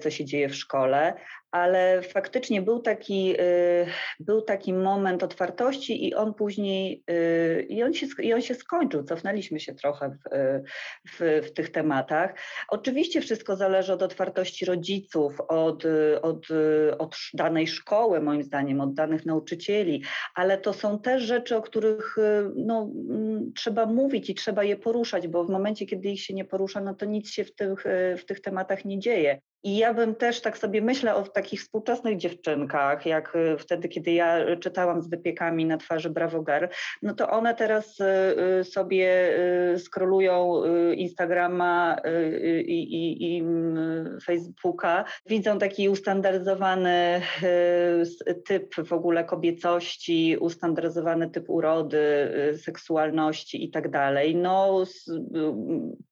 co 0.00 0.10
się 0.10 0.24
dzieje 0.24 0.48
w 0.48 0.56
szkole, 0.56 1.14
ale 1.54 2.02
faktycznie 2.02 2.62
był 2.62 2.80
taki, 2.80 3.34
był 4.20 4.42
taki 4.42 4.72
moment 4.72 5.22
otwartości 5.22 6.08
i 6.08 6.14
on 6.14 6.34
później, 6.34 7.04
i 7.68 7.82
on 7.82 7.94
się, 7.94 8.06
i 8.22 8.34
on 8.34 8.42
się 8.42 8.54
skończył. 8.54 9.04
Cofnęliśmy 9.04 9.60
się 9.60 9.74
trochę 9.74 10.10
w, 10.10 10.60
w, 11.08 11.46
w 11.46 11.52
tych 11.52 11.70
tematach. 11.70 12.34
Oczywiście 12.68 13.20
wszystko 13.20 13.56
zależy 13.56 13.92
od 13.92 14.02
otwartości 14.02 14.64
rodziców, 14.64 15.40
od, 15.48 15.84
od, 16.22 16.46
od 16.98 17.16
danej 17.34 17.66
szkoły, 17.66 18.20
moim 18.20 18.42
zdaniem, 18.42 18.80
od 18.80 18.94
danych 18.94 19.26
nauczycieli, 19.26 20.02
ale 20.34 20.58
to 20.58 20.72
są 20.72 20.98
też 20.98 21.22
rzeczy, 21.22 21.56
o 21.56 21.62
których 21.62 22.16
no, 22.56 22.90
mm, 23.10 23.52
trzeba 23.56 23.86
mówić 23.86 24.30
i 24.30 24.34
trzeba 24.34 24.64
je 24.64 24.76
poruszać, 24.76 25.28
bo 25.28 25.44
w 25.44 25.50
momencie, 25.50 25.86
kiedy 25.86 26.08
ich 26.08 26.22
się 26.22 26.34
nie 26.34 26.44
porusza, 26.44 26.80
no 26.80 26.94
to 26.94 27.06
nic 27.06 27.30
się 27.30 27.44
w 27.44 27.54
tych, 27.54 27.84
w 28.18 28.24
tych 28.24 28.40
tematach 28.40 28.84
nie 28.84 28.98
dzieje. 28.98 29.40
I 29.64 29.76
ja 29.76 29.94
bym 29.94 30.14
też 30.14 30.40
tak 30.40 30.58
sobie 30.58 30.82
myślę 30.82 31.14
o 31.14 31.22
takich 31.22 31.60
współczesnych 31.60 32.16
dziewczynkach, 32.16 33.06
jak 33.06 33.36
y, 33.36 33.58
wtedy, 33.58 33.88
kiedy 33.88 34.12
ja 34.12 34.56
czytałam 34.56 35.02
z 35.02 35.08
wypiekami 35.08 35.66
na 35.66 35.76
twarzy 35.76 36.10
Bravo 36.10 36.42
Girl, 36.42 36.64
no 37.02 37.14
to 37.14 37.30
one 37.30 37.54
teraz 37.54 38.00
y, 38.00 38.04
y, 38.60 38.64
sobie 38.64 39.14
skrolują 39.78 40.62
Instagrama 40.94 41.96
i, 42.66 42.82
i, 42.82 43.34
i 43.36 43.40
mm, 43.40 44.18
Facebooka, 44.24 45.04
widzą 45.26 45.58
taki 45.58 45.88
ustandaryzowany 45.88 47.20
typ 48.46 48.74
w 48.86 48.92
ogóle 48.92 49.24
kobiecości, 49.24 50.36
ustandaryzowany 50.40 51.30
typ 51.30 51.50
urody, 51.50 52.02
seksualności 52.62 53.64
i 53.64 53.70
tak 53.70 53.90
dalej. 53.90 54.36
No 54.36 54.84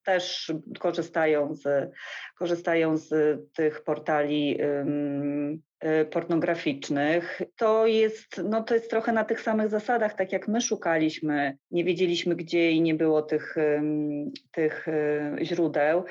też 0.03 0.51
korzystają 0.79 1.55
z, 1.55 1.91
korzystają 2.37 2.97
z 2.97 3.42
tych 3.55 3.83
portali 3.83 4.61
y, 4.61 6.05
pornograficznych, 6.05 7.41
to 7.55 7.87
jest, 7.87 8.41
no 8.43 8.63
to 8.63 8.73
jest 8.73 8.89
trochę 8.89 9.11
na 9.11 9.23
tych 9.23 9.41
samych 9.41 9.69
zasadach, 9.69 10.13
tak 10.13 10.31
jak 10.31 10.47
my 10.47 10.61
szukaliśmy, 10.61 11.57
nie 11.71 11.83
wiedzieliśmy 11.83 12.35
gdzie 12.35 12.71
i 12.71 12.81
nie 12.81 12.95
było 12.95 13.21
tych, 13.21 13.55
tych 14.51 14.87
y, 14.87 15.45
źródeł 15.45 16.03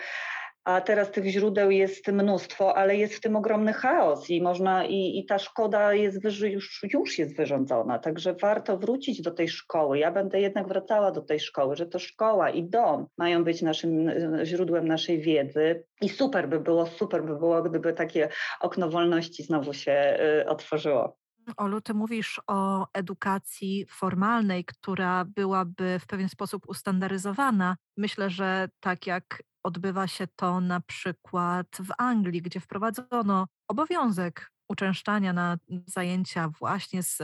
a 0.64 0.80
teraz 0.80 1.10
tych 1.10 1.26
źródeł 1.26 1.70
jest 1.70 2.08
mnóstwo, 2.08 2.76
ale 2.76 2.96
jest 2.96 3.14
w 3.14 3.20
tym 3.20 3.36
ogromny 3.36 3.72
chaos 3.72 4.30
i 4.30 4.42
można 4.42 4.84
i, 4.84 5.18
i 5.18 5.26
ta 5.26 5.38
szkoda 5.38 5.94
jest 5.94 6.22
wyży, 6.22 6.50
już, 6.50 6.84
już 6.92 7.18
jest 7.18 7.36
wyrządzona, 7.36 7.98
także 7.98 8.34
warto 8.34 8.78
wrócić 8.78 9.22
do 9.22 9.30
tej 9.30 9.48
szkoły. 9.48 9.98
Ja 9.98 10.12
będę 10.12 10.40
jednak 10.40 10.68
wracała 10.68 11.10
do 11.10 11.22
tej 11.22 11.40
szkoły, 11.40 11.76
że 11.76 11.86
to 11.86 11.98
szkoła 11.98 12.50
i 12.50 12.64
dom 12.64 13.06
mają 13.18 13.44
być 13.44 13.62
naszym 13.62 14.08
e, 14.08 14.46
źródłem 14.46 14.88
naszej 14.88 15.20
wiedzy 15.20 15.84
i 16.00 16.08
super 16.08 16.48
by 16.48 16.60
było, 16.60 16.86
super 16.86 17.24
by 17.24 17.36
było, 17.36 17.62
gdyby 17.62 17.92
takie 17.92 18.28
okno 18.60 18.90
wolności 18.90 19.42
znowu 19.42 19.72
się 19.72 20.18
y, 20.40 20.48
otworzyło. 20.48 21.21
Olu, 21.56 21.80
ty 21.80 21.94
mówisz 21.94 22.40
o 22.46 22.86
edukacji 22.92 23.86
formalnej, 23.88 24.64
która 24.64 25.24
byłaby 25.24 25.98
w 25.98 26.06
pewien 26.06 26.28
sposób 26.28 26.68
ustandaryzowana. 26.68 27.76
Myślę, 27.96 28.30
że 28.30 28.68
tak 28.80 29.06
jak 29.06 29.42
odbywa 29.62 30.06
się 30.06 30.26
to 30.36 30.60
na 30.60 30.80
przykład 30.80 31.66
w 31.80 31.92
Anglii, 31.98 32.42
gdzie 32.42 32.60
wprowadzono 32.60 33.46
obowiązek 33.68 34.52
uczęszczania 34.68 35.32
na 35.32 35.56
zajęcia 35.86 36.48
właśnie 36.48 37.02
z 37.02 37.18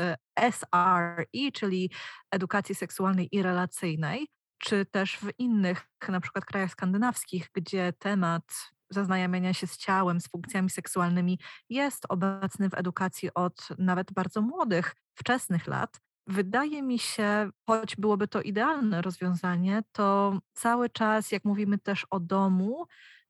SRE, 0.50 1.52
czyli 1.52 1.90
edukacji 2.30 2.74
seksualnej 2.74 3.28
i 3.32 3.42
relacyjnej, 3.42 4.28
czy 4.58 4.86
też 4.86 5.16
w 5.18 5.30
innych, 5.38 5.88
na 6.08 6.20
przykład 6.20 6.44
krajach 6.44 6.70
skandynawskich, 6.70 7.48
gdzie 7.54 7.92
temat 7.98 8.44
zaznajamiania 8.90 9.54
się 9.54 9.66
z 9.66 9.76
ciałem, 9.76 10.20
z 10.20 10.28
funkcjami 10.28 10.70
seksualnymi 10.70 11.38
jest 11.68 12.06
obecny 12.08 12.70
w 12.70 12.74
edukacji 12.74 13.34
od 13.34 13.68
nawet 13.78 14.12
bardzo 14.12 14.40
młodych, 14.42 14.94
wczesnych 15.14 15.66
lat. 15.66 16.00
Wydaje 16.26 16.82
mi 16.82 16.98
się, 16.98 17.50
choć 17.66 17.96
byłoby 17.96 18.28
to 18.28 18.42
idealne 18.42 19.02
rozwiązanie, 19.02 19.82
to 19.92 20.38
cały 20.52 20.90
czas, 20.90 21.32
jak 21.32 21.44
mówimy 21.44 21.78
też 21.78 22.06
o 22.10 22.20
domu, 22.20 22.86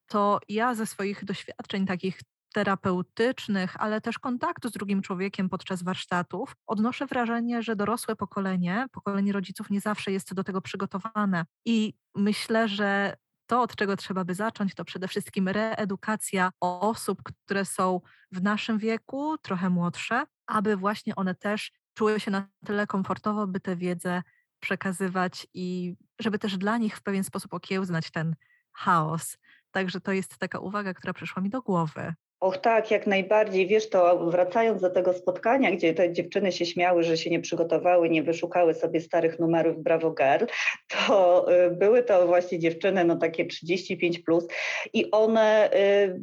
to 0.06 0.40
ja 0.48 0.74
ze 0.74 0.86
swoich 0.86 1.24
doświadczeń 1.24 1.86
takich 1.86 2.20
terapeutycznych, 2.54 3.76
ale 3.80 4.00
też 4.00 4.18
kontaktu 4.18 4.68
z 4.68 4.72
drugim 4.72 5.02
człowiekiem 5.02 5.48
podczas 5.48 5.82
warsztatów, 5.82 6.56
odnoszę 6.66 7.06
wrażenie, 7.06 7.62
że 7.62 7.76
dorosłe 7.76 8.16
pokolenie, 8.16 8.86
pokolenie 8.92 9.32
rodziców 9.32 9.70
nie 9.70 9.80
zawsze 9.80 10.12
jest 10.12 10.34
do 10.34 10.44
tego 10.44 10.60
przygotowane. 10.60 11.44
I 11.64 11.94
myślę, 12.14 12.68
że 12.68 13.16
to, 13.48 13.62
od 13.62 13.76
czego 13.76 13.96
trzeba 13.96 14.24
by 14.24 14.34
zacząć, 14.34 14.74
to 14.74 14.84
przede 14.84 15.08
wszystkim 15.08 15.48
reedukacja 15.48 16.50
osób, 16.60 17.22
które 17.22 17.64
są 17.64 18.00
w 18.32 18.42
naszym 18.42 18.78
wieku, 18.78 19.38
trochę 19.38 19.70
młodsze, 19.70 20.24
aby 20.46 20.76
właśnie 20.76 21.16
one 21.16 21.34
też 21.34 21.72
czuły 21.94 22.20
się 22.20 22.30
na 22.30 22.48
tyle 22.66 22.86
komfortowo, 22.86 23.46
by 23.46 23.60
tę 23.60 23.76
wiedzę 23.76 24.22
przekazywać 24.60 25.46
i 25.54 25.96
żeby 26.18 26.38
też 26.38 26.58
dla 26.58 26.78
nich 26.78 26.96
w 26.96 27.02
pewien 27.02 27.24
sposób 27.24 27.54
okiełznać 27.54 28.10
ten 28.10 28.36
chaos. 28.72 29.38
Także 29.70 30.00
to 30.00 30.12
jest 30.12 30.38
taka 30.38 30.58
uwaga, 30.58 30.94
która 30.94 31.12
przyszła 31.12 31.42
mi 31.42 31.50
do 31.50 31.62
głowy. 31.62 32.14
Och 32.40 32.58
tak, 32.58 32.90
jak 32.90 33.06
najbardziej. 33.06 33.66
Wiesz, 33.66 33.90
to 33.90 34.30
wracając 34.30 34.82
do 34.82 34.90
tego 34.90 35.12
spotkania, 35.12 35.70
gdzie 35.70 35.94
te 35.94 36.12
dziewczyny 36.12 36.52
się 36.52 36.66
śmiały, 36.66 37.02
że 37.02 37.16
się 37.16 37.30
nie 37.30 37.40
przygotowały, 37.40 38.10
nie 38.10 38.22
wyszukały 38.22 38.74
sobie 38.74 39.00
starych 39.00 39.38
numerów 39.38 39.82
Bravo 39.82 40.10
Girl, 40.10 40.44
to 40.88 41.46
y, 41.66 41.70
były 41.70 42.02
to 42.02 42.26
właśnie 42.26 42.58
dziewczyny, 42.58 43.04
no 43.04 43.16
takie 43.16 43.46
35 43.46 44.18
plus 44.18 44.46
i 44.92 45.10
one 45.10 45.70
y, 45.74 46.20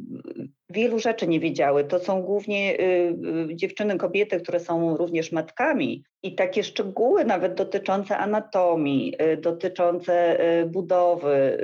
wielu 0.70 0.98
rzeczy 0.98 1.26
nie 1.26 1.40
wiedziały. 1.40 1.84
To 1.84 1.98
są 1.98 2.22
głównie 2.22 2.80
y, 2.80 3.54
dziewczyny, 3.54 3.98
kobiety, 3.98 4.40
które 4.40 4.60
są 4.60 4.96
również 4.96 5.32
matkami 5.32 6.04
i 6.22 6.34
takie 6.34 6.64
szczegóły 6.64 7.24
nawet 7.24 7.54
dotyczące 7.54 8.16
anatomii, 8.16 9.14
dotyczące 9.38 10.38
budowy, 10.66 11.58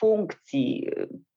funkcji, 0.00 0.90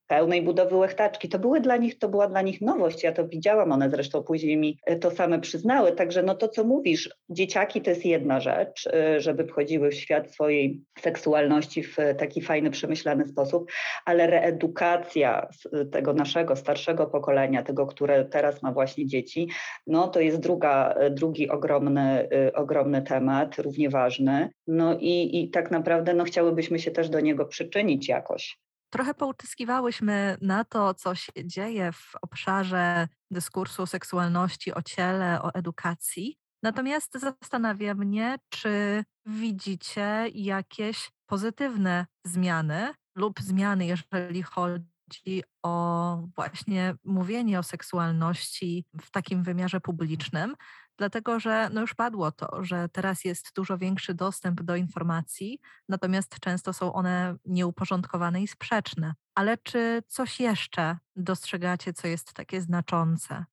pełnej 0.08 0.42
budowy 0.42 0.76
łechtaczki. 0.76 1.30
To 1.30 1.40
były 1.40 1.62
dla 1.62 1.78
nich, 1.78 2.00
to 2.00 2.10
była 2.10 2.28
dla 2.28 2.42
nich 2.42 2.62
nowość. 2.62 3.04
Ja 3.04 3.12
to 3.12 3.28
widziałam, 3.28 3.72
one 3.72 3.90
zresztą 3.90 4.24
później 4.24 4.58
mi 4.58 4.78
e, 4.86 4.96
to 4.96 5.12
same 5.12 5.40
przyznały. 5.40 5.92
Także 5.92 6.24
no 6.24 6.36
to, 6.36 6.48
co 6.48 6.64
mówisz, 6.64 7.10
dzieciaki 7.30 7.82
to 7.82 7.90
jest 7.90 8.06
jedna 8.06 8.40
rzecz, 8.40 8.88
e, 8.88 9.22
żeby 9.22 9.46
wchodziły 9.48 9.90
w 9.90 9.94
świat 9.94 10.32
swojej 10.32 10.82
seksualności 11.00 11.84
w 11.84 11.98
taki 12.18 12.42
fajny, 12.42 12.72
przemyślany 12.72 13.26
sposób, 13.28 13.72
ale 14.06 14.28
reedukacja 14.28 15.48
e, 15.74 15.86
tego 15.86 16.14
naszego 16.14 16.56
starszego 16.56 17.08
pokolenia, 17.08 17.64
tego, 17.64 17.86
które 17.88 18.26
teraz 18.26 18.62
ma 18.62 18.72
właśnie 18.72 19.06
dzieci, 19.06 19.50
no 19.88 20.08
to 20.08 20.20
jest 20.20 20.40
druga, 20.40 20.96
drugi 21.12 21.50
ogromny, 21.50 22.30
ogromny 22.54 23.02
temat, 23.02 23.60
równie 23.60 23.90
ważny. 23.90 24.50
No 24.68 24.98
i, 25.00 25.44
i 25.44 25.50
tak 25.50 25.72
naprawdę 25.72 26.14
no 26.14 26.24
chciałybyśmy 26.24 26.80
się 26.80 26.92
też 26.92 27.10
do 27.10 27.20
niego 27.20 27.46
przyczynić 27.46 28.10
jakoś. 28.10 28.65
Trochę 28.96 29.14
poutyskiwałyśmy 29.14 30.38
na 30.42 30.64
to, 30.64 30.94
co 30.94 31.16
się 31.16 31.32
dzieje 31.46 31.92
w 31.92 32.12
obszarze 32.22 33.08
dyskursu 33.32 33.84
o 33.84 33.88
seksualności, 33.88 34.74
o 34.74 34.82
ciele, 34.82 35.42
o 35.42 35.54
edukacji. 35.54 36.38
Natomiast 36.64 37.20
zastanawia 37.20 37.94
mnie, 37.94 38.38
czy 38.50 39.04
widzicie 39.26 40.28
jakieś 40.34 41.12
pozytywne 41.26 42.06
zmiany 42.26 42.94
lub 43.16 43.40
zmiany, 43.40 43.86
jeżeli 43.86 44.44
chodzi 44.44 45.44
o 45.64 46.18
właśnie 46.36 46.96
mówienie 47.04 47.60
o 47.60 47.64
seksualności 47.64 48.86
w 49.02 49.12
takim 49.12 49.44
wymiarze 49.44 49.80
publicznym, 49.80 50.56
dlatego 50.98 51.40
że 51.40 51.70
no 51.74 51.82
już 51.82 51.94
padło 51.94 52.32
to, 52.32 52.64
że 52.64 52.90
teraz 52.90 53.26
jest 53.26 53.52
dużo 53.56 53.78
większy 53.78 54.14
dostęp 54.14 54.62
do 54.62 54.76
informacji, 54.76 55.60
natomiast 55.90 56.40
często 56.40 56.74
są 56.74 56.94
one 56.94 57.36
nieuporządkowane 57.46 58.44
i 58.44 58.48
sprzeczne. 58.48 59.14
Ale 59.36 59.58
czy 59.58 60.04
coś 60.08 60.40
jeszcze 60.40 60.98
dostrzegacie, 61.16 61.94
co 61.94 62.08
jest 62.08 62.34
takie 62.34 62.62
znaczące? 62.62 63.46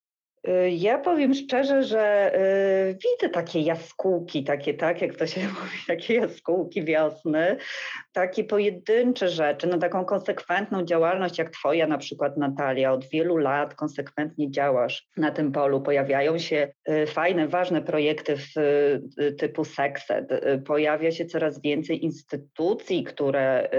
Y, 0.48 0.70
ja 0.70 0.98
powiem 0.98 1.34
szczerze, 1.34 1.82
że 1.82 2.32
y, 2.90 2.94
widzę 2.94 3.28
takie 3.32 3.60
jaskółki, 3.60 4.44
takie, 4.44 4.74
tak, 4.74 5.02
jak 5.02 5.16
to 5.16 5.26
się 5.26 5.40
mówi, 5.60 5.78
takie 5.86 6.14
jaskółki 6.14 6.84
wiosny, 6.84 7.56
takie 8.12 8.44
pojedyncze 8.44 9.28
rzeczy, 9.28 9.66
no 9.66 9.78
taką 9.78 10.04
konsekwentną 10.04 10.84
działalność 10.84 11.38
jak 11.38 11.50
twoja 11.50 11.86
na 11.86 11.98
przykład 11.98 12.36
Natalia, 12.36 12.92
od 12.92 13.08
wielu 13.08 13.36
lat 13.36 13.74
konsekwentnie 13.74 14.50
działasz 14.50 15.08
na 15.16 15.30
tym 15.30 15.52
polu, 15.52 15.80
pojawiają 15.80 16.38
się 16.38 16.72
y, 16.88 17.06
fajne, 17.06 17.48
ważne 17.48 17.82
projekty 17.82 18.36
w, 18.36 18.52
typu 19.38 19.64
Sexed, 19.64 20.44
pojawia 20.66 21.10
się 21.10 21.24
coraz 21.24 21.62
więcej 21.62 22.04
instytucji, 22.04 23.04
które, 23.04 23.70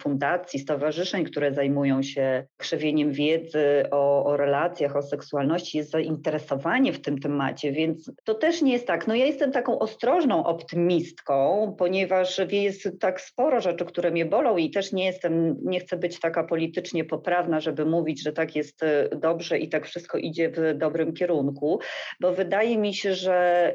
fundacji, 0.00 0.60
stowarzyszeń, 0.60 1.24
które 1.24 1.54
zajmują 1.54 2.02
się 2.02 2.46
krzewieniem 2.56 3.12
wiedzy 3.12 3.84
o, 3.90 4.24
o 4.24 4.36
relacjach, 4.36 4.96
o 4.96 5.02
seksualności, 5.02 5.65
jest 5.74 5.90
zainteresowanie 5.90 6.92
w 6.92 7.00
tym 7.00 7.18
temacie, 7.18 7.72
więc 7.72 8.12
to 8.24 8.34
też 8.34 8.62
nie 8.62 8.72
jest 8.72 8.86
tak. 8.86 9.06
No 9.06 9.14
ja 9.14 9.26
jestem 9.26 9.52
taką 9.52 9.78
ostrożną 9.78 10.44
optymistką, 10.44 11.74
ponieważ 11.78 12.40
jest 12.50 12.88
tak 13.00 13.20
sporo 13.20 13.60
rzeczy, 13.60 13.84
które 13.84 14.10
mnie 14.10 14.26
bolą 14.26 14.56
i 14.56 14.70
też 14.70 14.92
nie 14.92 15.04
jestem, 15.04 15.56
nie 15.64 15.80
chcę 15.80 15.96
być 15.96 16.20
taka 16.20 16.44
politycznie 16.44 17.04
poprawna, 17.04 17.60
żeby 17.60 17.84
mówić, 17.84 18.22
że 18.22 18.32
tak 18.32 18.56
jest 18.56 18.82
e, 18.82 19.08
dobrze 19.16 19.58
i 19.58 19.68
tak 19.68 19.86
wszystko 19.86 20.18
idzie 20.18 20.50
w 20.50 20.78
dobrym 20.78 21.12
kierunku, 21.12 21.80
bo 22.20 22.32
wydaje 22.32 22.78
mi 22.78 22.94
się, 22.94 23.14
że, 23.14 23.72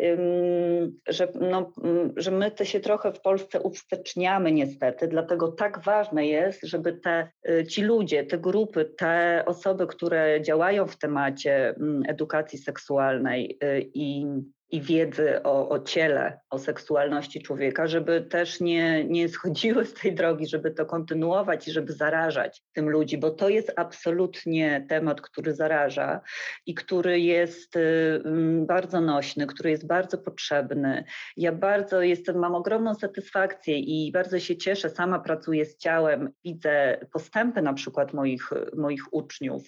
że, 1.08 1.28
no, 1.42 1.74
że 2.16 2.32
my 2.32 2.52
te 2.52 2.66
się 2.66 2.80
trochę 2.80 3.14
w 3.14 3.22
Polsce 3.22 3.60
uwsteczniamy 3.60 4.52
niestety, 4.52 5.08
dlatego 5.08 5.48
tak 5.48 5.84
ważne 5.84 6.28
jest, 6.28 6.60
żeby 6.64 6.94
te, 6.94 7.28
e, 7.50 7.66
ci 7.66 7.82
ludzie, 7.82 8.24
te 8.24 8.38
grupy, 8.38 8.86
te 8.86 9.44
osoby, 9.46 9.88
które 9.88 10.42
działają 10.42 10.88
w 10.88 10.98
temacie 10.98 11.76
edukacji 12.08 12.60
seksualnej 12.60 13.58
y, 13.64 13.92
i 13.94 14.26
i 14.72 14.82
wiedzy 14.82 15.44
o, 15.44 15.70
o, 15.70 15.80
ciele, 15.80 16.40
o 16.50 16.60
seksualności 16.60 17.42
człowieka, 17.42 17.88
żeby 17.88 18.22
też 18.22 18.60
nie, 18.60 19.06
nie 19.06 19.30
schodziły 19.30 19.86
z 19.86 19.94
tej 19.94 20.16
drogi, 20.16 20.48
żeby 20.48 20.72
to 20.72 20.86
kontynuować 20.86 21.68
i 21.68 21.72
żeby 21.72 21.94
zarażać 21.94 22.64
tym 22.74 22.90
ludzi, 22.90 23.18
bo 23.18 23.32
to 23.32 23.50
jest 23.50 23.74
absolutnie 23.76 24.86
temat, 24.90 25.22
który 25.22 25.54
zaraża 25.54 26.22
i 26.66 26.76
który 26.76 27.20
jest 27.20 27.76
y, 27.76 28.22
mm, 28.26 28.66
bardzo 28.66 29.02
nośny, 29.02 29.48
który 29.48 29.70
jest 29.70 29.88
bardzo 29.88 30.18
potrzebny. 30.18 31.04
Ja 31.38 31.52
bardzo 31.52 32.02
jestem, 32.02 32.40
mam 32.40 32.56
ogromną 32.56 32.96
satysfakcję 32.96 33.80
i 33.80 34.12
bardzo 34.12 34.40
się 34.40 34.58
cieszę, 34.58 34.90
sama 34.90 35.20
pracuję 35.20 35.66
z 35.66 35.78
ciałem, 35.78 36.30
widzę 36.46 36.98
postępy 37.14 37.62
na 37.62 37.74
przykład 37.74 38.14
moich, 38.14 38.50
moich 38.78 39.14
uczniów, 39.14 39.64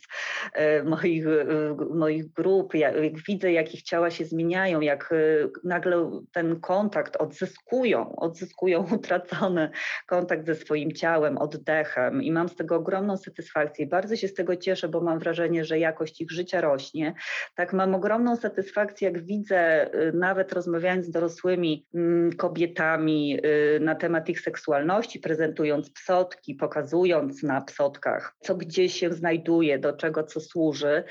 y, 0.79 0.83
moich, 0.83 1.27
y, 1.27 1.45
moich 1.93 2.33
grup, 2.33 2.73
jak, 2.73 2.95
widzę, 3.27 3.51
jak 3.51 3.73
ich 3.73 3.81
ciała 3.81 4.11
się 4.11 4.25
zmieniają, 4.25 4.81
jak 4.81 4.92
y, 5.11 5.51
nagle 5.63 6.21
ten 6.31 6.59
kontakt 6.59 7.17
odzyskują, 7.17 8.15
odzyskują 8.15 8.85
utracony 8.95 9.69
kontakt 10.07 10.45
ze 10.45 10.55
swoim 10.55 10.91
ciałem, 10.91 11.37
oddechem 11.37 12.23
i 12.23 12.31
mam 12.31 12.49
z 12.49 12.55
tego 12.55 12.75
ogromną 12.75 13.17
satysfakcję. 13.17 13.87
Bardzo 13.87 14.15
się 14.15 14.27
z 14.27 14.33
tego 14.33 14.55
cieszę, 14.55 14.87
bo 14.87 15.01
mam 15.01 15.19
wrażenie, 15.19 15.65
że 15.65 15.79
jakość 15.79 16.21
ich 16.21 16.31
życia 16.31 16.61
rośnie. 16.61 17.13
Tak 17.55 17.73
mam 17.73 17.95
ogromną 17.95 18.35
satysfakcję, 18.35 19.11
jak 19.11 19.25
widzę, 19.25 19.89
y, 19.95 20.13
nawet 20.13 20.53
rozmawiając 20.53 21.05
z 21.05 21.09
dorosłymi 21.09 21.87
mm, 21.93 22.33
kobietami 22.33 23.39
y, 23.45 23.79
na 23.79 23.95
temat 23.95 24.29
ich 24.29 24.41
seksualności, 24.41 25.19
prezentując 25.19 25.89
psotki, 25.89 26.55
pokazując 26.55 27.43
na 27.43 27.61
psotkach, 27.61 28.35
co 28.39 28.55
gdzie 28.55 28.89
się 28.89 29.13
znajduje, 29.13 29.79
do 29.79 29.93
czego 29.93 30.23
co 30.23 30.41
służy, 30.41 31.03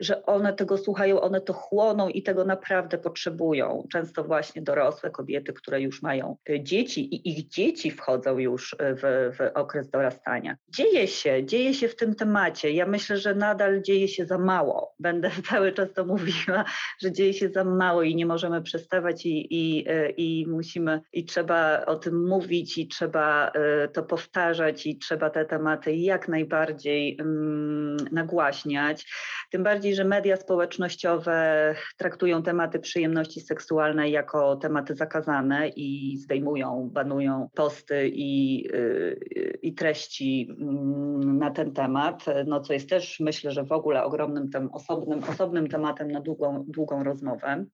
że 0.00 0.26
one 0.26 0.52
tego 0.52 0.78
słuchają, 0.78 1.20
one 1.20 1.40
to 1.40 1.52
chłoną 1.52 2.08
i 2.08 2.22
tego 2.22 2.44
naprawdę 2.44 2.98
potrzebują 2.98 3.29
potrzebują. 3.30 3.86
Często 3.92 4.24
właśnie 4.24 4.62
dorosłe 4.62 5.10
kobiety, 5.10 5.52
które 5.52 5.80
już 5.80 6.02
mają 6.02 6.36
y, 6.50 6.60
dzieci 6.62 7.14
i 7.14 7.30
ich 7.30 7.48
dzieci 7.48 7.90
wchodzą 7.90 8.38
już 8.38 8.72
y, 8.72 8.76
w, 8.80 9.36
w 9.36 9.50
okres 9.54 9.90
dorastania. 9.90 10.56
Dzieje 10.68 11.06
się, 11.08 11.44
dzieje 11.44 11.74
się 11.74 11.88
w 11.88 11.96
tym 11.96 12.14
temacie. 12.14 12.70
Ja 12.70 12.86
myślę, 12.86 13.16
że 13.16 13.34
nadal 13.34 13.82
dzieje 13.82 14.08
się 14.08 14.26
za 14.26 14.38
mało. 14.38 14.94
Będę 14.98 15.30
cały 15.50 15.72
czas 15.72 15.92
to 15.92 16.04
mówiła, 16.04 16.64
że 17.02 17.12
dzieje 17.12 17.34
się 17.34 17.48
za 17.48 17.64
mało 17.64 18.02
i 18.02 18.14
nie 18.14 18.26
możemy 18.26 18.62
przestawać 18.62 19.26
i, 19.26 19.46
i, 19.50 19.90
y, 19.90 20.14
i 20.16 20.46
musimy, 20.48 21.00
i 21.12 21.24
trzeba 21.24 21.84
o 21.86 21.96
tym 21.96 22.28
mówić, 22.28 22.78
i 22.78 22.88
trzeba 22.88 23.52
to 23.92 24.02
powtarzać, 24.02 24.86
i 24.86 24.98
trzeba 24.98 25.30
te 25.30 25.44
tematy 25.44 25.94
jak 25.94 26.28
najbardziej 26.28 27.16
um, 27.20 27.96
nagłaśniać. 28.12 29.06
Tym 29.50 29.62
bardziej, 29.62 29.94
że 29.94 30.04
media 30.04 30.36
społecznościowe 30.36 31.74
traktują 31.96 32.42
tematy 32.42 32.78
przyjemności 32.78 33.19
aktywności 33.20 34.10
jako 34.10 34.56
tematy 34.56 34.94
zakazane 34.94 35.68
i 35.68 36.16
zdejmują, 36.16 36.90
banują 36.92 37.48
posty 37.54 38.08
i, 38.08 38.66
y, 38.74 39.58
i 39.62 39.74
treści 39.74 40.48
mm, 40.60 41.38
na 41.38 41.50
ten 41.50 41.72
temat, 41.72 42.24
no 42.46 42.60
co 42.60 42.72
jest 42.72 42.88
też 42.88 43.20
myślę, 43.20 43.50
że 43.50 43.64
w 43.64 43.72
ogóle 43.72 44.04
ogromnym 44.04 44.50
tem, 44.50 44.70
osobnym, 44.72 45.20
osobnym 45.30 45.68
tematem 45.68 46.10
na 46.10 46.20
długą, 46.20 46.64
długą 46.68 47.04
rozmowę. 47.04 47.64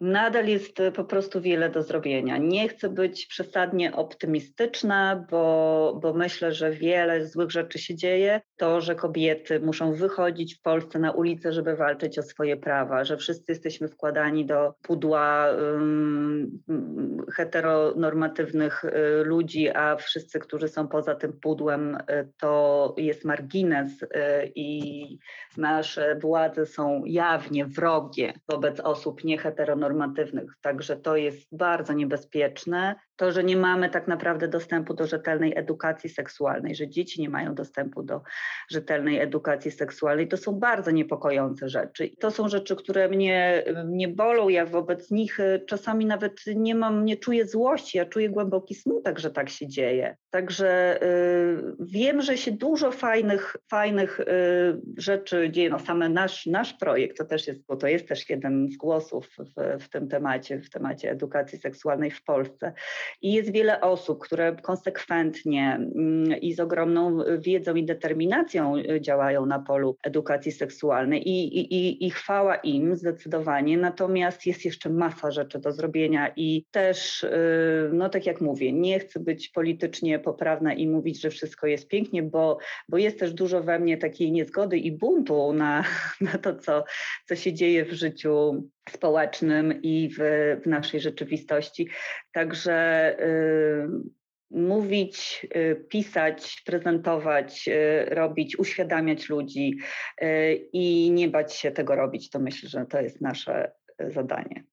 Nadal 0.00 0.46
jest 0.46 0.80
e, 0.80 0.92
po 0.92 1.04
prostu 1.04 1.40
wiele 1.40 1.70
do 1.70 1.82
zrobienia. 1.82 2.36
Nie 2.36 2.68
chcę 2.68 2.88
być 2.88 3.26
przesadnie 3.26 3.92
optymistyczna, 3.92 5.26
bo, 5.30 5.98
bo 6.02 6.12
myślę, 6.12 6.52
że 6.52 6.70
wiele 6.70 7.26
złych 7.26 7.50
rzeczy 7.50 7.78
się 7.78 7.94
dzieje. 7.94 8.40
To, 8.56 8.80
że 8.80 8.94
kobiety 8.94 9.60
muszą 9.60 9.94
wychodzić 9.94 10.54
w 10.54 10.62
Polsce 10.62 10.98
na 10.98 11.12
ulicę, 11.12 11.52
żeby 11.52 11.76
walczyć 11.76 12.18
o 12.18 12.22
swoje 12.22 12.56
prawa, 12.56 13.04
że 13.04 13.16
wszyscy 13.16 13.52
jesteśmy 13.52 13.88
wkładani 13.88 14.46
do 14.46 14.74
pudła 14.82 15.46
um, 15.50 16.62
heteronormatywnych 17.32 18.84
y, 18.84 18.90
ludzi, 19.24 19.68
a 19.68 19.96
wszyscy, 19.96 20.38
którzy 20.38 20.68
są 20.68 20.88
poza 20.88 21.14
tym 21.14 21.32
pudłem, 21.32 21.94
y, 21.94 22.28
to 22.40 22.94
jest 22.98 23.24
margines 23.24 24.02
y, 24.02 24.08
i 24.54 25.18
nasze 25.56 26.18
władze 26.22 26.66
są 26.66 27.02
jawnie 27.06 27.66
wrogie 27.66 28.32
wobec 28.48 28.80
osób 28.80 29.24
nieheteronormatywnych 29.24 29.83
normatywnych. 29.84 30.50
Także 30.60 30.96
to 30.96 31.16
jest 31.16 31.56
bardzo 31.56 31.92
niebezpieczne. 31.92 32.94
To, 33.16 33.32
że 33.32 33.44
nie 33.44 33.56
mamy 33.56 33.90
tak 33.90 34.08
naprawdę 34.08 34.48
dostępu 34.48 34.94
do 34.94 35.06
rzetelnej 35.06 35.58
edukacji 35.58 36.10
seksualnej, 36.10 36.74
że 36.74 36.88
dzieci 36.88 37.20
nie 37.20 37.28
mają 37.28 37.54
dostępu 37.54 38.02
do 38.02 38.22
rzetelnej 38.70 39.18
edukacji 39.18 39.70
seksualnej, 39.70 40.28
to 40.28 40.36
są 40.36 40.52
bardzo 40.52 40.90
niepokojące 40.90 41.68
rzeczy. 41.68 42.10
To 42.20 42.30
są 42.30 42.48
rzeczy, 42.48 42.76
które 42.76 43.08
mnie, 43.08 43.64
mnie 43.86 44.08
bolą. 44.08 44.48
Ja 44.48 44.66
wobec 44.66 45.10
nich 45.10 45.40
e, 45.40 45.60
czasami 45.60 46.06
nawet 46.06 46.40
nie 46.56 46.74
mam, 46.74 47.04
nie 47.04 47.16
czuję 47.16 47.46
złości, 47.46 47.98
ja 47.98 48.04
czuję 48.04 48.30
głęboki 48.30 48.74
smutek, 48.74 49.18
że 49.18 49.30
tak 49.30 49.50
się 49.50 49.66
dzieje. 49.66 50.16
Także 50.30 51.02
y, 51.02 51.62
wiem, 51.80 52.22
że 52.22 52.36
się 52.36 52.52
dużo 52.52 52.92
fajnych, 52.92 53.56
fajnych 53.70 54.20
y, 54.20 54.24
rzeczy 54.96 55.50
dzieje. 55.50 55.70
No, 55.70 55.78
same 55.78 56.08
nasz, 56.08 56.46
nasz 56.46 56.72
projekt, 56.72 57.18
to 57.18 57.24
też 57.24 57.46
jest, 57.46 57.66
bo 57.66 57.76
to 57.76 57.86
jest 57.86 58.08
też 58.08 58.30
jeden 58.30 58.68
z 58.70 58.76
głosów 58.76 59.28
w, 59.38 59.82
w 59.84 59.88
tym 59.88 60.08
temacie, 60.08 60.60
w 60.60 60.70
temacie 60.70 61.10
edukacji 61.10 61.58
seksualnej 61.58 62.10
w 62.10 62.24
Polsce. 62.24 62.72
I 63.22 63.32
jest 63.32 63.52
wiele 63.52 63.80
osób, 63.80 64.18
które 64.18 64.56
konsekwentnie 64.62 65.74
mm, 65.74 66.40
i 66.40 66.52
z 66.52 66.60
ogromną 66.60 67.18
wiedzą 67.38 67.74
i 67.74 67.84
determinacją 67.84 68.76
y, 68.76 69.00
działają 69.00 69.46
na 69.46 69.58
polu 69.58 69.96
edukacji 70.02 70.52
seksualnej 70.52 71.28
i, 71.28 71.58
i, 71.58 72.06
i 72.06 72.10
chwała 72.10 72.56
im 72.56 72.96
zdecydowanie. 72.96 73.78
Natomiast 73.78 74.46
jest 74.46 74.64
jeszcze 74.64 74.90
masa 74.90 75.30
rzeczy 75.30 75.58
do 75.58 75.72
zrobienia 75.72 76.32
i 76.36 76.66
też, 76.70 77.22
y, 77.22 77.90
no 77.92 78.08
tak 78.08 78.26
jak 78.26 78.40
mówię, 78.40 78.72
nie 78.72 78.98
chcę 78.98 79.20
być 79.20 79.48
politycznie 79.48 80.18
poprawna 80.18 80.74
i 80.74 80.86
mówić, 80.86 81.20
że 81.20 81.30
wszystko 81.30 81.66
jest 81.66 81.88
pięknie, 81.88 82.22
bo, 82.22 82.58
bo 82.88 82.98
jest 82.98 83.18
też 83.18 83.32
dużo 83.32 83.62
we 83.62 83.78
mnie 83.78 83.98
takiej 83.98 84.32
niezgody 84.32 84.78
i 84.78 84.92
buntu 84.92 85.52
na, 85.52 85.84
na 86.20 86.38
to, 86.38 86.56
co, 86.56 86.84
co 87.28 87.36
się 87.36 87.52
dzieje 87.52 87.84
w 87.84 87.92
życiu 87.92 88.64
społecznym 88.90 89.82
i 89.82 90.10
w, 90.18 90.18
w 90.62 90.66
naszej 90.66 91.00
rzeczywistości. 91.00 91.88
Także 92.32 93.16
y, 93.20 93.88
mówić, 94.50 95.46
y, 95.56 95.86
pisać, 95.88 96.62
prezentować, 96.66 97.68
y, 97.68 98.04
robić, 98.14 98.58
uświadamiać 98.58 99.28
ludzi 99.28 99.78
y, 100.22 100.68
i 100.72 101.10
nie 101.10 101.28
bać 101.28 101.54
się 101.54 101.70
tego 101.70 101.96
robić, 101.96 102.30
to 102.30 102.38
myślę, 102.38 102.68
że 102.68 102.86
to 102.86 103.00
jest 103.00 103.20
nasze 103.20 103.72
y, 104.02 104.10
zadanie. 104.10 104.64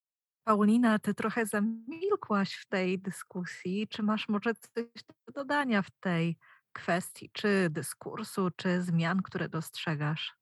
Paulina, 0.43 0.99
ty 0.99 1.13
trochę 1.13 1.45
zamilkłaś 1.45 2.55
w 2.55 2.67
tej 2.67 2.99
dyskusji. 2.99 3.87
Czy 3.87 4.03
masz 4.03 4.29
może 4.29 4.53
coś 4.55 4.85
do 5.25 5.31
dodania 5.33 5.81
w 5.81 5.91
tej 5.99 6.37
kwestii, 6.73 7.29
czy 7.33 7.67
dyskursu, 7.69 8.49
czy 8.55 8.81
zmian, 8.81 9.21
które 9.21 9.49
dostrzegasz? 9.49 10.33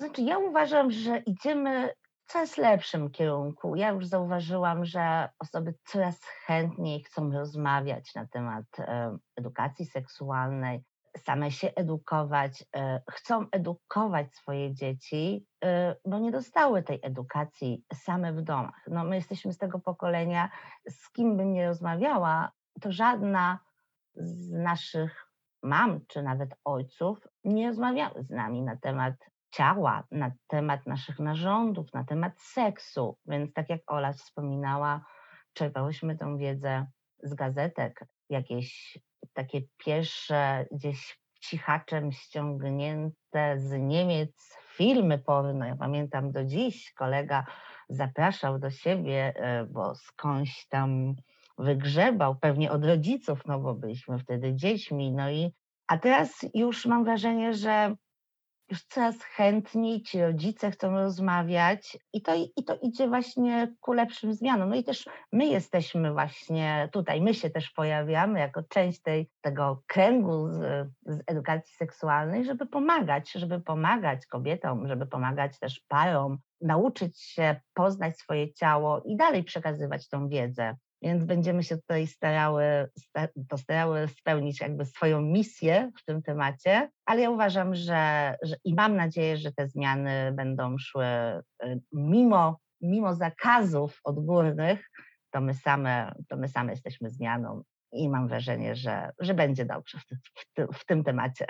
Znaczy, 0.00 0.22
ja 0.22 0.38
uważam, 0.38 0.90
że 0.90 1.22
idziemy 1.26 1.90
coraz 2.32 2.56
lepszym 2.56 3.10
kierunku. 3.10 3.76
Ja 3.76 3.88
już 3.88 4.06
zauważyłam, 4.06 4.84
że 4.84 5.28
osoby 5.38 5.74
coraz 5.84 6.20
chętniej 6.46 7.02
chcą 7.02 7.32
rozmawiać 7.32 8.14
na 8.14 8.26
temat 8.26 8.64
edukacji 9.36 9.86
seksualnej, 9.86 10.84
same 11.16 11.50
się 11.50 11.74
edukować, 11.74 12.64
e, 12.76 13.02
chcą 13.10 13.46
edukować 13.52 14.34
swoje 14.34 14.74
dzieci, 14.74 15.46
e, 15.64 15.96
bo 16.04 16.18
nie 16.18 16.30
dostały 16.30 16.82
tej 16.82 17.00
edukacji 17.02 17.84
same 17.94 18.32
w 18.32 18.42
domach. 18.42 18.84
No, 18.86 19.04
my 19.04 19.16
jesteśmy 19.16 19.52
z 19.52 19.58
tego 19.58 19.78
pokolenia, 19.78 20.50
z 20.88 21.12
kim 21.12 21.36
bym 21.36 21.52
nie 21.52 21.66
rozmawiała, 21.66 22.52
to 22.80 22.92
żadna 22.92 23.58
z 24.14 24.50
naszych 24.50 25.30
mam 25.62 26.00
czy 26.06 26.22
nawet 26.22 26.50
ojców 26.64 27.28
nie 27.44 27.68
rozmawiały 27.68 28.22
z 28.22 28.30
nami 28.30 28.62
na 28.62 28.76
temat 28.76 29.14
ciała, 29.50 30.04
na 30.10 30.32
temat 30.46 30.86
naszych 30.86 31.18
narządów, 31.18 31.94
na 31.94 32.04
temat 32.04 32.32
seksu. 32.40 33.18
Więc 33.26 33.52
tak 33.52 33.68
jak 33.68 33.80
Ola 33.86 34.12
wspominała, 34.12 35.04
czerpałyśmy 35.52 36.18
tę 36.18 36.38
wiedzę 36.38 36.86
z 37.22 37.34
gazetek, 37.34 38.04
jakieś 38.28 38.98
takie 39.32 39.60
pierwsze 39.78 40.66
gdzieś 40.72 41.20
cichaczem 41.40 42.12
ściągnięte 42.12 43.58
z 43.58 43.72
Niemiec 43.72 44.58
filmy 44.76 45.18
porno. 45.18 45.66
Ja 45.66 45.76
pamiętam 45.76 46.32
do 46.32 46.44
dziś, 46.44 46.92
kolega 46.92 47.46
zapraszał 47.88 48.58
do 48.58 48.70
siebie, 48.70 49.32
e, 49.36 49.64
bo 49.64 49.94
skądś 49.94 50.66
tam 50.68 51.14
wygrzebał, 51.58 52.36
pewnie 52.36 52.70
od 52.70 52.84
rodziców, 52.84 53.40
no 53.46 53.58
bo 53.58 53.74
byliśmy 53.74 54.18
wtedy 54.18 54.54
dziećmi. 54.54 55.12
No 55.12 55.30
i, 55.30 55.52
a 55.86 55.98
teraz 55.98 56.46
już 56.54 56.86
mam 56.86 57.04
wrażenie, 57.04 57.54
że 57.54 57.94
już 58.70 58.84
coraz 58.84 59.22
chętniej 59.22 60.02
ci 60.02 60.22
rodzice 60.22 60.70
chcą 60.70 60.90
rozmawiać 60.94 61.98
i 62.12 62.22
to, 62.22 62.34
i 62.34 62.64
to 62.64 62.76
idzie 62.82 63.08
właśnie 63.08 63.74
ku 63.80 63.92
lepszym 63.92 64.34
zmianom. 64.34 64.68
No 64.68 64.76
i 64.76 64.84
też 64.84 65.08
my 65.32 65.46
jesteśmy 65.46 66.12
właśnie 66.12 66.88
tutaj, 66.92 67.22
my 67.22 67.34
się 67.34 67.50
też 67.50 67.70
pojawiamy 67.70 68.40
jako 68.40 68.62
część 68.62 69.02
tej, 69.02 69.30
tego 69.40 69.82
kręgu 69.86 70.48
z, 70.48 70.88
z 71.06 71.22
edukacji 71.26 71.74
seksualnej, 71.74 72.44
żeby 72.44 72.66
pomagać, 72.66 73.32
żeby 73.32 73.60
pomagać 73.60 74.26
kobietom, 74.26 74.88
żeby 74.88 75.06
pomagać 75.06 75.58
też 75.58 75.80
parom, 75.88 76.38
nauczyć 76.60 77.20
się 77.20 77.60
poznać 77.74 78.18
swoje 78.18 78.52
ciało 78.52 79.02
i 79.04 79.16
dalej 79.16 79.44
przekazywać 79.44 80.08
tą 80.08 80.28
wiedzę 80.28 80.76
więc 81.02 81.24
będziemy 81.24 81.62
się 81.62 81.76
tutaj 81.76 82.06
starały, 82.06 82.90
starały 83.56 84.08
spełnić 84.08 84.60
jakby 84.60 84.84
swoją 84.84 85.20
misję 85.20 85.90
w 86.00 86.04
tym 86.04 86.22
temacie, 86.22 86.90
ale 87.04 87.20
ja 87.20 87.30
uważam, 87.30 87.74
że, 87.74 88.34
że 88.42 88.56
i 88.64 88.74
mam 88.74 88.96
nadzieję, 88.96 89.36
że 89.36 89.52
te 89.52 89.68
zmiany 89.68 90.32
będą 90.32 90.78
szły 90.78 91.04
y, 91.64 91.80
mimo, 91.92 92.58
mimo 92.80 93.14
zakazów 93.14 94.00
odgórnych, 94.04 94.90
to 95.30 95.40
my 95.40 95.54
same, 95.54 96.14
to 96.28 96.36
my 96.36 96.48
same 96.48 96.72
jesteśmy 96.72 97.10
zmianą 97.10 97.62
i 97.92 98.08
mam 98.08 98.28
wrażenie, 98.28 98.76
że, 98.76 99.10
że 99.18 99.34
będzie 99.34 99.64
dobrze 99.64 99.98
w, 99.98 100.04
w, 100.04 100.78
w 100.78 100.86
tym 100.86 101.04
temacie. 101.04 101.46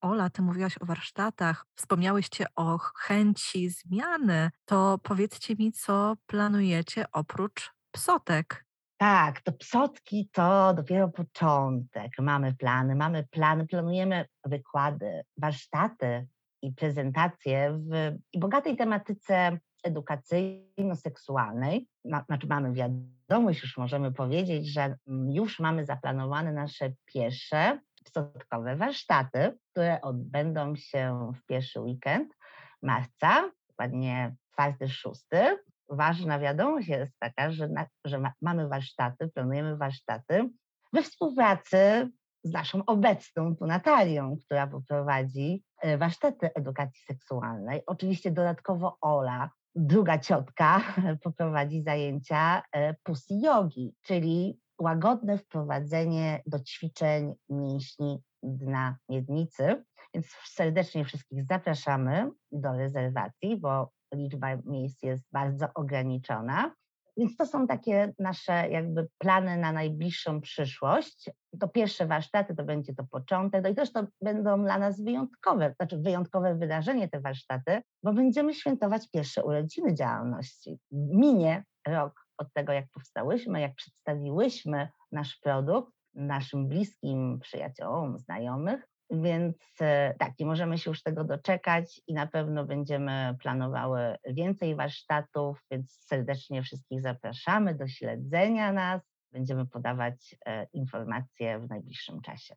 Ola, 0.00 0.30
ty 0.30 0.42
mówiłaś 0.42 0.74
o 0.80 0.86
warsztatach, 0.86 1.66
wspomniałyście 1.74 2.46
o 2.56 2.78
chęci 2.78 3.70
zmiany. 3.70 4.50
To 4.64 4.98
powiedzcie 5.02 5.54
mi, 5.54 5.72
co 5.72 6.16
planujecie 6.26 7.04
oprócz 7.12 7.72
psotek? 7.90 8.65
Tak, 8.98 9.40
to 9.40 9.52
psotki 9.52 10.28
to 10.32 10.74
dopiero 10.74 11.08
początek. 11.08 12.12
Mamy 12.18 12.54
plany, 12.54 12.94
mamy 12.94 13.24
plany, 13.30 13.66
planujemy 13.66 14.26
wykłady, 14.44 15.22
warsztaty 15.36 16.26
i 16.62 16.72
prezentacje 16.72 17.72
w 17.72 18.12
bogatej 18.38 18.76
tematyce 18.76 19.58
edukacyjno-seksualnej. 19.82 21.86
Znaczy 22.04 22.46
mamy 22.46 22.72
wiadomość, 22.72 23.62
już 23.62 23.76
możemy 23.76 24.12
powiedzieć, 24.12 24.72
że 24.72 24.96
już 25.28 25.60
mamy 25.60 25.84
zaplanowane 25.84 26.52
nasze 26.52 26.92
pierwsze 27.04 27.80
psotkowe 28.04 28.76
warsztaty, 28.76 29.58
które 29.70 30.00
odbędą 30.00 30.76
się 30.76 31.32
w 31.34 31.46
pierwszy 31.46 31.80
weekend 31.80 32.36
marca, 32.82 33.50
dokładnie 33.68 34.36
4-6 34.58 35.56
ważna 35.88 36.38
wiadomość 36.38 36.88
jest 36.88 37.18
taka, 37.18 37.50
że, 37.50 37.68
na, 37.68 37.86
że 38.04 38.18
ma, 38.18 38.32
mamy 38.42 38.68
warsztaty, 38.68 39.28
planujemy 39.28 39.76
warsztaty 39.76 40.50
we 40.92 41.02
współpracy 41.02 42.10
z 42.44 42.52
naszą 42.52 42.84
obecną 42.84 43.56
tu 43.56 43.66
Natalią, 43.66 44.36
która 44.44 44.66
poprowadzi 44.66 45.64
e, 45.80 45.98
warsztaty 45.98 46.54
edukacji 46.54 47.02
seksualnej. 47.06 47.82
Oczywiście 47.86 48.30
dodatkowo 48.30 48.98
Ola, 49.00 49.50
druga 49.74 50.18
ciotka, 50.18 50.80
poprowadzi 51.24 51.82
zajęcia 51.82 52.62
e, 52.72 52.94
pussy 52.94 53.34
yogi, 53.34 53.94
czyli 54.02 54.60
łagodne 54.78 55.38
wprowadzenie 55.38 56.42
do 56.46 56.60
ćwiczeń 56.60 57.34
mięśni 57.48 58.22
dna 58.42 58.96
miednicy. 59.08 59.84
Więc 60.14 60.26
serdecznie 60.44 61.04
wszystkich 61.04 61.44
zapraszamy 61.44 62.30
do 62.52 62.72
rezerwacji, 62.72 63.56
bo 63.56 63.90
liczba 64.16 64.56
miejsc 64.64 65.02
jest 65.02 65.24
bardzo 65.32 65.66
ograniczona. 65.74 66.74
Więc 67.18 67.36
to 67.36 67.46
są 67.46 67.66
takie 67.66 68.12
nasze 68.18 68.68
jakby 68.70 69.08
plany 69.18 69.56
na 69.56 69.72
najbliższą 69.72 70.40
przyszłość. 70.40 71.30
To 71.60 71.68
pierwsze 71.68 72.06
warsztaty 72.06 72.54
to 72.54 72.64
będzie 72.64 72.94
to 72.94 73.04
początek, 73.04 73.62
no 73.62 73.68
i 73.68 73.74
też 73.74 73.92
to 73.92 74.06
będą 74.22 74.62
dla 74.62 74.78
nas 74.78 75.00
wyjątkowe, 75.00 75.74
znaczy 75.76 75.98
wyjątkowe 75.98 76.54
wydarzenie 76.54 77.08
te 77.08 77.20
warsztaty, 77.20 77.82
bo 78.02 78.12
będziemy 78.12 78.54
świętować 78.54 79.10
pierwsze 79.10 79.44
urodziny 79.44 79.94
działalności. 79.94 80.78
Minie 80.92 81.64
rok 81.86 82.26
od 82.38 82.52
tego, 82.52 82.72
jak 82.72 82.86
powstałyśmy, 82.92 83.60
jak 83.60 83.74
przedstawiłyśmy 83.74 84.88
nasz 85.12 85.36
produkt 85.36 85.92
naszym 86.14 86.68
bliskim 86.68 87.38
przyjaciołom, 87.40 88.18
znajomych, 88.18 88.88
więc 89.10 89.56
e, 89.80 90.14
tak, 90.18 90.32
nie 90.38 90.46
możemy 90.46 90.78
się 90.78 90.90
już 90.90 91.02
tego 91.02 91.24
doczekać 91.24 92.00
i 92.06 92.14
na 92.14 92.26
pewno 92.26 92.64
będziemy 92.64 93.36
planowały 93.42 94.16
więcej 94.28 94.74
warsztatów, 94.74 95.64
więc 95.70 95.92
serdecznie 95.92 96.62
wszystkich 96.62 97.00
zapraszamy 97.00 97.74
do 97.74 97.88
śledzenia 97.88 98.72
nas. 98.72 99.02
Będziemy 99.32 99.66
podawać 99.66 100.36
e, 100.46 100.66
informacje 100.72 101.58
w 101.58 101.68
najbliższym 101.68 102.20
czasie. 102.20 102.54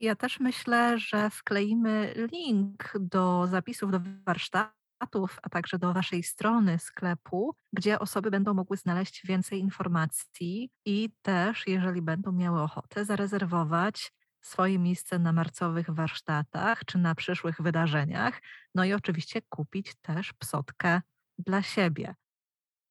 Ja 0.00 0.16
też 0.16 0.40
myślę, 0.40 0.98
że 0.98 1.30
wkleimy 1.30 2.14
link 2.32 2.92
do 3.00 3.46
zapisów 3.46 3.90
do 3.90 4.00
warsztatów, 4.26 5.38
a 5.42 5.48
także 5.48 5.78
do 5.78 5.92
Waszej 5.92 6.22
strony 6.22 6.78
sklepu, 6.78 7.54
gdzie 7.72 7.98
osoby 7.98 8.30
będą 8.30 8.54
mogły 8.54 8.76
znaleźć 8.76 9.26
więcej 9.26 9.60
informacji 9.60 10.70
i 10.84 11.10
też, 11.22 11.66
jeżeli 11.66 12.02
będą 12.02 12.32
miały 12.32 12.62
ochotę, 12.62 13.04
zarezerwować 13.04 14.12
swoje 14.40 14.78
miejsce 14.78 15.18
na 15.18 15.32
marcowych 15.32 15.90
warsztatach 15.90 16.84
czy 16.84 16.98
na 16.98 17.14
przyszłych 17.14 17.62
wydarzeniach. 17.62 18.42
No 18.74 18.84
i 18.84 18.92
oczywiście 18.92 19.42
kupić 19.48 19.94
też 19.94 20.32
psotkę 20.32 21.00
dla 21.38 21.62
siebie. 21.62 22.14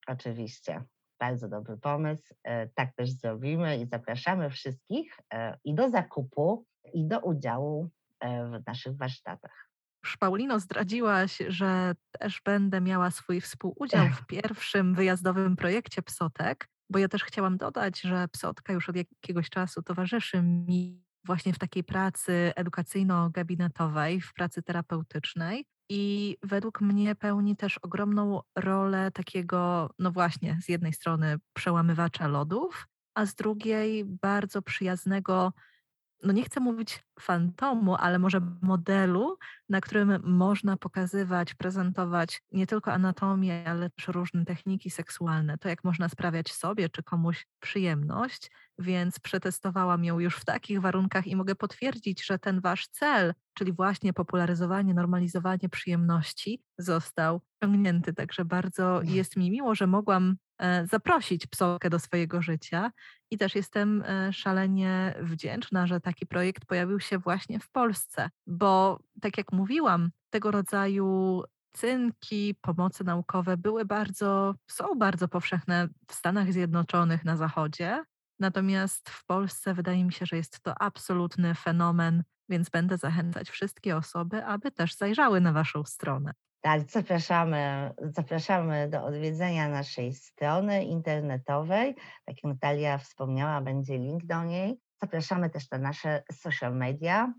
Oczywiście. 0.08 0.84
Bardzo 1.20 1.50
dobry 1.50 1.78
pomysł. 1.78 2.34
E, 2.44 2.68
tak 2.68 2.96
też 2.96 3.12
zrobimy 3.12 3.78
i 3.78 3.88
zapraszamy 3.88 4.50
wszystkich 4.50 5.20
e, 5.34 5.58
i 5.64 5.76
do 5.76 5.90
zakupu, 5.90 6.66
i 6.94 7.08
do 7.08 7.20
udziału 7.20 7.90
e, 8.20 8.46
w 8.46 8.68
naszych 8.68 8.98
warsztatach. 8.98 9.68
Paulino 10.20 10.60
zdradziłaś, 10.60 11.38
że 11.48 11.94
też 12.12 12.42
będę 12.46 12.82
miała 12.82 13.12
swój 13.12 13.42
współudział 13.42 14.10
w 14.10 14.26
pierwszym 14.36 14.96
wyjazdowym 14.96 15.56
projekcie 15.56 16.02
Psotek, 16.02 16.70
bo 16.90 17.00
ja 17.00 17.08
też 17.08 17.24
chciałam 17.24 17.58
dodać, 17.58 18.02
że 18.02 18.28
Psotka 18.28 18.74
już 18.74 18.90
od 18.90 18.96
jakiegoś 18.96 19.50
czasu 19.50 19.82
towarzyszy 19.82 20.42
mi 20.42 21.07
właśnie 21.28 21.54
w 21.54 21.60
takiej 21.60 21.84
pracy 21.84 22.54
edukacyjno-gabinetowej, 22.56 24.22
w 24.22 24.34
pracy 24.34 24.64
terapeutycznej. 24.64 25.66
I 25.90 26.38
według 26.44 26.82
mnie 26.82 27.16
pełni 27.16 27.56
też 27.56 27.78
ogromną 27.78 28.42
rolę 28.56 29.12
takiego, 29.12 29.90
no 30.00 30.12
właśnie, 30.12 30.58
z 30.62 30.70
jednej 30.70 30.94
strony 30.94 31.36
przełamywacza 31.54 32.28
lodów, 32.28 32.88
a 33.16 33.26
z 33.26 33.36
drugiej 33.36 34.06
bardzo 34.06 34.62
przyjaznego 34.62 35.54
no 36.24 36.34
nie 36.34 36.44
chcę 36.44 36.60
mówić 36.60 37.04
fantomu, 37.20 37.96
ale 37.96 38.20
może 38.20 38.42
modelu, 38.62 39.38
na 39.70 39.82
którym 39.82 40.20
można 40.24 40.78
pokazywać, 40.78 41.54
prezentować 41.54 42.42
nie 42.52 42.68
tylko 42.68 42.94
anatomię, 42.94 43.64
ale 43.68 43.90
też 43.90 44.08
różne 44.08 44.46
techniki 44.46 44.90
seksualne, 44.90 45.58
to 45.58 45.70
jak 45.70 45.84
można 45.84 46.10
sprawiać 46.10 46.54
sobie 46.54 46.90
czy 46.90 47.04
komuś 47.04 47.48
przyjemność, 47.60 48.52
więc 48.80 49.20
przetestowałam 49.20 50.04
ją 50.04 50.20
już 50.20 50.38
w 50.38 50.46
takich 50.46 50.82
warunkach 50.82 51.28
i 51.28 51.36
mogę 51.36 51.56
potwierdzić, 51.56 52.26
że 52.26 52.40
ten 52.40 52.62
wasz 52.62 52.88
cel, 52.88 53.34
czyli 53.54 53.74
właśnie 53.74 54.14
popularyzowanie, 54.14 54.94
normalizowanie 54.94 55.70
przyjemności, 55.70 56.64
został 56.78 57.42
osiągnięty. 57.62 58.14
Także 58.14 58.46
bardzo 58.46 59.02
jest 59.04 59.38
mi 59.38 59.52
miło, 59.52 59.76
że 59.76 59.88
mogłam 59.88 60.38
zaprosić 60.86 61.48
psokę 61.48 61.90
do 61.90 62.00
swojego 62.00 62.42
życia 62.42 62.92
i 63.32 63.38
też 63.38 63.56
jestem 63.56 64.04
e, 64.06 64.34
szalenie 64.34 65.16
wdzięczna, 65.22 65.88
że 65.88 66.00
taki 66.00 66.26
projekt 66.26 66.66
pojawił 66.66 67.00
się 67.00 67.18
właśnie 67.18 67.60
w 67.60 67.70
Polsce, 67.70 68.30
bo 68.48 69.00
tak 69.22 69.38
jak 69.38 69.52
mówiłam, 69.52 70.12
tego 70.30 70.52
rodzaju 70.52 71.44
cynki, 71.74 72.56
pomocy 72.62 73.04
naukowe 73.04 73.58
były 73.58 73.86
bardzo, 73.86 74.56
są 74.68 74.96
bardzo 74.96 75.28
powszechne 75.28 75.88
w 76.08 76.14
Stanach 76.14 76.54
Zjednoczonych, 76.54 77.26
na 77.26 77.38
Zachodzie. 77.38 78.04
Natomiast 78.40 79.10
w 79.10 79.26
Polsce 79.26 79.74
wydaje 79.74 80.06
mi 80.06 80.14
się, 80.14 80.26
że 80.26 80.38
jest 80.38 80.60
to 80.60 80.82
absolutny 80.82 81.56
fenomen 81.56 82.24
więc 82.50 82.70
będę 82.70 82.98
zachęcać 82.98 83.50
wszystkie 83.50 83.98
osoby, 83.98 84.46
aby 84.46 84.72
też 84.72 84.96
zajrzały 84.96 85.42
na 85.42 85.54
Waszą 85.54 85.84
stronę. 85.84 86.32
Tak, 86.68 86.92
zapraszamy, 86.92 87.92
zapraszamy 88.02 88.90
do 88.90 89.04
odwiedzenia 89.04 89.70
naszej 89.70 90.14
strony 90.14 90.84
internetowej. 90.84 91.96
Tak 91.96 92.36
jak 92.36 92.44
Natalia 92.44 92.98
wspomniała, 92.98 93.62
będzie 93.62 93.98
link 93.98 94.26
do 94.26 94.44
niej. 94.44 94.80
Zapraszamy 95.02 95.50
też 95.50 95.72
na 95.72 95.78
nasze 95.78 96.24
social 96.32 96.76
media, 96.76 97.34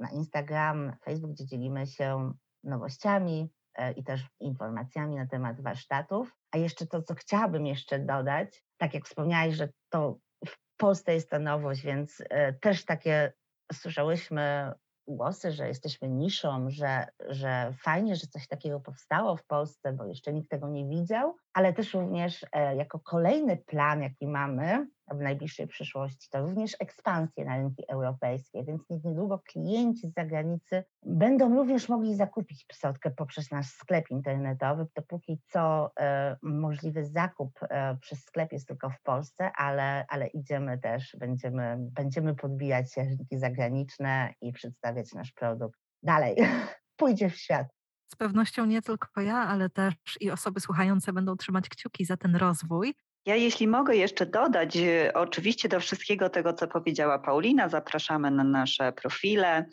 na 0.00 0.10
Instagram, 0.12 0.92
Facebook, 1.04 1.32
gdzie 1.32 1.46
dzielimy 1.46 1.86
się 1.86 2.32
nowościami 2.64 3.50
e, 3.74 3.92
i 3.92 4.04
też 4.04 4.26
informacjami 4.40 5.16
na 5.16 5.26
temat 5.26 5.60
warsztatów. 5.60 6.36
A 6.50 6.58
jeszcze 6.58 6.86
to, 6.86 7.02
co 7.02 7.14
chciałabym 7.14 7.66
jeszcze 7.66 7.98
dodać, 7.98 8.62
tak 8.76 8.94
jak 8.94 9.04
wspomniałeś, 9.04 9.54
że 9.54 9.68
to 9.88 10.18
w 10.46 10.56
Polsce 10.76 11.14
jest 11.14 11.30
ta 11.30 11.38
nowość, 11.38 11.82
więc 11.82 12.22
e, 12.30 12.52
też 12.52 12.84
takie 12.84 13.32
słyszałyśmy 13.72 14.72
głosy, 15.08 15.52
że 15.52 15.68
jesteśmy 15.68 16.08
niszą, 16.08 16.70
że, 16.70 17.06
że 17.28 17.72
fajnie, 17.78 18.16
że 18.16 18.26
coś 18.26 18.48
takiego 18.48 18.80
powstało 18.80 19.36
w 19.36 19.44
Polsce, 19.44 19.92
bo 19.92 20.06
jeszcze 20.06 20.32
nikt 20.32 20.50
tego 20.50 20.68
nie 20.68 20.86
widział, 20.86 21.36
ale 21.52 21.72
też 21.72 21.94
również 21.94 22.46
e, 22.52 22.76
jako 22.76 22.98
kolejny 22.98 23.56
plan, 23.56 24.02
jaki 24.02 24.26
mamy, 24.26 24.86
w 25.10 25.18
najbliższej 25.18 25.66
przyszłości, 25.66 26.28
to 26.30 26.40
również 26.40 26.76
ekspansję 26.80 27.44
na 27.44 27.56
rynki 27.56 27.84
europejskie, 27.88 28.64
więc 28.64 28.82
niedługo 28.90 29.38
klienci 29.38 30.08
z 30.08 30.14
zagranicy 30.14 30.84
będą 31.02 31.54
również 31.54 31.88
mogli 31.88 32.16
zakupić 32.16 32.64
psotkę 32.64 33.10
poprzez 33.10 33.50
nasz 33.50 33.66
sklep 33.66 34.10
internetowy. 34.10 34.86
Dopóki 34.94 35.40
co 35.52 35.90
e, 36.00 36.36
możliwy 36.42 37.04
zakup 37.04 37.58
e, 37.62 37.96
przez 38.00 38.24
sklep 38.24 38.52
jest 38.52 38.68
tylko 38.68 38.90
w 38.90 39.02
Polsce, 39.02 39.50
ale, 39.56 40.06
ale 40.08 40.26
idziemy 40.26 40.78
też, 40.78 41.16
będziemy, 41.18 41.76
będziemy 41.80 42.34
podbijać 42.34 42.96
rynki 42.96 43.38
zagraniczne 43.38 44.34
i 44.40 44.52
przedstawiać 44.52 45.12
nasz 45.12 45.32
produkt 45.32 45.80
dalej. 46.02 46.36
Pójdzie 46.96 47.30
w 47.30 47.36
świat. 47.36 47.68
Z 48.12 48.16
pewnością 48.16 48.66
nie 48.66 48.82
tylko 48.82 49.20
ja, 49.20 49.36
ale 49.36 49.70
też 49.70 49.94
i 50.20 50.30
osoby 50.30 50.60
słuchające 50.60 51.12
będą 51.12 51.36
trzymać 51.36 51.68
kciuki 51.68 52.04
za 52.04 52.16
ten 52.16 52.36
rozwój. 52.36 52.94
Ja 53.28 53.36
jeśli 53.36 53.68
mogę 53.68 53.96
jeszcze 53.96 54.26
dodać, 54.26 54.76
y, 54.76 55.12
oczywiście 55.14 55.68
do 55.68 55.80
wszystkiego 55.80 56.30
tego, 56.30 56.52
co 56.52 56.68
powiedziała 56.68 57.18
Paulina, 57.18 57.68
zapraszamy 57.68 58.30
na 58.30 58.44
nasze 58.44 58.92
profile, 58.92 59.66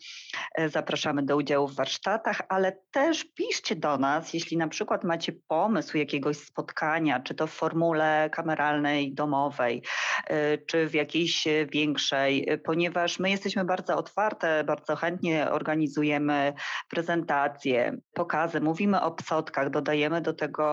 e, 0.56 0.70
zapraszamy 0.70 1.24
do 1.24 1.38
udziału 1.38 1.68
w 1.68 1.76
warsztatach, 1.76 2.42
ale 2.50 2.78
też 2.92 3.24
piszcie 3.24 3.76
do 3.76 3.98
nas, 3.98 4.34
jeśli 4.34 4.58
na 4.58 4.68
przykład 4.68 5.04
macie 5.04 5.34
pomysł 5.48 5.98
jakiegoś 5.98 6.38
spotkania, 6.38 7.20
czy 7.20 7.36
to 7.36 7.48
w 7.48 7.52
formule 7.52 8.30
kameralnej, 8.32 9.14
domowej, 9.14 9.84
e, 10.28 10.58
czy 10.58 10.88
w 10.88 10.94
jakiejś 10.94 11.48
większej, 11.72 12.50
e, 12.50 12.58
ponieważ 12.58 13.20
my 13.20 13.30
jesteśmy 13.30 13.66
bardzo 13.66 13.98
otwarte, 13.98 14.64
bardzo 14.64 14.96
chętnie 14.96 15.52
organizujemy 15.52 16.54
prezentacje, 16.90 17.98
pokazy, 18.14 18.62
mówimy 18.62 19.02
o 19.02 19.12
psotkach, 19.12 19.70
dodajemy 19.70 20.22
do 20.22 20.34
tego 20.34 20.66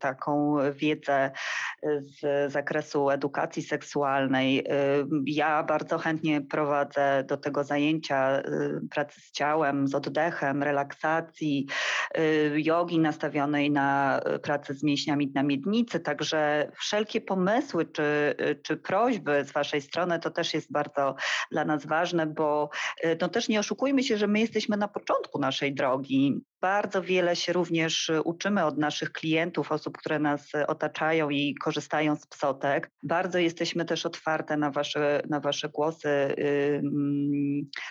taką 0.00 0.56
wiedzę 0.72 1.30
z 2.02 2.52
zakresu 2.52 3.10
edukacji 3.10 3.62
seksualnej. 3.62 4.58
Y, 4.58 4.64
ja 5.26 5.62
bardzo 5.62 5.98
chętnie 5.98 6.40
prowadzę 6.40 7.24
do 7.28 7.36
tego 7.36 7.64
zajęcia 7.64 8.38
y, 8.40 8.42
pracy 8.90 9.20
z 9.20 9.32
ciałem, 9.32 9.88
z 9.88 9.94
oddechem, 9.94 10.62
relaksacji, 10.62 11.66
y, 12.18 12.52
jogi 12.56 12.98
nastawionej 12.98 13.70
na 13.70 14.20
pracę 14.42 14.74
z 14.74 14.82
mięśniami 14.82 15.32
na 15.34 15.42
miednicy, 15.42 16.00
także 16.00 16.70
wszelkie 16.76 17.20
pomysły 17.20 17.86
czy, 17.86 18.34
czy 18.62 18.76
prośby 18.76 19.44
z 19.44 19.52
Waszej 19.52 19.80
strony 19.80 20.18
to 20.18 20.30
też 20.30 20.54
jest 20.54 20.72
bardzo 20.72 21.14
dla 21.50 21.64
nas 21.64 21.86
ważne, 21.86 22.26
bo 22.26 22.70
no 23.20 23.28
też 23.28 23.48
nie 23.48 23.60
oszukujmy 23.60 24.02
się, 24.02 24.16
że 24.16 24.26
my 24.26 24.40
jesteśmy 24.40 24.76
na 24.76 24.88
początku 24.88 25.38
naszej 25.38 25.74
drogi. 25.74 26.40
Bardzo 26.64 27.02
wiele 27.02 27.36
się 27.36 27.52
również 27.52 28.10
uczymy 28.24 28.64
od 28.64 28.78
naszych 28.78 29.12
klientów, 29.12 29.72
osób, 29.72 29.98
które 29.98 30.18
nas 30.18 30.52
otaczają 30.68 31.30
i 31.30 31.54
korzystają 31.54 32.16
z 32.16 32.26
psotek. 32.26 32.90
Bardzo 33.02 33.38
jesteśmy 33.38 33.84
też 33.84 34.06
otwarte 34.06 34.56
na 34.56 34.70
Wasze, 34.70 35.22
na 35.30 35.40
wasze 35.40 35.68
głosy, 35.68 36.34
yy, 36.38 36.82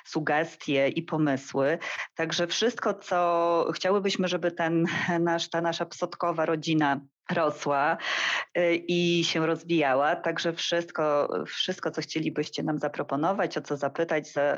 sugestie 0.05 0.87
i 0.87 1.03
pomysły. 1.03 1.77
Także 2.15 2.47
wszystko, 2.47 2.93
co 2.93 3.71
chciałybyśmy, 3.75 4.27
żeby 4.27 4.51
ten 4.51 4.85
nasz, 5.19 5.49
ta 5.49 5.61
nasza 5.61 5.85
psotkowa 5.85 6.45
rodzina 6.45 7.01
rosła 7.31 7.97
y, 8.57 8.75
i 8.75 9.23
się 9.23 9.45
rozwijała. 9.45 10.15
Także 10.15 10.53
wszystko, 10.53 11.29
wszystko, 11.47 11.91
co 11.91 12.01
chcielibyście 12.01 12.63
nam 12.63 12.77
zaproponować, 12.77 13.57
o 13.57 13.61
co 13.61 13.77
zapytać, 13.77 14.31
za, 14.31 14.55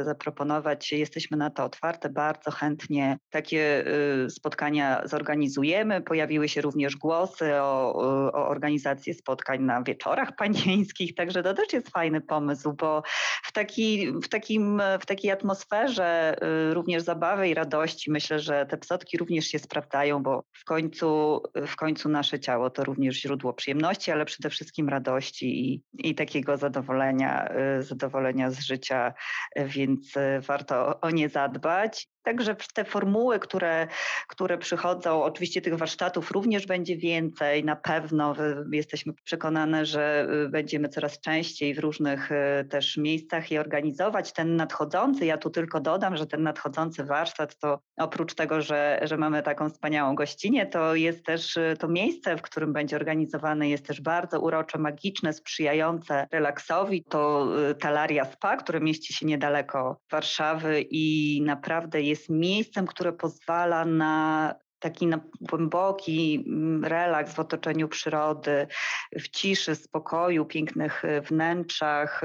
y, 0.00 0.04
zaproponować, 0.04 0.92
jesteśmy 0.92 1.36
na 1.36 1.50
to 1.50 1.64
otwarte. 1.64 2.08
Bardzo 2.08 2.50
chętnie 2.50 3.18
takie 3.30 3.84
y, 4.26 4.30
spotkania 4.30 5.02
zorganizujemy. 5.04 6.00
Pojawiły 6.00 6.48
się 6.48 6.60
również 6.60 6.96
głosy 6.96 7.54
o, 7.54 7.94
o 8.32 8.48
organizację 8.48 9.14
spotkań 9.14 9.62
na 9.62 9.82
wieczorach 9.82 10.36
panieńskich, 10.38 11.14
także 11.14 11.42
to 11.42 11.54
też 11.54 11.72
jest 11.72 11.90
fajny 11.90 12.20
pomysł, 12.20 12.72
bo 12.72 13.02
w, 13.42 13.52
taki, 13.52 14.12
w, 14.12 14.28
takim, 14.28 14.82
w 15.00 15.06
takiej 15.06 15.30
atmosferze 15.30 16.36
również 16.72 17.02
zabawy 17.02 17.48
i 17.48 17.54
radości 17.54 18.10
myślę, 18.10 18.40
że 18.40 18.66
te 18.66 18.76
psotki 18.76 19.18
również 19.18 19.46
się 19.46 19.58
sprawdzają, 19.58 20.22
bo 20.22 20.44
w 20.52 20.64
końcu, 20.64 21.42
w 21.66 21.76
końcu 21.76 22.07
nasze 22.08 22.40
ciało 22.40 22.70
to 22.70 22.84
również 22.84 23.20
źródło 23.20 23.52
przyjemności, 23.52 24.10
ale 24.10 24.24
przede 24.24 24.50
wszystkim 24.50 24.88
radości 24.88 25.72
i, 25.72 25.82
i 25.94 26.14
takiego 26.14 26.56
zadowolenia, 26.56 27.48
y, 27.78 27.82
zadowolenia 27.82 28.50
z 28.50 28.60
życia, 28.60 29.14
więc 29.56 30.16
y, 30.16 30.40
warto 30.40 31.00
o 31.00 31.10
nie 31.10 31.28
zadbać. 31.28 32.08
Także 32.22 32.56
te 32.74 32.84
formuły, 32.84 33.38
które, 33.38 33.88
które 34.28 34.58
przychodzą, 34.58 35.22
oczywiście 35.22 35.60
tych 35.60 35.74
warsztatów 35.74 36.30
również 36.30 36.66
będzie 36.66 36.96
więcej, 36.96 37.64
na 37.64 37.76
pewno 37.76 38.34
jesteśmy 38.72 39.12
przekonane, 39.24 39.86
że 39.86 40.28
y, 40.44 40.48
będziemy 40.48 40.88
coraz 40.88 41.20
częściej 41.20 41.74
w 41.74 41.78
różnych 41.78 42.32
y, 42.32 42.64
też 42.64 42.96
miejscach 42.96 43.50
je 43.50 43.60
organizować. 43.60 44.32
Ten 44.32 44.56
nadchodzący, 44.56 45.26
ja 45.26 45.36
tu 45.36 45.50
tylko 45.50 45.80
dodam, 45.80 46.16
że 46.16 46.26
ten 46.26 46.42
nadchodzący 46.42 47.04
warsztat 47.04 47.58
to 47.58 47.80
oprócz 47.96 48.34
tego, 48.34 48.62
że, 48.62 49.00
że 49.02 49.16
mamy 49.16 49.42
taką 49.42 49.70
wspaniałą 49.70 50.14
gościnię, 50.14 50.66
to 50.66 50.94
jest 50.94 51.24
też 51.24 51.56
y, 51.56 51.76
to 51.78 51.88
miejsce, 51.88 52.36
w 52.36 52.42
którym 52.42 52.72
będzie 52.72 52.96
organizowany, 52.96 53.68
jest 53.68 53.86
też 53.86 54.00
bardzo 54.00 54.40
urocze, 54.40 54.78
magiczne, 54.78 55.32
sprzyjające 55.32 56.26
relaksowi. 56.32 57.04
To 57.04 57.48
Talaria 57.80 58.24
Spa, 58.24 58.56
które 58.56 58.80
mieści 58.80 59.14
się 59.14 59.26
niedaleko 59.26 60.00
Warszawy 60.10 60.84
i 60.90 61.42
naprawdę 61.42 62.02
jest 62.08 62.28
miejscem, 62.28 62.86
które 62.86 63.12
pozwala 63.12 63.84
na 63.84 64.54
taki 64.78 65.08
głęboki 65.40 66.44
mm, 66.46 66.84
relaks 66.84 67.34
w 67.34 67.40
otoczeniu 67.40 67.88
przyrody, 67.88 68.66
w 69.12 69.28
ciszy, 69.28 69.74
spokoju, 69.74 70.44
pięknych 70.44 71.04
y, 71.04 71.20
wnętrzach, 71.20 72.22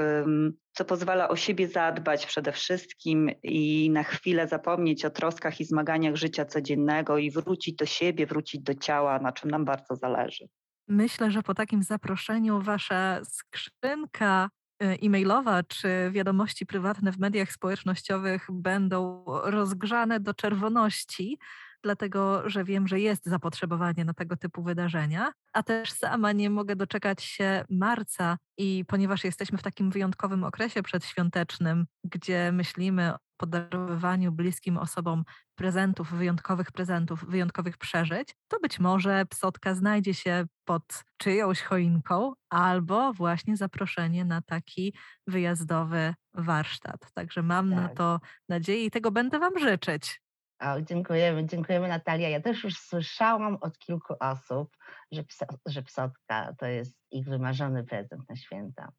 co 0.73 0.85
pozwala 0.85 1.29
o 1.29 1.35
siebie 1.35 1.67
zadbać 1.67 2.25
przede 2.25 2.51
wszystkim 2.51 3.31
i 3.43 3.89
na 3.89 4.03
chwilę 4.03 4.47
zapomnieć 4.47 5.05
o 5.05 5.09
troskach 5.09 5.59
i 5.59 5.65
zmaganiach 5.65 6.15
życia 6.15 6.45
codziennego 6.45 7.17
i 7.17 7.31
wrócić 7.31 7.75
do 7.75 7.85
siebie, 7.85 8.25
wrócić 8.25 8.61
do 8.61 8.75
ciała, 8.75 9.19
na 9.19 9.31
czym 9.31 9.51
nam 9.51 9.65
bardzo 9.65 9.95
zależy. 9.95 10.47
Myślę, 10.87 11.31
że 11.31 11.43
po 11.43 11.53
takim 11.53 11.83
zaproszeniu 11.83 12.61
wasza 12.61 13.21
skrzynka 13.25 14.49
e-mailowa 14.83 15.63
czy 15.63 15.87
wiadomości 16.11 16.65
prywatne 16.65 17.11
w 17.11 17.19
mediach 17.19 17.51
społecznościowych 17.51 18.47
będą 18.51 19.25
rozgrzane 19.43 20.19
do 20.19 20.33
czerwoności, 20.33 21.39
dlatego 21.83 22.49
że 22.49 22.63
wiem, 22.63 22.87
że 22.87 22.99
jest 22.99 23.25
zapotrzebowanie 23.25 24.05
na 24.05 24.13
tego 24.13 24.37
typu 24.37 24.63
wydarzenia, 24.63 25.31
a 25.53 25.63
też 25.63 25.91
sama 25.91 26.31
nie 26.31 26.49
mogę 26.49 26.75
doczekać 26.75 27.23
się 27.23 27.65
marca 27.69 28.37
i 28.57 28.85
ponieważ 28.87 29.23
jesteśmy 29.23 29.57
w 29.57 29.63
takim 29.63 29.91
wyjątkowym 29.91 30.43
okresie 30.43 30.83
przedświątecznym, 30.83 31.85
gdzie 32.03 32.51
myślimy 32.51 33.13
podarowywaniu 33.43 34.31
bliskim 34.31 34.77
osobom 34.77 35.23
prezentów, 35.55 36.13
wyjątkowych 36.13 36.71
prezentów, 36.71 37.25
wyjątkowych 37.25 37.77
przeżyć, 37.77 38.35
to 38.47 38.59
być 38.59 38.79
może 38.79 39.25
psotka 39.25 39.75
znajdzie 39.75 40.13
się 40.13 40.45
pod 40.65 41.03
czyjąś 41.17 41.61
choinką 41.61 42.33
albo 42.49 43.13
właśnie 43.13 43.57
zaproszenie 43.57 44.25
na 44.25 44.41
taki 44.41 44.93
wyjazdowy 45.27 46.13
warsztat. 46.33 47.11
Także 47.13 47.43
mam 47.43 47.69
tak. 47.69 47.79
na 47.79 47.89
to 47.89 48.19
nadzieję 48.49 48.85
i 48.85 48.91
tego 48.91 49.11
będę 49.11 49.39
Wam 49.39 49.59
życzyć. 49.59 50.21
O, 50.59 50.81
dziękujemy, 50.81 51.45
dziękujemy 51.45 51.87
Natalia. 51.87 52.29
Ja 52.29 52.41
też 52.41 52.63
już 52.63 52.77
słyszałam 52.77 53.57
od 53.61 53.79
kilku 53.79 54.13
osób, 54.19 54.77
że, 55.11 55.23
pso, 55.23 55.45
że 55.65 55.83
psotka 55.83 56.53
to 56.57 56.65
jest 56.65 56.97
ich 57.11 57.25
wymarzony 57.25 57.83
prezent 57.83 58.29
na 58.29 58.35
święta. 58.35 58.91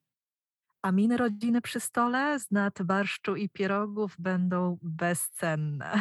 A 0.85 0.93
miny 0.93 1.17
rodziny 1.17 1.61
przy 1.61 1.81
stole 1.81 2.39
z 2.39 2.51
nad 2.51 2.83
barszczu 2.83 3.37
i 3.37 3.49
pierogów 3.49 4.17
będą 4.19 4.79
bezcenne. 4.83 6.01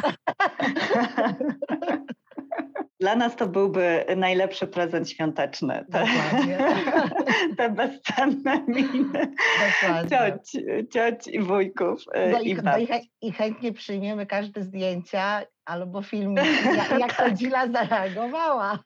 Dla 3.00 3.16
nas 3.16 3.36
to 3.36 3.46
byłby 3.46 4.04
najlepszy 4.16 4.66
prezent 4.66 5.10
świąteczny. 5.10 5.84
Te, 5.92 6.04
te 7.58 7.70
bezcenne 7.70 8.64
miny 8.68 9.32
cioć, 10.10 10.52
cioć 10.92 11.26
i 11.26 11.40
wujków 11.40 12.02
e, 12.12 12.30
No 12.30 12.40
i 12.40 12.50
i, 12.50 12.54
no 12.54 12.78
i, 12.78 12.88
i 13.20 13.32
chętnie 13.32 13.72
przyjmiemy 13.72 14.26
każde 14.26 14.62
zdjęcia 14.62 15.42
albo 15.64 16.02
film, 16.02 16.34
jak, 16.76 17.00
jak 17.00 17.16
to 17.16 17.30
Dzila 17.30 17.68
zareagowała. 17.68 18.78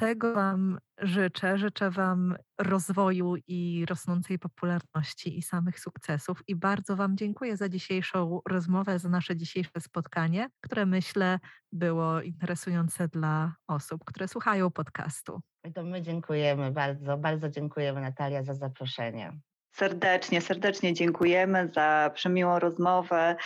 Tego 0.00 0.34
Wam 0.34 0.78
życzę. 0.98 1.58
Życzę 1.58 1.90
Wam 1.90 2.36
rozwoju 2.60 3.34
i 3.46 3.86
rosnącej 3.88 4.38
popularności 4.38 5.38
i 5.38 5.42
samych 5.42 5.80
sukcesów. 5.80 6.42
I 6.46 6.56
bardzo 6.56 6.96
Wam 6.96 7.16
dziękuję 7.16 7.56
za 7.56 7.68
dzisiejszą 7.68 8.40
rozmowę, 8.48 8.98
za 8.98 9.08
nasze 9.08 9.36
dzisiejsze 9.36 9.80
spotkanie, 9.80 10.48
które 10.60 10.86
myślę 10.86 11.38
było 11.72 12.20
interesujące 12.20 13.08
dla 13.08 13.54
osób, 13.68 14.04
które 14.04 14.28
słuchają 14.28 14.70
podcastu. 14.70 15.40
I 15.64 15.72
to 15.72 15.84
my 15.84 16.02
dziękujemy 16.02 16.70
bardzo, 16.70 17.16
bardzo 17.16 17.48
dziękujemy 17.48 18.00
Natalia 18.00 18.42
za 18.42 18.54
zaproszenie. 18.54 19.40
Serdecznie, 19.72 20.40
serdecznie 20.40 20.94
dziękujemy 20.94 21.70
za 21.74 22.10
przemiłą 22.14 22.58
rozmowę, 22.58 23.36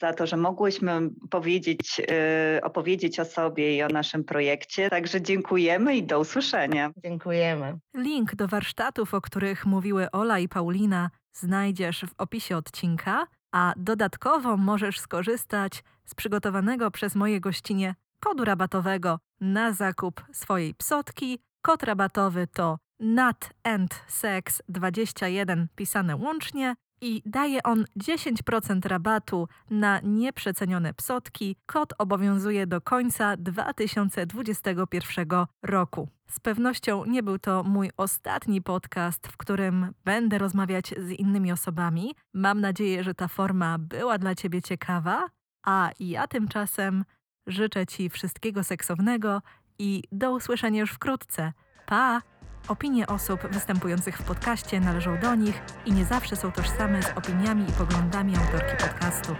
za 0.00 0.12
to, 0.12 0.26
że 0.26 0.36
mogłyśmy 0.36 1.10
powiedzieć, 1.30 2.00
e, 2.10 2.60
opowiedzieć 2.62 3.20
o 3.20 3.24
sobie 3.24 3.76
i 3.76 3.82
o 3.82 3.88
naszym 3.88 4.24
projekcie. 4.24 4.90
Także 4.90 5.22
dziękujemy 5.22 5.96
i 5.96 6.02
do 6.02 6.20
usłyszenia. 6.20 6.90
Dziękujemy. 7.04 7.78
Link 7.96 8.34
do 8.34 8.48
warsztatów, 8.48 9.14
o 9.14 9.20
których 9.20 9.66
mówiły 9.66 10.10
Ola 10.10 10.38
i 10.38 10.48
Paulina, 10.48 11.10
znajdziesz 11.32 12.04
w 12.08 12.14
opisie 12.18 12.56
odcinka, 12.56 13.26
a 13.52 13.72
dodatkowo 13.76 14.56
możesz 14.56 15.00
skorzystać 15.00 15.84
z 16.04 16.14
przygotowanego 16.14 16.90
przez 16.90 17.14
moje 17.14 17.40
gościnie 17.40 17.94
kodu 18.20 18.44
rabatowego 18.44 19.18
na 19.40 19.72
zakup 19.72 20.24
swojej 20.32 20.74
psotki. 20.74 21.38
Kod 21.62 21.82
rabatowy 21.82 22.46
to 22.46 22.78
NATANDSEX21 23.00 25.66
pisane 25.76 26.16
łącznie 26.16 26.74
i 27.00 27.22
daje 27.26 27.62
on 27.62 27.84
10% 28.00 28.88
rabatu 28.88 29.48
na 29.70 30.00
nieprzecenione 30.00 30.94
psotki. 30.94 31.56
Kod 31.66 31.94
obowiązuje 31.98 32.66
do 32.66 32.80
końca 32.80 33.36
2021 33.36 35.26
roku. 35.62 36.08
Z 36.30 36.40
pewnością 36.40 37.04
nie 37.04 37.22
był 37.22 37.38
to 37.38 37.62
mój 37.62 37.90
ostatni 37.96 38.62
podcast, 38.62 39.28
w 39.28 39.36
którym 39.36 39.92
będę 40.04 40.38
rozmawiać 40.38 40.94
z 40.98 41.10
innymi 41.10 41.52
osobami. 41.52 42.14
Mam 42.34 42.60
nadzieję, 42.60 43.04
że 43.04 43.14
ta 43.14 43.28
forma 43.28 43.78
była 43.78 44.18
dla 44.18 44.34
Ciebie 44.34 44.62
ciekawa, 44.62 45.28
a 45.66 45.90
ja 46.00 46.26
tymczasem 46.26 47.04
życzę 47.46 47.86
Ci 47.86 48.10
wszystkiego 48.10 48.64
seksownego 48.64 49.42
i 49.78 50.02
do 50.12 50.32
usłyszenia 50.32 50.80
już 50.80 50.90
wkrótce. 50.90 51.52
Pa! 51.86 52.22
Opinie 52.68 53.06
osób 53.06 53.40
występujących 53.50 54.18
w 54.18 54.22
podcaście 54.22 54.80
należą 54.80 55.18
do 55.18 55.34
nich 55.34 55.62
i 55.86 55.92
nie 55.92 56.04
zawsze 56.04 56.36
są 56.36 56.52
tożsame 56.52 57.02
z 57.02 57.10
opiniami 57.10 57.68
i 57.68 57.72
poglądami 57.72 58.36
autorki 58.36 58.76
podcastu. 58.76 59.36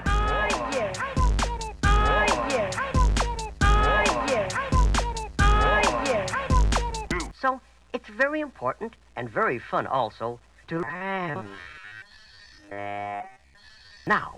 So 7.40 7.60
it's 7.92 8.10
very 8.16 8.40
important 8.40 8.96
and 9.14 9.30
very 9.30 9.60
fun 9.60 9.86
also 9.86 10.38
to. 10.66 10.76
Now, 14.06 14.26